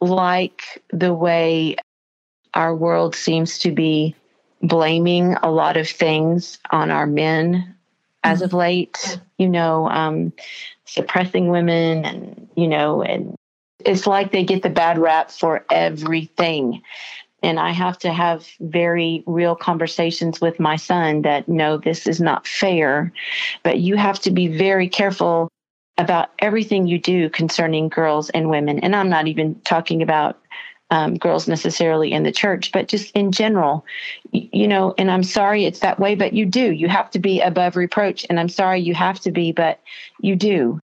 like 0.00 0.82
the 0.92 1.12
way 1.12 1.76
our 2.54 2.74
world 2.74 3.14
seems 3.14 3.58
to 3.58 3.72
be 3.72 4.14
blaming 4.62 5.34
a 5.42 5.50
lot 5.50 5.76
of 5.76 5.88
things 5.88 6.58
on 6.70 6.90
our 6.90 7.06
men 7.06 7.74
as 8.22 8.38
mm-hmm. 8.38 8.44
of 8.44 8.52
late, 8.52 9.20
you 9.38 9.48
know, 9.48 9.88
um, 9.88 10.32
suppressing 10.84 11.48
women 11.48 12.04
and, 12.04 12.48
you 12.56 12.68
know, 12.68 13.02
and 13.02 13.34
it's 13.84 14.06
like 14.06 14.32
they 14.32 14.44
get 14.44 14.62
the 14.62 14.70
bad 14.70 14.98
rap 14.98 15.30
for 15.30 15.64
everything. 15.70 16.82
And 17.42 17.58
I 17.58 17.70
have 17.70 17.98
to 18.00 18.12
have 18.12 18.46
very 18.60 19.22
real 19.26 19.56
conversations 19.56 20.40
with 20.40 20.60
my 20.60 20.76
son 20.76 21.22
that 21.22 21.48
no, 21.48 21.78
this 21.78 22.06
is 22.06 22.20
not 22.20 22.46
fair. 22.46 23.12
But 23.62 23.78
you 23.78 23.96
have 23.96 24.20
to 24.20 24.30
be 24.30 24.48
very 24.48 24.88
careful 24.88 25.48
about 25.98 26.30
everything 26.38 26.86
you 26.86 26.98
do 26.98 27.28
concerning 27.30 27.88
girls 27.88 28.30
and 28.30 28.50
women. 28.50 28.78
And 28.80 28.96
I'm 28.96 29.08
not 29.08 29.26
even 29.26 29.60
talking 29.62 30.02
about 30.02 30.38
um, 30.90 31.16
girls 31.16 31.46
necessarily 31.46 32.12
in 32.12 32.24
the 32.24 32.32
church, 32.32 32.72
but 32.72 32.88
just 32.88 33.14
in 33.14 33.30
general, 33.30 33.84
you 34.32 34.66
know, 34.66 34.94
and 34.98 35.10
I'm 35.10 35.22
sorry 35.22 35.64
it's 35.64 35.80
that 35.80 36.00
way, 36.00 36.14
but 36.16 36.32
you 36.32 36.46
do. 36.46 36.72
You 36.72 36.88
have 36.88 37.10
to 37.12 37.18
be 37.18 37.40
above 37.40 37.76
reproach. 37.76 38.26
And 38.28 38.40
I'm 38.40 38.48
sorry 38.48 38.80
you 38.80 38.94
have 38.94 39.20
to 39.20 39.30
be, 39.30 39.52
but 39.52 39.80
you 40.20 40.34
do 40.34 40.80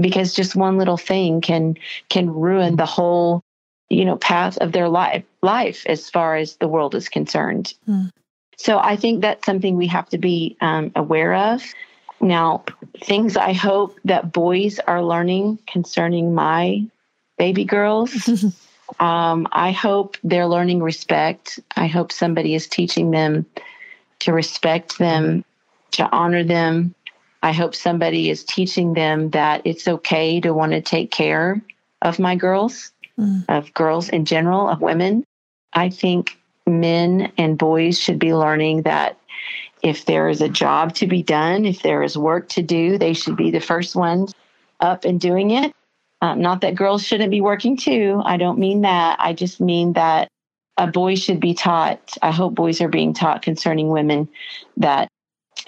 because 0.00 0.32
just 0.32 0.54
one 0.54 0.78
little 0.78 0.96
thing 0.96 1.40
can 1.40 1.76
can 2.08 2.30
ruin 2.30 2.76
the 2.76 2.86
whole 2.86 3.42
you 3.90 4.04
know 4.04 4.16
path 4.16 4.58
of 4.58 4.72
their 4.72 4.88
life 4.88 5.24
life 5.42 5.84
as 5.86 6.10
far 6.10 6.36
as 6.36 6.56
the 6.56 6.68
world 6.68 6.94
is 6.94 7.08
concerned. 7.08 7.74
Mm. 7.88 8.10
so 8.56 8.78
i 8.78 8.96
think 8.96 9.22
that's 9.22 9.46
something 9.46 9.76
we 9.76 9.86
have 9.86 10.08
to 10.10 10.18
be 10.18 10.56
um, 10.60 10.92
aware 10.94 11.34
of. 11.34 11.62
Now 12.20 12.64
things 13.02 13.36
i 13.36 13.52
hope 13.52 13.98
that 14.04 14.32
boys 14.32 14.78
are 14.80 15.02
learning 15.02 15.58
concerning 15.66 16.34
my 16.34 16.84
baby 17.38 17.64
girls. 17.64 18.28
Um, 19.00 19.46
i 19.52 19.70
hope 19.70 20.16
they're 20.24 20.46
learning 20.46 20.82
respect. 20.82 21.60
I 21.76 21.88
hope 21.88 22.10
somebody 22.10 22.54
is 22.54 22.66
teaching 22.66 23.10
them 23.10 23.44
to 24.20 24.32
respect 24.32 24.96
them 24.98 25.44
to 25.92 26.10
honor 26.10 26.44
them. 26.44 26.94
I 27.42 27.52
hope 27.52 27.74
somebody 27.74 28.30
is 28.30 28.44
teaching 28.44 28.94
them 28.94 29.30
that 29.30 29.62
it's 29.64 29.86
okay 29.86 30.40
to 30.40 30.52
want 30.52 30.72
to 30.72 30.80
take 30.80 31.10
care 31.10 31.62
of 32.02 32.18
my 32.18 32.36
girls, 32.36 32.92
mm. 33.18 33.44
of 33.48 33.72
girls 33.74 34.08
in 34.08 34.24
general, 34.24 34.68
of 34.68 34.80
women. 34.80 35.24
I 35.72 35.90
think 35.90 36.38
men 36.66 37.32
and 37.36 37.58
boys 37.58 37.98
should 37.98 38.18
be 38.18 38.34
learning 38.34 38.82
that 38.82 39.18
if 39.82 40.04
there 40.06 40.28
is 40.28 40.40
a 40.40 40.48
job 40.48 40.94
to 40.94 41.06
be 41.06 41.22
done, 41.22 41.64
if 41.64 41.82
there 41.82 42.02
is 42.02 42.18
work 42.18 42.48
to 42.50 42.62
do, 42.62 42.98
they 42.98 43.12
should 43.12 43.36
be 43.36 43.50
the 43.50 43.60
first 43.60 43.94
ones 43.94 44.34
up 44.80 45.04
and 45.04 45.20
doing 45.20 45.50
it. 45.50 45.72
Um, 46.20 46.40
not 46.40 46.62
that 46.62 46.74
girls 46.74 47.04
shouldn't 47.04 47.30
be 47.30 47.40
working 47.40 47.76
too. 47.76 48.20
I 48.24 48.36
don't 48.36 48.58
mean 48.58 48.82
that. 48.82 49.16
I 49.20 49.32
just 49.32 49.60
mean 49.60 49.92
that 49.92 50.28
a 50.76 50.86
boy 50.86 51.14
should 51.14 51.40
be 51.40 51.54
taught. 51.54 52.16
I 52.22 52.32
hope 52.32 52.54
boys 52.54 52.80
are 52.80 52.88
being 52.88 53.14
taught 53.14 53.42
concerning 53.42 53.88
women 53.88 54.28
that 54.78 55.08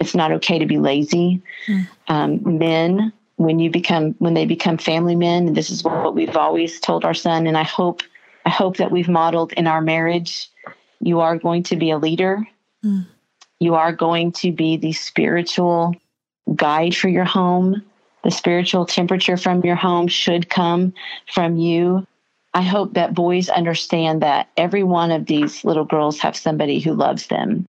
it's 0.01 0.15
not 0.15 0.33
okay 0.33 0.59
to 0.59 0.67
be 0.67 0.79
lazy. 0.79 1.43
Mm. 1.67 1.89
Um, 2.09 2.59
men, 2.59 3.13
when 3.41 3.59
you 3.59 3.71
become 3.71 4.15
when 4.19 4.35
they 4.35 4.45
become 4.45 4.77
family 4.77 5.17
men, 5.17 5.55
this 5.55 5.71
is 5.71 5.83
what 5.83 6.15
we've 6.15 6.37
always 6.37 6.79
told 6.79 7.07
our 7.07 7.15
son, 7.15 7.47
and 7.47 7.57
I 7.57 7.63
hope 7.63 8.03
I 8.45 8.51
hope 8.51 8.77
that 8.77 8.91
we've 8.91 9.09
modeled 9.09 9.55
in 9.55 9.67
our 9.67 9.81
marriage. 9.81 10.51
You 11.01 11.21
are 11.21 11.39
going 11.39 11.63
to 11.65 11.77
be 11.77 11.91
a 11.91 11.97
leader. 11.97 12.47
Mm. 12.85 13.07
You 13.59 13.77
are 13.77 13.93
going 13.93 14.33
to 14.33 14.53
be 14.53 14.77
the 14.77 14.93
spiritual 14.93 15.95
guide 16.55 16.95
for 16.95 17.09
your 17.09 17.25
home. 17.25 17.83
The 18.25 18.31
spiritual 18.31 18.85
temperature 18.85 19.39
from 19.39 19.65
your 19.65 19.77
home 19.77 20.09
should 20.09 20.51
come 20.51 20.93
from 21.33 21.57
you. 21.57 22.07
I 22.53 22.61
hope 22.61 22.93
that 22.93 23.15
boys 23.15 23.49
understand 23.49 24.21
that 24.21 24.51
every 24.59 24.83
one 24.83 25.13
of 25.13 25.25
these 25.25 25.65
little 25.65 25.87
girls 25.87 26.21
have 26.21 26.37
somebody 26.37 26.79
who 26.79 26.93
loves 26.93 27.29
them 27.29 27.65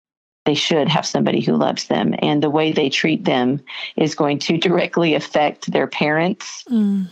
they 0.50 0.56
should 0.56 0.88
have 0.88 1.06
somebody 1.06 1.40
who 1.40 1.54
loves 1.54 1.84
them. 1.84 2.12
And 2.18 2.42
the 2.42 2.50
way 2.50 2.72
they 2.72 2.90
treat 2.90 3.24
them 3.24 3.60
is 3.94 4.16
going 4.16 4.40
to 4.40 4.58
directly 4.68 5.14
affect 5.14 5.70
their 5.70 5.86
parents. 5.86 6.64
Mm. 6.68 7.08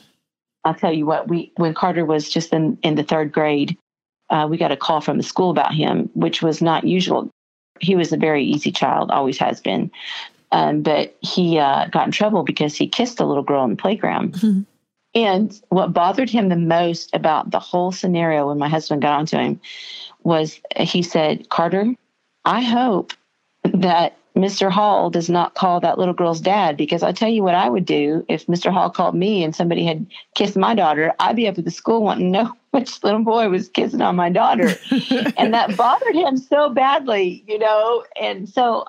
i'll 0.65 0.75
tell 0.75 0.93
you 0.93 1.07
what 1.07 1.29
we 1.29 1.53
when 1.57 1.73
carter 1.73 2.05
was 2.05 2.29
just 2.29 2.53
in, 2.53 2.77
in 2.83 2.97
the 2.97 3.05
third 3.05 3.31
grade 3.31 3.79
uh, 4.31 4.47
we 4.51 4.57
got 4.59 4.73
a 4.73 4.77
call 4.77 5.01
from 5.01 5.17
the 5.19 5.23
school 5.23 5.51
about 5.51 5.73
him 5.73 6.11
which 6.15 6.43
was 6.43 6.61
not 6.61 6.83
usual. 6.83 7.31
He 7.81 7.95
was 7.95 8.13
a 8.13 8.17
very 8.17 8.45
easy 8.45 8.73
child 8.73 9.13
always 9.13 9.39
has 9.39 9.61
been. 9.61 9.91
Um, 10.51 10.83
but 10.83 11.17
he 11.21 11.59
uh, 11.59 11.87
got 11.87 12.07
in 12.07 12.13
trouble 12.13 12.43
because 12.43 12.75
he 12.75 12.89
kissed 12.89 13.21
a 13.21 13.27
little 13.27 13.45
girl 13.45 13.63
in 13.65 13.71
the 13.71 13.83
playground. 13.87 14.35
Mm-hmm. 14.43 14.63
and 15.15 15.63
what 15.71 15.95
bothered 15.95 16.29
him 16.29 16.49
the 16.49 16.65
most 16.77 17.15
about 17.15 17.51
the 17.51 17.65
whole 17.71 17.93
scenario 17.93 18.49
when 18.49 18.59
my 18.59 18.69
husband 18.69 19.01
got 19.01 19.19
onto 19.19 19.39
him 19.39 19.61
was 20.25 20.61
he 20.77 21.03
said 21.03 21.49
carter 21.49 21.95
I 22.49 22.63
hope 22.63 23.13
that 23.75 24.17
Mr. 24.39 24.71
Hall 24.71 25.11
does 25.11 25.29
not 25.29 25.55
call 25.55 25.81
that 25.81 25.99
little 25.99 26.15
girl's 26.15 26.41
dad 26.41 26.77
because 26.77 27.03
I 27.03 27.11
tell 27.11 27.29
you 27.29 27.43
what 27.43 27.57
I 27.57 27.69
would 27.69 27.85
do 27.85 28.25
if 28.29 28.47
Mr. 28.47 28.73
Hall 28.73 28.89
called 28.89 29.17
me 29.17 29.43
and 29.43 29.55
somebody 29.55 29.85
had 29.85 30.07
kissed 30.37 30.57
my 30.57 30.75
daughter, 30.75 31.13
I'd 31.19 31.35
be 31.35 31.49
up 31.49 31.59
at 31.59 31.65
the 31.65 31.73
school 31.73 32.03
wanting 32.03 32.33
to 32.33 32.45
know 32.45 32.53
which 32.71 33.03
little 33.03 33.25
boy 33.25 33.49
was 33.49 33.69
kissing 33.69 34.01
on 34.01 34.15
my 34.15 34.31
daughter. 34.31 34.75
and 35.37 35.55
that 35.55 35.77
bothered 35.77 36.15
him 36.15 36.37
so 36.37 36.69
badly, 36.69 37.43
you 37.49 37.59
know. 37.59 38.05
And 38.21 38.49
so 38.49 38.87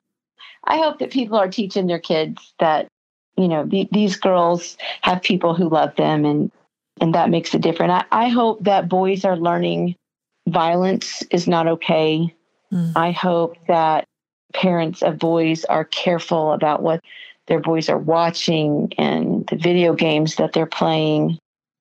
I 0.65 0.77
hope 0.77 0.99
that 0.99 1.11
people 1.11 1.37
are 1.37 1.49
teaching 1.49 1.87
their 1.87 1.99
kids 1.99 2.53
that, 2.59 2.87
you 3.35 3.47
know, 3.47 3.65
th- 3.65 3.89
these 3.91 4.17
girls 4.17 4.77
have 5.01 5.23
people 5.23 5.55
who 5.55 5.69
love 5.69 5.95
them 5.95 6.25
and 6.25 6.51
and 7.01 7.15
that 7.15 7.29
makes 7.29 7.55
it 7.55 7.61
different. 7.61 7.93
I, 7.93 8.03
I 8.11 8.27
hope 8.27 8.65
that 8.65 8.89
boys 8.89 9.23
are 9.23 9.37
learning 9.37 9.95
violence 10.49 11.23
is 11.31 11.47
not 11.47 11.65
okay. 11.65 12.35
Mm. 12.73 12.91
I 12.95 13.11
hope 13.11 13.55
that 13.67 14.05
parents 14.53 15.01
of 15.01 15.19
boys 15.19 15.65
are 15.65 15.85
careful 15.85 16.51
about 16.53 16.81
what 16.81 17.01
their 17.47 17.59
boys 17.59 17.89
are 17.89 17.97
watching 17.97 18.93
and 18.97 19.47
the 19.47 19.55
video 19.55 19.93
games 19.93 20.35
that 20.35 20.53
they're 20.53 20.65
playing. 20.65 21.37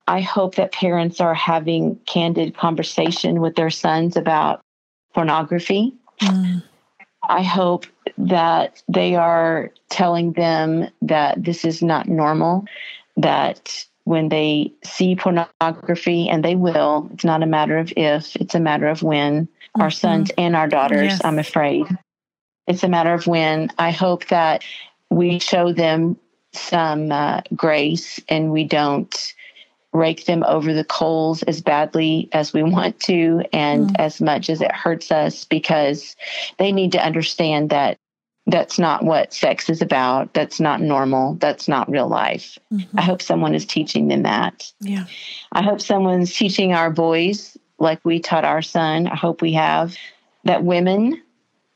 I 0.06 0.22
hope 0.22 0.54
that 0.54 0.72
parents 0.72 1.20
are 1.20 1.34
having 1.34 1.96
candid 2.06 2.56
conversation 2.56 3.40
with 3.40 3.56
their 3.56 3.70
sons 3.70 4.16
about 4.16 4.60
pornography. 5.12 5.92
Mm. 6.20 6.62
I 7.28 7.42
hope 7.42 7.86
that 8.16 8.82
they 8.88 9.14
are 9.16 9.70
telling 9.90 10.32
them 10.32 10.88
that 11.02 11.44
this 11.44 11.64
is 11.64 11.82
not 11.82 12.08
normal, 12.08 12.64
that 13.16 13.84
when 14.04 14.30
they 14.30 14.72
see 14.82 15.14
pornography, 15.14 16.30
and 16.30 16.42
they 16.42 16.56
will, 16.56 17.10
it's 17.12 17.24
not 17.24 17.42
a 17.42 17.46
matter 17.46 17.76
of 17.76 17.92
if, 17.94 18.34
it's 18.36 18.54
a 18.54 18.60
matter 18.60 18.88
of 18.88 19.02
when, 19.02 19.44
mm-hmm. 19.44 19.82
our 19.82 19.90
sons 19.90 20.30
and 20.38 20.56
our 20.56 20.66
daughters, 20.66 21.12
yes. 21.12 21.20
I'm 21.22 21.38
afraid, 21.38 21.86
it's 22.68 22.84
a 22.84 22.88
matter 22.88 23.12
of 23.12 23.26
when. 23.26 23.70
I 23.78 23.90
hope 23.90 24.26
that 24.26 24.62
we 25.10 25.38
show 25.38 25.72
them 25.72 26.16
some 26.52 27.10
uh, 27.10 27.40
grace 27.56 28.20
and 28.28 28.52
we 28.52 28.64
don't 28.64 29.34
rake 29.92 30.26
them 30.26 30.44
over 30.46 30.74
the 30.74 30.84
coals 30.84 31.42
as 31.44 31.62
badly 31.62 32.28
as 32.32 32.52
we 32.52 32.62
want 32.62 33.00
to 33.00 33.42
and 33.52 33.88
mm. 33.88 33.96
as 33.98 34.20
much 34.20 34.50
as 34.50 34.60
it 34.60 34.70
hurts 34.70 35.10
us 35.10 35.46
because 35.46 36.14
they 36.58 36.70
need 36.70 36.92
to 36.92 37.04
understand 37.04 37.70
that 37.70 37.98
that's 38.46 38.78
not 38.78 39.02
what 39.02 39.32
sex 39.32 39.68
is 39.68 39.82
about. 39.82 40.32
That's 40.34 40.60
not 40.60 40.80
normal. 40.80 41.34
That's 41.34 41.68
not 41.68 41.90
real 41.90 42.08
life. 42.08 42.58
Mm-hmm. 42.72 42.98
I 42.98 43.02
hope 43.02 43.22
someone 43.22 43.54
is 43.54 43.66
teaching 43.66 44.08
them 44.08 44.22
that. 44.22 44.70
Yeah. 44.80 45.04
I 45.52 45.62
hope 45.62 45.80
someone's 45.80 46.34
teaching 46.34 46.72
our 46.72 46.90
boys 46.90 47.56
like 47.78 48.00
we 48.04 48.20
taught 48.20 48.44
our 48.44 48.62
son. 48.62 49.06
I 49.06 49.16
hope 49.16 49.42
we 49.42 49.52
have 49.54 49.96
that 50.44 50.64
women 50.64 51.22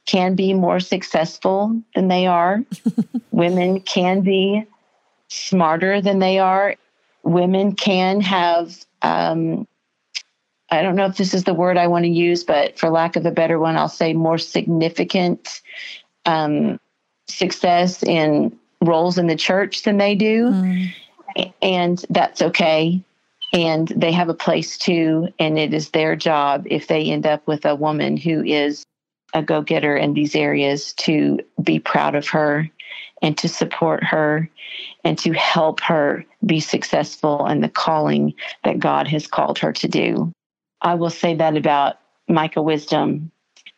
can 0.07 0.35
be 0.35 0.55
more 0.55 0.81
successful 0.81 1.81
than 1.95 2.09
they 2.09 2.27
are. 2.27 2.63
Women 3.31 3.81
can 3.81 4.23
be 4.23 4.65
smarter 5.29 6.01
than 6.01 6.19
they 6.19 6.39
are. 6.39 6.77
Women 7.23 7.75
can 7.75 8.21
have, 8.21 8.85
um, 9.03 9.67
I 10.71 10.83
don't 10.83 10.97
know 10.97 11.07
if 11.07 11.17
this 11.17 11.35
is 11.35 11.45
the 11.45 11.55
word 11.55 11.77
I 11.77 11.87
want 11.87 12.05
to 12.05 12.11
use, 12.11 12.45
but 12.45 12.79
for 12.79 12.91
lack 12.91 13.17
of 13.17 13.27
a 13.27 13.31
better 13.31 13.59
one, 13.59 13.77
I'll 13.77 13.89
say 13.89 14.13
more 14.13 14.39
significant 14.39 15.61
um, 16.27 16.81
success 17.29 18.03
in 18.03 18.59
roles 18.81 19.19
in 19.19 19.29
the 19.29 19.37
church 19.37 19.83
than 19.83 19.99
they 19.99 20.15
do. 20.15 20.51
Mm. 20.51 20.95
And 21.63 22.05
that's 22.11 22.43
okay. 22.43 23.03
And 23.53 23.89
they 23.89 24.13
have 24.13 24.29
a 24.29 24.35
place 24.35 24.77
too. 24.77 25.29
And 25.39 25.59
it 25.59 25.73
is 25.73 25.91
their 25.91 26.17
job 26.17 26.67
if 26.69 26.89
they 26.89 27.05
end 27.05 27.27
up 27.27 27.47
with 27.47 27.65
a 27.65 27.77
woman 27.77 28.17
who 28.17 28.43
is 28.43 28.85
a 29.35 29.43
go 29.43 29.63
getter 29.63 29.97
in 29.97 30.15
these 30.15 30.35
areas 30.35 30.93
to 30.95 31.39
be 31.63 31.79
proud 31.79 32.15
of 32.15 32.29
her 32.29 32.71
and 33.23 33.39
to 33.39 33.49
support 33.49 34.03
her 34.05 34.49
and 35.05 35.19
to 35.19 35.33
help 35.33 35.81
her 35.81 36.25
be 36.45 36.61
successful 36.61 37.47
in 37.47 37.61
the 37.61 37.69
calling 37.69 38.35
that 38.65 38.79
God 38.79 39.09
has 39.09 39.27
called 39.27 39.59
her 39.59 39.73
to 39.73 39.89
do. 39.89 40.33
I 40.81 40.95
will 40.95 41.11
say 41.11 41.35
that 41.37 41.57
about 41.57 41.99
Micah 42.29 42.63
Wisdom, 42.63 43.31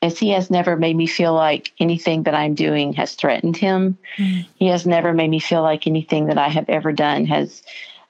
as 0.02 0.18
he 0.18 0.30
has 0.30 0.50
never 0.50 0.76
made 0.76 0.96
me 0.96 1.06
feel 1.06 1.34
like 1.34 1.72
anything 1.78 2.24
that 2.24 2.34
I'm 2.34 2.54
doing 2.54 2.92
has 2.94 3.14
threatened 3.14 3.56
him. 3.56 3.98
Mm. 4.18 4.46
He 4.56 4.66
has 4.68 4.86
never 4.86 5.12
made 5.12 5.30
me 5.30 5.40
feel 5.40 5.62
like 5.62 5.86
anything 5.86 6.26
that 6.26 6.38
I 6.38 6.48
have 6.48 6.68
ever 6.68 6.92
done 6.92 7.26
has 7.26 7.62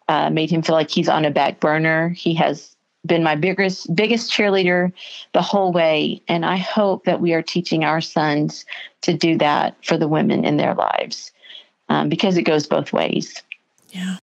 uh, 0.09 0.30
made 0.30 0.51
him 0.51 0.62
feel 0.62 0.74
like 0.74 0.90
he's 0.90 1.09
on 1.09 1.24
a 1.24 1.30
back 1.30 1.61
burner. 1.61 2.11
He 2.11 2.34
has 2.34 2.74
been 3.07 3.22
my 3.22 3.36
biggest 3.36 3.94
biggest 3.94 4.30
cheerleader 4.30 4.92
the 5.34 5.42
whole 5.42 5.72
way 5.72 6.22
and 6.26 6.46
i 6.46 6.57
hope 6.57 7.05
that 7.05 7.20
we 7.20 7.34
are 7.34 7.42
teaching 7.42 7.84
our 7.84 8.00
sons 8.00 8.64
to 9.02 9.12
do 9.12 9.36
that 9.36 9.76
for 9.84 9.98
the 9.98 10.09
women 10.09 10.44
in 10.44 10.57
their 10.57 10.74
lives 10.74 11.32
um, 11.88 12.09
because 12.09 12.36
it 12.36 12.42
goes 12.42 12.66
both 12.66 12.92
ways. 12.92 13.42
Yeah. 13.90 14.16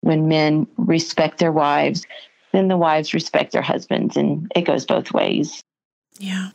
When 0.00 0.28
men 0.28 0.66
respect 0.76 1.38
their 1.38 1.52
wives, 1.52 2.06
then 2.52 2.68
the 2.68 2.76
wives 2.76 3.14
respect 3.14 3.52
their 3.52 3.62
husbands, 3.62 4.16
and 4.16 4.50
it 4.54 4.62
goes 4.62 4.86
both 4.86 5.12
ways. 5.12 5.62
Yeah. 6.18 6.50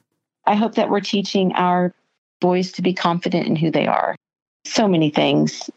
I 0.45 0.55
hope 0.55 0.75
that 0.75 0.89
we're 0.89 1.01
teaching 1.01 1.53
our 1.53 1.93
boys 2.41 2.71
to 2.73 2.81
be 2.81 2.93
confident 2.93 3.47
in 3.47 3.55
who 3.55 3.71
they 3.71 3.87
are. 3.87 4.15
So 4.65 4.87
many 4.87 5.09
things. 5.09 5.69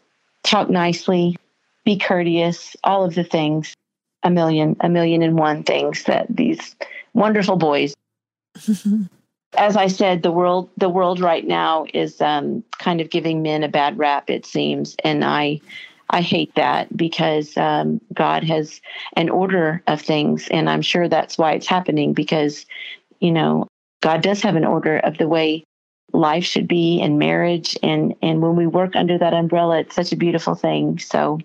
Talk 0.43 0.69
nicely, 0.69 1.37
be 1.85 1.97
courteous, 1.97 2.75
all 2.83 3.03
of 3.05 3.15
the 3.15 3.23
things. 3.23 3.73
A 4.27 4.29
million, 4.29 4.75
a 4.81 4.89
million 4.89 5.23
and 5.23 5.39
one 5.39 5.63
things 5.63 6.03
that 6.03 6.27
these 6.29 6.75
wonderful 7.13 7.55
boys. 7.55 7.93
As 9.57 9.77
I 9.77 9.87
said, 9.87 10.21
the 10.21 10.33
world, 10.33 10.69
the 10.75 10.89
world 10.89 11.21
right 11.21 11.47
now 11.47 11.85
is 11.93 12.19
um, 12.19 12.61
kind 12.77 12.99
of 12.99 13.09
giving 13.09 13.41
men 13.41 13.63
a 13.63 13.69
bad 13.69 13.97
rap. 13.97 14.29
It 14.29 14.45
seems, 14.45 14.97
and 15.01 15.23
I, 15.23 15.61
I 16.09 16.19
hate 16.19 16.53
that 16.55 16.95
because 16.97 17.55
um, 17.55 18.01
God 18.13 18.43
has 18.43 18.81
an 19.13 19.29
order 19.29 19.81
of 19.87 20.01
things, 20.01 20.49
and 20.49 20.69
I'm 20.69 20.81
sure 20.81 21.07
that's 21.07 21.37
why 21.37 21.53
it's 21.53 21.67
happening. 21.67 22.11
Because, 22.11 22.65
you 23.21 23.31
know, 23.31 23.65
God 24.01 24.21
does 24.21 24.41
have 24.41 24.57
an 24.57 24.65
order 24.65 24.97
of 24.97 25.17
the 25.17 25.29
way 25.29 25.63
life 26.11 26.43
should 26.43 26.67
be 26.67 26.99
and 26.99 27.17
marriage, 27.17 27.77
and 27.81 28.13
and 28.21 28.41
when 28.41 28.57
we 28.57 28.67
work 28.67 28.93
under 28.97 29.17
that 29.19 29.33
umbrella, 29.33 29.79
it's 29.79 29.95
such 29.95 30.11
a 30.11 30.17
beautiful 30.17 30.55
thing. 30.55 30.99
So, 30.99 31.39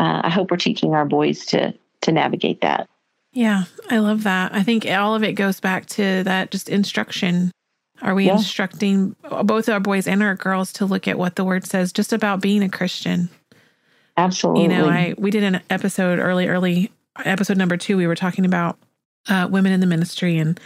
uh, 0.00 0.22
I 0.24 0.30
hope 0.30 0.50
we're 0.50 0.56
teaching 0.56 0.94
our 0.94 1.04
boys 1.04 1.44
to 1.46 1.74
to 2.02 2.12
navigate 2.12 2.60
that. 2.60 2.88
Yeah, 3.32 3.64
I 3.90 3.98
love 3.98 4.24
that. 4.24 4.54
I 4.54 4.62
think 4.62 4.86
all 4.86 5.14
of 5.14 5.22
it 5.22 5.32
goes 5.32 5.58
back 5.58 5.86
to 5.86 6.22
that 6.24 6.50
just 6.50 6.68
instruction. 6.68 7.50
Are 8.02 8.14
we 8.14 8.26
yeah. 8.26 8.34
instructing 8.34 9.16
both 9.44 9.68
our 9.68 9.80
boys 9.80 10.06
and 10.06 10.22
our 10.22 10.34
girls 10.34 10.72
to 10.74 10.86
look 10.86 11.08
at 11.08 11.18
what 11.18 11.36
the 11.36 11.44
word 11.44 11.64
says 11.64 11.92
just 11.92 12.12
about 12.12 12.42
being 12.42 12.62
a 12.62 12.68
Christian? 12.68 13.30
Absolutely. 14.16 14.64
You 14.64 14.68
know, 14.68 14.88
I 14.88 15.14
we 15.16 15.30
did 15.30 15.44
an 15.44 15.60
episode 15.70 16.18
early, 16.18 16.48
early 16.48 16.92
episode 17.24 17.56
number 17.56 17.76
two. 17.76 17.96
We 17.96 18.06
were 18.06 18.14
talking 18.14 18.44
about 18.44 18.78
uh, 19.28 19.48
women 19.50 19.72
in 19.72 19.80
the 19.80 19.86
ministry, 19.86 20.36
and 20.36 20.60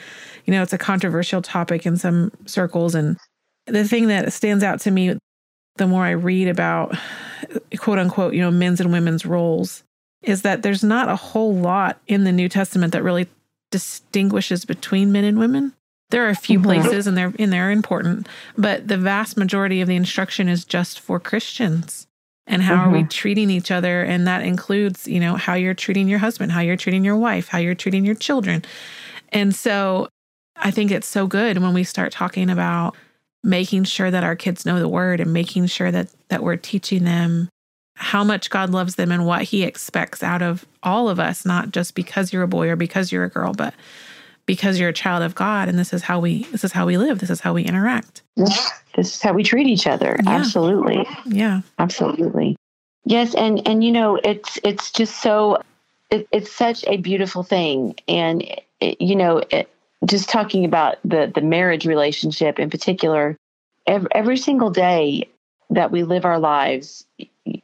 you 0.45 0.53
know, 0.53 0.63
it's 0.63 0.73
a 0.73 0.79
controversial 0.79 1.43
topic 1.43 1.87
in 1.87 1.97
some 1.97 2.33
circles. 2.47 2.95
And 2.95 3.17
the 3.67 3.87
thing 3.87 4.09
that 4.09 4.33
stands 4.33 4.65
out 4.65 4.81
to 4.81 4.91
me, 4.91 5.17
the 5.77 5.87
more 5.87 6.05
I 6.05 6.11
read 6.13 6.49
about 6.49 6.97
quote 7.79 7.99
unquote, 7.99 8.35
you 8.35 8.41
know, 8.41 8.51
men's 8.51 8.81
and 8.81 8.93
women's 8.93 9.27
roles, 9.27 9.85
is 10.27 10.43
that 10.43 10.63
there's 10.63 10.85
not 10.85 11.09
a 11.09 11.17
whole 11.17 11.55
lot 11.55 11.99
in 12.07 12.25
the 12.25 12.33
New 12.33 12.49
Testament 12.49 12.93
that 12.93 13.03
really 13.03 13.29
distinguishes 13.71 14.65
between 14.65 15.13
men 15.13 15.25
and 15.25 15.39
women. 15.39 15.73
There 16.11 16.27
are 16.27 16.31
a 16.31 16.37
few 16.37 16.59
mm-hmm. 16.59 16.67
places 16.67 17.07
and 17.07 17.17
they're 17.17 17.33
and 17.39 17.53
they're 17.53 17.71
important, 17.71 18.29
but 18.57 18.87
the 18.87 18.99
vast 18.99 19.37
majority 19.37 19.81
of 19.81 19.89
the 19.89 19.97
instruction 19.97 20.49
is 20.49 20.65
just 20.65 21.01
for 21.01 21.19
Christians 21.19 22.07
and 22.47 22.63
how 22.63 22.77
mm-hmm. 22.77 22.89
are 22.89 22.93
we 22.93 22.99
mm-hmm. 23.01 23.09
treating 23.09 23.51
each 23.51 23.71
other 23.71 24.03
and 24.03 24.27
that 24.27 24.43
includes 24.43 25.09
you 25.09 25.21
know 25.21 25.35
how 25.35 25.55
you're 25.55 25.75
treating 25.75 26.09
your 26.09 26.19
husband 26.19 26.53
how 26.53 26.61
you're 26.61 26.77
treating 26.77 27.05
your 27.05 27.17
wife 27.17 27.49
how 27.49 27.59
you're 27.59 27.75
treating 27.75 28.05
your 28.05 28.15
children 28.15 28.65
and 29.31 29.55
so 29.55 30.09
i 30.57 30.71
think 30.71 30.91
it's 30.91 31.07
so 31.07 31.27
good 31.27 31.59
when 31.59 31.75
we 31.75 31.85
start 31.85 32.13
talking 32.13 32.51
about 32.51 32.97
making 33.43 33.85
sure 33.85 34.11
that 34.11 34.25
our 34.25 34.37
kids 34.37 34.65
know 34.65 34.79
the 34.79 34.89
word 34.89 35.21
and 35.21 35.33
making 35.33 35.67
sure 35.67 35.91
that 35.91 36.09
that 36.29 36.43
we're 36.43 36.57
teaching 36.57 37.05
them 37.05 37.49
how 37.97 38.23
much 38.23 38.51
god 38.51 38.71
loves 38.71 38.95
them 38.95 39.11
and 39.11 39.27
what 39.27 39.43
he 39.43 39.63
expects 39.63 40.23
out 40.23 40.43
of 40.43 40.65
all 40.83 41.09
of 41.09 41.19
us 41.19 41.45
not 41.45 41.71
just 41.71 41.95
because 41.95 42.33
you're 42.33 42.43
a 42.43 42.49
boy 42.49 42.69
or 42.69 42.77
because 42.77 43.11
you're 43.11 43.25
a 43.25 43.31
girl 43.31 43.53
but 43.53 43.75
because 44.47 44.79
you're 44.79 44.91
a 44.91 44.95
child 44.95 45.23
of 45.23 45.35
god 45.35 45.69
and 45.69 45.79
this 45.79 45.93
is 45.93 46.03
how 46.03 46.21
we 46.21 46.45
this 46.45 46.63
is 46.63 46.73
how 46.73 46.87
we 46.87 46.97
live 46.97 47.19
this 47.19 47.31
is 47.31 47.41
how 47.41 47.53
we 47.53 47.65
interact 47.65 48.23
this 48.97 49.15
is 49.15 49.23
how 49.23 49.35
we 49.35 49.43
treat 49.43 49.67
each 49.67 49.87
other. 49.87 50.17
Yeah. 50.25 50.31
Absolutely. 50.31 51.07
Yeah. 51.27 51.61
Absolutely. 51.79 52.57
Yes, 53.05 53.35
and 53.35 53.67
and 53.69 53.85
you 53.85 53.93
know 53.93 54.17
it's 54.17 54.59
it's 54.65 54.91
just 54.91 55.23
so 55.23 55.63
it, 56.11 56.27
it's 56.33 56.51
such 56.51 56.85
a 56.87 56.97
beautiful 56.97 57.45
thing, 57.45 57.95
and 58.09 58.43
it, 58.81 59.01
you 59.01 59.15
know 59.15 59.43
it, 59.51 59.69
just 60.05 60.29
talking 60.29 60.65
about 60.65 60.97
the 61.05 61.31
the 61.33 61.41
marriage 61.41 61.87
relationship 61.87 62.59
in 62.59 62.69
particular, 62.69 63.37
every, 63.87 64.09
every 64.11 64.37
single 64.37 64.71
day 64.71 65.29
that 65.71 65.93
we 65.93 66.03
live 66.03 66.25
our 66.25 66.41
lives, 66.41 67.05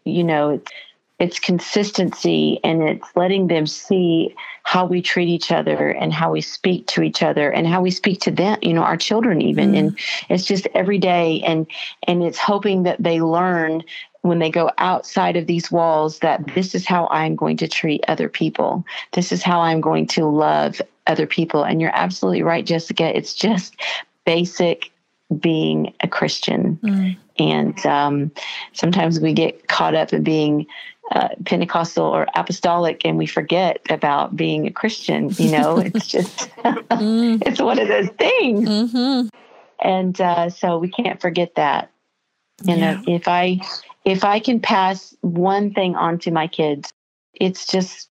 you 0.05 0.25
know, 0.25 0.51
it's 0.51 0.71
it's 1.19 1.39
consistency 1.39 2.59
and 2.65 2.83
it's 2.83 3.07
letting 3.15 3.47
them 3.47 3.65
see 3.65 4.35
how 4.65 4.85
we 4.85 5.01
treat 5.01 5.29
each 5.29 5.53
other 5.53 5.91
and 5.91 6.13
how 6.13 6.33
we 6.33 6.41
speak 6.41 6.85
to 6.89 7.03
each 7.03 7.23
other 7.23 7.49
and 7.49 7.65
how 7.67 7.81
we 7.81 7.93
speak 7.93 8.21
to 8.21 8.31
them 8.33 8.59
you 8.61 8.73
know 8.73 8.83
our 8.83 8.97
children 8.97 9.41
even 9.41 9.73
mm. 9.73 9.79
and 9.79 9.99
it's 10.29 10.45
just 10.45 10.67
every 10.75 10.99
day 10.99 11.41
and 11.43 11.69
and 12.09 12.25
it's 12.25 12.39
hoping 12.39 12.83
that 12.83 13.01
they 13.01 13.21
learn 13.21 13.85
when 14.23 14.39
they 14.39 14.51
go 14.51 14.71
outside 14.79 15.37
of 15.37 15.47
these 15.47 15.71
walls 15.71 16.21
that 16.21 16.45
this 16.55 16.75
is 16.75 16.87
how 16.87 17.09
I'm 17.09 17.37
going 17.37 17.57
to 17.59 17.69
treat 17.69 18.05
other 18.07 18.29
people. 18.29 18.85
This 19.13 19.33
is 19.33 19.43
how 19.43 19.61
I'm 19.61 19.81
going 19.81 20.07
to 20.09 20.25
love 20.27 20.81
other 21.09 21.27
people. 21.27 21.65
And 21.65 21.81
you're 21.81 21.95
absolutely 21.95 22.43
right, 22.43 22.65
Jessica. 22.65 23.17
It's 23.17 23.35
just 23.35 23.77
basic 24.25 24.93
being 25.41 25.93
a 26.01 26.09
Christian. 26.09 26.79
Mm. 26.83 27.17
And 27.51 27.85
um, 27.87 28.31
sometimes 28.73 29.19
we 29.19 29.33
get 29.33 29.67
caught 29.67 29.95
up 29.95 30.13
in 30.13 30.23
being 30.23 30.67
uh, 31.11 31.29
Pentecostal 31.45 32.07
or 32.07 32.27
apostolic, 32.35 33.03
and 33.05 33.19
we 33.19 33.27
forget 33.27 33.81
about 33.91 34.37
being 34.37 34.67
a 34.67 34.71
Christian. 34.71 35.31
You 35.31 35.51
know, 35.51 35.79
it's 35.85 36.07
just 36.07 36.51
mm. 36.59 37.43
it's 37.47 37.61
one 37.61 37.79
of 37.79 37.89
those 37.89 38.09
things, 38.11 38.69
mm-hmm. 38.69 39.29
and 39.81 40.21
uh, 40.21 40.49
so 40.49 40.79
we 40.79 40.89
can't 40.89 41.21
forget 41.21 41.57
that. 41.57 41.91
And 42.67 42.81
yeah. 42.81 43.03
if 43.15 43.27
I 43.27 43.61
if 44.05 44.25
I 44.25 44.39
can 44.39 44.61
pass 44.61 45.15
one 45.21 45.75
thing 45.75 45.97
on 45.97 46.19
to 46.21 46.31
my 46.31 46.47
kids, 46.47 46.93
it's 47.35 47.67
just 47.67 48.09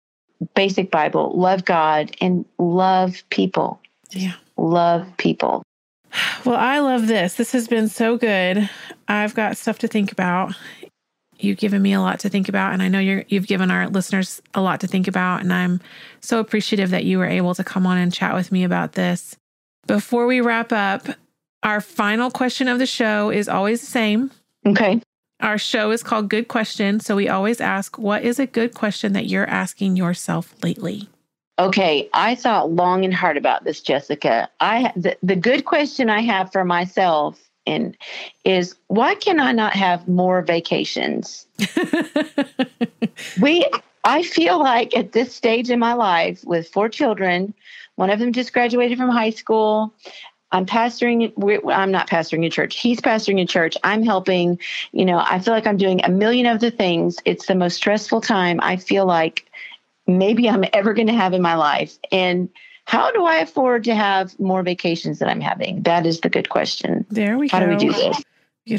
basic 0.55 0.91
Bible: 0.91 1.33
love 1.35 1.65
God 1.65 2.15
and 2.21 2.45
love 2.59 3.23
people. 3.31 3.81
Yeah, 4.11 4.35
love 4.57 5.07
people. 5.17 5.63
Well, 6.45 6.57
I 6.57 6.79
love 6.79 7.07
this. 7.07 7.35
This 7.35 7.53
has 7.53 7.67
been 7.67 7.89
so 7.89 8.17
good. 8.17 8.71
I've 9.09 9.35
got 9.35 9.57
stuff 9.57 9.79
to 9.81 9.89
think 9.89 10.13
about. 10.13 10.55
You've 11.39 11.59
given 11.59 11.83
me 11.83 11.93
a 11.93 12.01
lot 12.01 12.21
to 12.21 12.29
think 12.29 12.49
about 12.49 12.73
and 12.73 12.83
i 12.83 12.89
know 12.89 13.01
you 13.01 13.25
you've 13.29 13.47
given 13.47 13.71
our 13.71 13.89
listeners 13.89 14.41
a 14.55 14.61
lot 14.61 14.81
to 14.81 14.87
think 14.87 15.09
about 15.09 15.41
and 15.41 15.53
i'm 15.53 15.81
so 16.21 16.39
appreciative 16.39 16.91
that 16.91 17.05
you 17.05 17.19
were 17.19 17.27
able 17.27 17.55
to 17.57 17.65
come 17.65 17.87
on 17.87 17.99
and 17.99 18.13
chat 18.13 18.35
with 18.35 18.53
me 18.53 18.65
about 18.65 18.93
this. 18.93 19.37
Before 19.87 20.27
we 20.27 20.41
wrap 20.41 20.73
up 20.73 21.07
our 21.63 21.81
final 21.81 22.31
question 22.31 22.69
of 22.69 22.79
the 22.79 22.87
show 22.87 23.31
is 23.31 23.49
always 23.49 23.81
the 23.81 23.87
same. 23.87 24.31
Okay. 24.67 25.01
Our 25.41 25.59
show 25.59 25.91
is 25.91 26.03
called 26.03 26.31
good 26.31 26.49
question 26.49 27.01
so 27.01 27.17
we 27.17 27.29
always 27.29 27.61
ask 27.61 27.99
what 27.99 28.23
is 28.23 28.39
a 28.39 28.47
good 28.47 28.75
question 28.75 29.13
that 29.13 29.27
you're 29.27 29.49
asking 29.49 29.97
yourself 29.97 30.55
lately? 30.63 31.09
Okay 31.59 32.09
i 32.15 32.35
thought 32.35 32.71
long 32.71 33.05
and 33.05 33.13
hard 33.13 33.37
about 33.37 33.65
this 33.65 33.81
jessica. 33.81 34.49
I 34.61 34.93
the, 34.97 35.17
the 35.23 35.37
good 35.37 35.65
question 35.65 36.09
i 36.09 36.21
have 36.21 36.53
for 36.53 36.65
myself 36.65 37.51
and 37.67 37.97
is 38.45 38.75
why 38.89 39.15
can 39.15 39.41
I 39.41 39.53
not 39.53 39.75
have 39.75 40.09
more 40.09 40.43
vacations? 40.43 41.47
we 43.41 43.67
I 44.05 44.23
feel 44.23 44.59
like 44.59 44.97
at 44.97 45.13
this 45.13 45.35
stage 45.35 45.71
in 45.71 45.79
my 45.79 45.95
life 45.95 46.45
with 46.45 46.69
four 46.69 46.89
children, 46.89 47.55
one 47.97 48.11
of 48.11 48.19
them 48.19 48.33
just 48.33 48.53
graduated 48.53 48.99
from 48.99 49.09
high 49.09 49.31
school. 49.31 49.95
I'm 50.53 50.67
pastoring. 50.67 51.33
I'm 51.73 51.91
not 51.91 52.09
pastoring 52.09 52.47
a 52.47 52.51
church. 52.51 52.79
He's 52.79 53.01
pastoring 53.01 53.43
a 53.43 53.47
church. 53.47 53.77
I'm 53.83 54.05
helping. 54.05 54.61
You 54.93 55.05
know, 55.05 55.19
I 55.19 55.41
feel 55.41 55.53
like 55.53 55.67
I'm 55.67 55.77
doing 55.77 56.05
a 56.05 56.09
million 56.09 56.47
of 56.47 56.61
the 56.61 56.71
things. 56.71 57.19
It's 57.25 57.47
the 57.47 57.57
most 57.57 57.77
stressful 57.77 58.21
time 58.21 58.61
I 58.63 58.77
feel 58.77 59.05
like 59.05 59.51
maybe 60.07 60.49
I'm 60.49 60.65
ever 60.73 60.95
going 60.95 61.09
to 61.09 61.15
have 61.15 61.33
in 61.33 61.43
my 61.43 61.57
life. 61.57 61.99
And 62.13 62.49
how 62.87 63.11
do 63.11 63.25
I 63.25 63.37
afford 63.37 63.85
to 63.85 63.95
have 63.95 64.39
more 64.39 64.63
vacations 64.63 65.19
that 65.19 65.29
I'm 65.29 65.41
having? 65.41 65.83
That 65.83 66.07
is 66.07 66.21
the 66.21 66.29
good 66.29 66.49
question. 66.49 67.07
There 67.11 67.39
we 67.39 67.49
How 67.49 67.61
go. 67.61 67.67
How 67.67 67.79
do 67.79 67.87
we 67.87 67.93
do 67.93 67.99
this? 67.99 68.23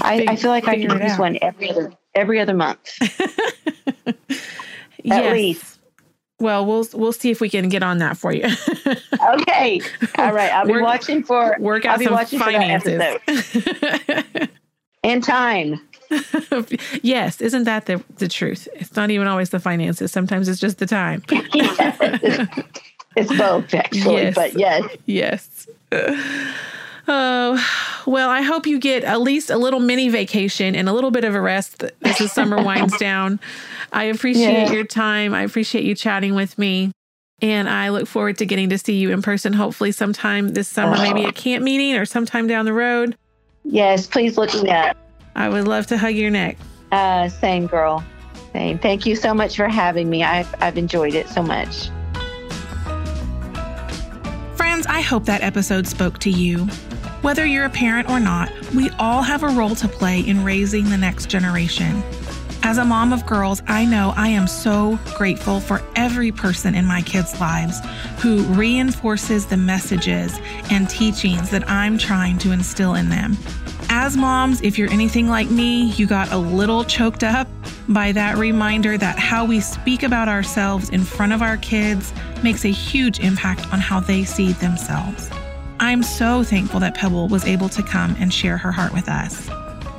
I, 0.02 0.26
I, 0.28 0.36
feel 0.36 0.50
like 0.50 0.68
I 0.68 0.80
can 0.80 1.02
use 1.02 1.18
one 1.18 1.38
every 1.42 1.70
other 1.70 1.94
every 2.16 2.40
other 2.40 2.56
month. 2.56 2.90
At 4.08 4.18
yes. 5.04 5.34
least. 5.34 5.80
Well, 6.40 6.66
we'll 6.66 6.86
we'll 6.94 7.14
see 7.14 7.30
if 7.30 7.40
we 7.40 7.50
can 7.50 7.70
get 7.70 7.84
on 7.84 8.00
that 8.00 8.18
for 8.18 8.34
you. 8.34 8.44
okay. 9.30 9.82
All 10.18 10.34
right. 10.34 10.52
I'll 10.52 10.66
be 10.66 10.74
work, 10.74 10.84
watching 10.84 11.24
for 11.24 11.56
work 11.60 11.86
out 11.86 11.94
I'll 11.94 12.00
be 12.00 12.06
some 12.06 12.14
watching 12.14 12.40
finances. 12.40 13.02
and 15.04 15.24
time. 15.24 15.80
yes, 17.02 17.40
isn't 17.42 17.64
that 17.64 17.86
the 17.86 18.04
the 18.18 18.28
truth? 18.28 18.68
It's 18.76 18.96
not 18.96 19.12
even 19.12 19.28
always 19.28 19.52
the 19.52 19.60
finances. 19.60 20.12
Sometimes 20.12 20.50
it's 20.50 20.60
just 20.60 20.80
the 20.80 20.86
time. 20.88 21.24
It's 23.16 23.36
both, 23.38 23.74
actually, 23.74 24.16
yes. 24.16 24.36
but 24.36 24.58
yes. 24.58 24.98
Yes. 25.06 25.68
Oh, 27.08 28.04
well, 28.08 28.30
I 28.30 28.42
hope 28.42 28.66
you 28.66 28.80
get 28.80 29.04
at 29.04 29.22
least 29.22 29.50
a 29.50 29.58
little 29.58 29.80
mini 29.80 30.10
vacation 30.10 30.76
and 30.76 30.90
a 30.90 30.94
little 30.94 31.12
bit 31.12 31.24
of 31.24 31.36
a 31.36 31.42
rest 31.42 31.84
as 32.02 32.18
the 32.18 32.28
summer 32.28 32.64
winds 32.64 32.98
down. 33.00 33.40
I 33.94 34.06
appreciate 34.06 34.68
yeah. 34.68 34.72
your 34.72 34.86
time. 34.86 35.34
I 35.34 35.44
appreciate 35.44 35.84
you 35.84 35.94
chatting 35.94 36.34
with 36.34 36.58
me. 36.58 36.92
And 37.42 37.70
I 37.70 37.90
look 37.90 38.08
forward 38.08 38.38
to 38.40 38.46
getting 38.46 38.70
to 38.70 38.78
see 38.78 38.94
you 38.94 39.12
in 39.12 39.22
person, 39.22 39.54
hopefully, 39.54 39.92
sometime 39.92 40.50
this 40.50 40.68
summer, 40.68 40.98
maybe 40.98 41.26
a 41.26 41.34
camp 41.34 41.64
meeting 41.64 41.96
or 41.96 42.06
sometime 42.06 42.48
down 42.48 42.66
the 42.66 42.74
road. 42.74 43.18
Yes, 43.66 44.08
please 44.08 44.38
look 44.38 44.54
me 44.64 44.70
up. 44.70 44.96
I 45.36 45.50
would 45.50 45.68
love 45.68 45.86
to 45.88 45.98
hug 45.98 46.16
your 46.16 46.32
neck. 46.32 46.58
Uh, 46.92 47.28
same 47.28 47.68
girl. 47.68 48.04
Same. 48.54 48.80
Thank 48.80 49.06
you 49.06 49.18
so 49.18 49.34
much 49.34 49.58
for 49.58 49.68
having 49.68 50.10
me. 50.10 50.24
I've, 50.24 50.54
I've 50.62 50.78
enjoyed 50.78 51.14
it 51.14 51.28
so 51.28 51.44
much. 51.44 51.90
Friends, 54.56 54.86
I 54.88 55.02
hope 55.02 55.26
that 55.26 55.44
episode 55.44 55.86
spoke 55.86 56.18
to 56.20 56.30
you. 56.30 56.66
Whether 57.22 57.46
you're 57.46 57.66
a 57.66 57.70
parent 57.70 58.10
or 58.10 58.22
not, 58.22 58.50
we 58.74 58.90
all 58.92 59.22
have 59.22 59.44
a 59.44 59.50
role 59.50 59.76
to 59.76 59.88
play 59.88 60.22
in 60.22 60.46
raising 60.46 60.90
the 60.90 60.98
next 60.98 61.30
generation. 61.30 62.02
As 62.64 62.78
a 62.78 62.86
mom 62.86 63.12
of 63.12 63.26
girls, 63.26 63.62
I 63.68 63.86
know 63.86 64.14
I 64.16 64.30
am 64.30 64.48
so 64.48 64.98
grateful 65.18 65.60
for 65.60 65.84
every 65.98 66.32
person 66.32 66.74
in 66.74 66.86
my 66.86 67.02
kids' 67.02 67.40
lives 67.40 67.80
who 68.20 68.44
reinforces 68.54 69.46
the 69.46 69.58
messages 69.58 70.40
and 70.72 70.90
teachings 70.90 71.50
that 71.50 71.70
I'm 71.70 71.98
trying 71.98 72.38
to 72.40 72.52
instill 72.52 72.96
in 72.96 73.10
them. 73.10 73.38
As 73.90 74.16
moms, 74.16 74.62
if 74.62 74.78
you're 74.78 74.90
anything 74.90 75.28
like 75.28 75.50
me, 75.50 75.92
you 75.92 76.08
got 76.08 76.32
a 76.32 76.38
little 76.38 76.84
choked 76.86 77.24
up 77.24 77.48
by 77.88 78.14
that 78.14 78.38
reminder 78.38 78.98
that 78.98 79.20
how 79.20 79.46
we 79.46 79.60
speak 79.60 80.04
about 80.04 80.28
ourselves 80.28 80.90
in 80.90 81.04
front 81.04 81.34
of 81.34 81.42
our 81.42 81.58
kids 81.58 82.14
makes 82.46 82.64
a 82.64 82.72
huge 82.72 83.20
impact 83.20 83.74
on 83.74 83.80
how 83.80 84.00
they 84.00 84.24
see 84.24 84.54
themselves. 84.54 85.30
I'm 85.80 86.04
so 86.04 86.44
thankful 86.44 86.80
that 86.80 86.94
Pebble 86.94 87.28
was 87.28 87.44
able 87.46 87.70
to 87.70 87.82
come 87.82 88.16
and 88.20 88.32
share 88.32 88.56
her 88.56 88.72
heart 88.72 88.94
with 88.94 89.10
us. 89.10 89.50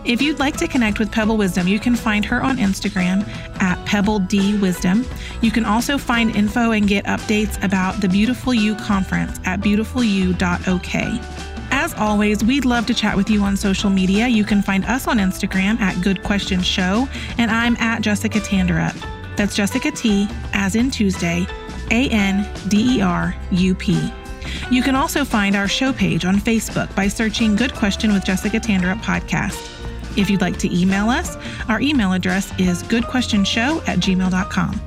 If 0.05 0.23
you'd 0.23 0.39
like 0.39 0.57
to 0.59 0.69
connect 0.69 1.01
with 1.01 1.11
Pebble 1.11 1.37
Wisdom, 1.37 1.67
you 1.67 1.81
can 1.81 1.97
find 1.97 2.25
her 2.25 2.41
on 2.41 2.59
Instagram 2.59 3.27
at 3.61 3.85
Pebble 3.85 4.21
D 4.21 4.57
Wisdom. 4.59 5.05
You 5.43 5.51
can 5.51 5.65
also 5.65 5.99
find 5.99 6.35
info 6.37 6.71
and 6.71 6.87
get 6.87 7.05
updates 7.07 7.61
about 7.65 8.01
the 8.01 8.09
Beautiful 8.09 8.55
You 8.55 8.77
conference 8.77 9.41
at 9.45 9.59
beautifulyou.ok. 9.61 11.21
As 11.73 11.95
always, 11.95 12.45
we'd 12.45 12.65
love 12.65 12.87
to 12.87 12.95
chat 12.95 13.17
with 13.17 13.29
you 13.29 13.43
on 13.43 13.57
social 13.57 13.91
media. 13.91 14.29
You 14.29 14.45
can 14.45 14.63
find 14.63 14.85
us 14.85 15.09
on 15.09 15.19
Instagram 15.19 15.81
at 15.81 16.01
Good 16.01 16.23
Question 16.23 16.63
Show, 16.63 17.09
and 17.39 17.51
I'm 17.51 17.77
at 17.79 18.03
Jessica 18.03 18.39
Tanderup. 18.39 18.95
That's 19.37 19.57
Jessica 19.57 19.91
T, 19.91 20.29
as 20.53 20.77
in 20.77 20.93
Tuesday, 20.93 21.45
A 21.91 22.09
N 22.11 22.49
D 22.69 22.99
E 22.99 23.01
R 23.03 23.35
U 23.51 23.75
P. 23.75 24.13
You 24.71 24.83
can 24.83 24.95
also 24.95 25.25
find 25.25 25.57
our 25.57 25.69
show 25.69 25.93
page 25.93 26.25
on 26.25 26.37
Facebook 26.37 26.95
by 26.95 27.09
searching 27.09 27.57
Good 27.57 27.75
Question 27.75 28.13
with 28.13 28.25
Jessica 28.25 28.59
Tanderup 28.59 29.01
podcast. 29.03 29.73
If 30.17 30.31
you'd 30.31 30.41
like 30.41 30.59
to 30.59 30.75
email 30.75 31.11
us, 31.11 31.37
our 31.69 31.81
email 31.81 32.13
address 32.13 32.53
is 32.59 32.83
goodquestionshow 32.85 33.87
at 33.87 33.99
gmail.com. 33.99 34.81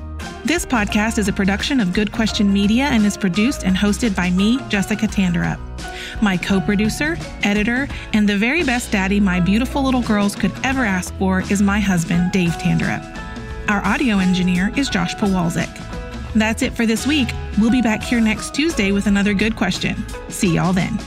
This 0.44 0.66
podcast 0.66 1.18
is 1.18 1.28
a 1.28 1.32
production 1.32 1.80
of 1.80 1.92
Good 1.92 2.12
Question 2.12 2.52
Media 2.52 2.84
and 2.84 3.04
is 3.04 3.16
produced 3.16 3.62
and 3.62 3.76
hosted 3.76 4.16
by 4.16 4.30
me, 4.30 4.58
Jessica 4.68 5.06
Tanderup. 5.06 5.60
My 6.22 6.36
co 6.36 6.60
producer, 6.60 7.16
editor, 7.42 7.88
and 8.12 8.28
the 8.28 8.36
very 8.36 8.64
best 8.64 8.90
daddy 8.90 9.20
my 9.20 9.38
beautiful 9.38 9.82
little 9.82 10.02
girls 10.02 10.34
could 10.34 10.52
ever 10.64 10.84
ask 10.84 11.14
for 11.18 11.40
is 11.50 11.62
my 11.62 11.78
husband, 11.78 12.32
Dave 12.32 12.52
Tanderup. 12.52 13.04
Our 13.68 13.84
audio 13.84 14.18
engineer 14.18 14.72
is 14.76 14.88
Josh 14.88 15.14
Powalczyk. 15.14 15.89
That's 16.34 16.62
it 16.62 16.72
for 16.74 16.86
this 16.86 17.06
week. 17.06 17.28
We'll 17.58 17.70
be 17.70 17.82
back 17.82 18.02
here 18.02 18.20
next 18.20 18.54
Tuesday 18.54 18.92
with 18.92 19.06
another 19.06 19.34
good 19.34 19.56
question. 19.56 19.96
See 20.28 20.54
y'all 20.54 20.72
then. 20.72 20.98